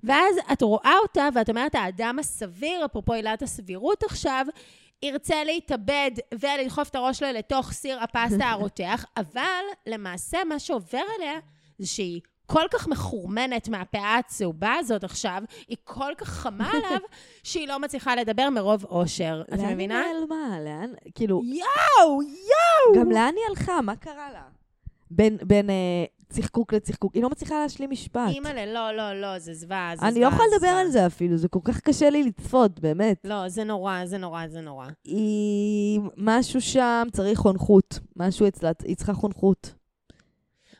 ואז 0.04 0.36
את 0.52 0.62
רואה 0.62 0.94
אותה, 1.02 1.28
ואת 1.34 1.48
אומרת, 1.48 1.74
האדם 1.74 2.18
הסביר, 2.18 2.84
אפרופו 2.84 3.12
עילת 3.12 3.42
הסבירות 3.42 4.02
עכשיו, 4.04 4.46
ירצה 5.02 5.44
להתאבד 5.44 6.10
ולדחוף 6.34 6.88
את 6.88 6.94
הראש 6.94 7.18
שלו 7.18 7.28
לתוך 7.32 7.72
סיר 7.72 8.02
הפסטה 8.02 8.44
הרותח, 8.52 9.04
אבל 9.16 9.62
למעשה 9.86 10.38
מה 10.48 10.58
שעובר 10.58 11.02
עליה 11.18 11.38
זה 11.78 11.86
שהיא 11.86 12.20
כל 12.46 12.64
כך 12.70 12.88
מחורמנת 12.88 13.68
מהפאה 13.68 14.16
הצהובה 14.18 14.72
הזאת 14.72 15.04
עכשיו, 15.04 15.42
היא 15.68 15.76
כל 15.84 16.12
כך 16.18 16.28
חמה 16.28 16.70
עליו, 16.74 17.00
שהיא 17.42 17.68
לא 17.68 17.78
מצליחה 17.78 18.16
לדבר 18.16 18.50
מרוב 18.50 18.84
אושר. 18.84 19.42
את 19.54 19.58
לאן 19.58 19.72
מבינה? 19.72 20.00
היא 20.00 20.12
נעלמה? 20.12 20.60
לאן? 20.60 20.90
כאילו, 21.14 21.42
יואו, 21.44 22.22
יואו! 22.22 23.00
גם 23.00 23.10
לאן 23.10 23.34
היא 23.36 23.44
הלכה? 23.48 23.80
מה 23.80 23.96
קרה 23.96 24.30
לה? 24.32 24.42
בין, 25.10 25.38
בין 25.42 25.70
אה, 25.70 26.04
צחקוק 26.34 26.74
לצחקוק. 26.74 27.14
היא 27.14 27.22
לא 27.22 27.30
מצליחה 27.30 27.54
להשלים 27.62 27.90
משפט. 27.90 28.28
אימא'לה, 28.28 28.66
לא, 28.66 28.92
לא, 28.96 29.20
לא, 29.20 29.38
זה 29.38 29.54
זוועה, 29.54 29.90
זה 29.94 29.96
זוועה. 29.96 30.10
אני 30.10 30.20
לא 30.20 30.26
יכולה 30.26 30.44
לדבר. 30.54 30.68
על 30.68 30.88
זה 30.90 31.06
אפילו, 31.06 31.36
זה 31.36 31.48
כל 31.48 31.60
כך 31.64 31.80
קשה 31.80 32.10
לי 32.10 32.22
לצפות, 32.22 32.80
באמת. 32.80 33.16
לא, 33.24 33.48
זה 33.48 33.64
נורא, 33.64 34.06
זה 34.06 34.18
נורא, 34.18 34.46
זה 34.48 34.60
נורא. 34.60 34.86
היא... 35.04 36.00
משהו 36.16 36.60
שם 36.60 37.06
צריך 37.12 37.38
חונכות. 37.38 37.98
משהו 38.16 38.48
אצלה, 38.48 38.70
היא 38.84 38.96
צריכה 38.96 39.14
חונכות. 39.14 39.74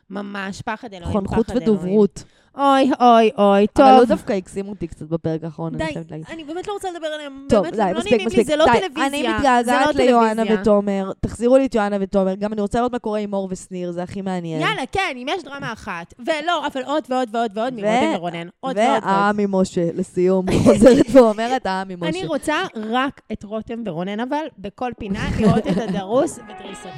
ממש 0.09 0.61
פחד 0.61 0.93
אלוהים, 0.93 1.13
חונכות 1.13 1.47
פחד 1.47 1.61
אלוהים. 1.61 1.79
ודוברות. 1.79 2.23
אוי, 2.57 2.91
אוי, 2.99 3.31
אוי, 3.37 3.67
טוב. 3.67 3.85
אבל 3.85 3.97
הוא 3.97 4.05
דווקא 4.05 4.33
הקסים 4.33 4.67
אותי 4.67 4.87
קצת 4.87 5.05
בפרק 5.05 5.43
האחרון, 5.43 5.75
אני 5.75 5.85
די, 5.85 5.93
חייבת 5.93 6.11
להגיד. 6.11 6.25
אני 6.29 6.43
באמת 6.43 6.67
לא 6.67 6.73
רוצה 6.73 6.91
לדבר 6.91 7.07
עליהם. 7.07 7.45
טוב, 7.49 7.65
די, 7.67 7.77
לא 7.93 7.99
מספיק, 7.99 8.25
מספיק. 8.25 8.47
זה 8.47 8.55
לא 8.55 8.65
די, 8.65 8.71
טלוויזיה. 8.79 9.07
אני 9.07 9.23
לא 9.23 9.35
מתגעגעת 9.35 9.95
טלוויזיה. 9.95 10.61
ותומר. 10.61 11.11
תחזירו 11.19 11.57
לי 11.57 11.65
את 11.65 11.75
יוהנה 11.75 11.97
ותומר. 12.01 12.35
גם 12.35 12.53
אני 12.53 12.61
רוצה 12.61 12.79
לראות 12.79 12.91
מה 12.91 12.99
קורה 12.99 13.19
עם 13.19 13.29
מור 13.29 13.47
ושניר, 13.51 13.91
זה 13.91 14.03
הכי 14.03 14.21
מעניין. 14.21 14.61
יאללה, 14.61 14.81
כן, 14.91 15.13
אם 15.15 15.27
יש 15.29 15.43
דרמה 15.43 15.73
אחת. 15.73 16.13
ולא, 16.19 16.67
אבל 16.67 16.81
עוד 16.83 17.03
ועוד 17.09 17.29
ועוד 17.31 17.51
ועוד 17.57 17.73
מרותם 17.73 18.11
ורונן. 18.15 18.47
עוד 18.59 18.77
ועוד 18.77 18.89
ועוד. 18.89 19.03
והעמי 19.03 19.45
משה, 19.49 19.89
לסיום, 19.93 20.45
חוזרת 20.63 21.05
ואומרת 21.11 21.65
העמי 21.65 21.95
משה. 21.95 22.09
אני 22.09 22.25
רוצה 22.25 22.55
רק 22.91 23.21
את 23.31 23.43
רותם 23.43 23.83
ורונן, 23.85 24.19
אבל 24.19 24.45
בכל 24.59 24.91
פינה 24.97 25.29
לראות 25.39 25.67
את 25.67 25.77
הדרוס 25.77 26.39
ודריסתו. 26.39 26.89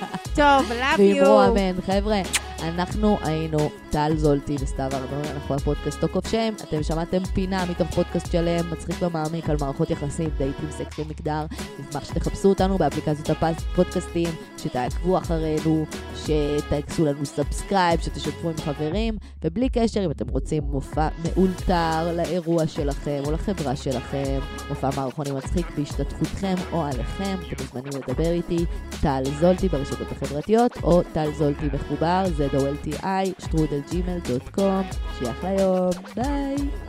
טוב, 0.36 0.70
love 0.70 1.00
ואמרו 1.00 1.42
you. 1.42 1.48
אמן. 1.48 1.80
חבר'ה, 1.80 2.20
אנחנו 2.62 3.16
היינו 3.22 3.58
טל 3.90 4.12
זולטי 4.16 4.56
וסתיו 4.60 4.90
ארנון, 5.06 5.24
אנחנו 5.34 5.54
הפודקאסט 5.54 6.00
Talk 6.00 6.16
of 6.16 6.28
Shame. 6.28 6.54
אתם 6.68 6.82
שמעתם 6.82 7.24
פינה 7.24 7.64
מתוך 7.70 7.94
פודקאסט 7.94 8.32
שלם, 8.32 8.70
מצחיק 8.70 9.02
ומעמיק 9.02 9.50
על 9.50 9.56
מערכות 9.60 9.90
יחסים, 9.90 10.30
דייטים, 10.38 10.70
סקס 10.70 10.98
ומגדר. 10.98 11.46
נשמח 11.78 12.04
שתחפשו 12.04 12.48
אותנו 12.48 12.78
באפליקציות 12.78 13.30
הפודקאסטים, 13.30 14.28
שתעקבו 14.58 15.18
אחרינו, 15.18 15.86
שתעשו 16.16 17.04
לנו 17.04 17.26
subscribe, 17.26 18.00
שתשתפו 18.00 18.50
עם 18.50 18.56
חברים, 18.56 19.16
ובלי 19.44 19.68
קשר, 19.68 20.04
אם 20.04 20.10
אתם 20.10 20.28
רוצים 20.28 20.62
מופע 20.62 21.08
מאולתר 21.24 22.12
לאירוע 22.16 22.66
שלכם 22.66 23.22
או 23.26 23.32
לחברה 23.32 23.76
שלכם, 23.76 24.38
מופע 24.68 24.90
מערכונים 24.96 25.34
מצחיק 25.36 25.66
בהשתתפותכם 25.76 26.54
או 26.72 26.82
עליכם, 26.84 27.36
אתם 27.48 27.64
מוזמנים 27.64 28.02
לדבר 28.08 28.30
איתי, 28.32 28.64
טל 29.00 29.22
זולטי 29.40 29.68
ברשתות 29.68 30.12
החברתיות, 30.12 30.72
או 30.82 31.02
טל 31.12 31.32
זולטי 31.38 31.66
מחובר, 31.72 32.24
z-o-l-t-i, 32.38 33.42
שטרודל 33.44 33.80
ג'ימל 33.90 34.18
dot 34.18 34.48
com, 34.48 34.82
שיהיה 34.82 34.95
אחלה 35.30 35.50
יום, 35.60 35.90
ביי. 36.16 36.85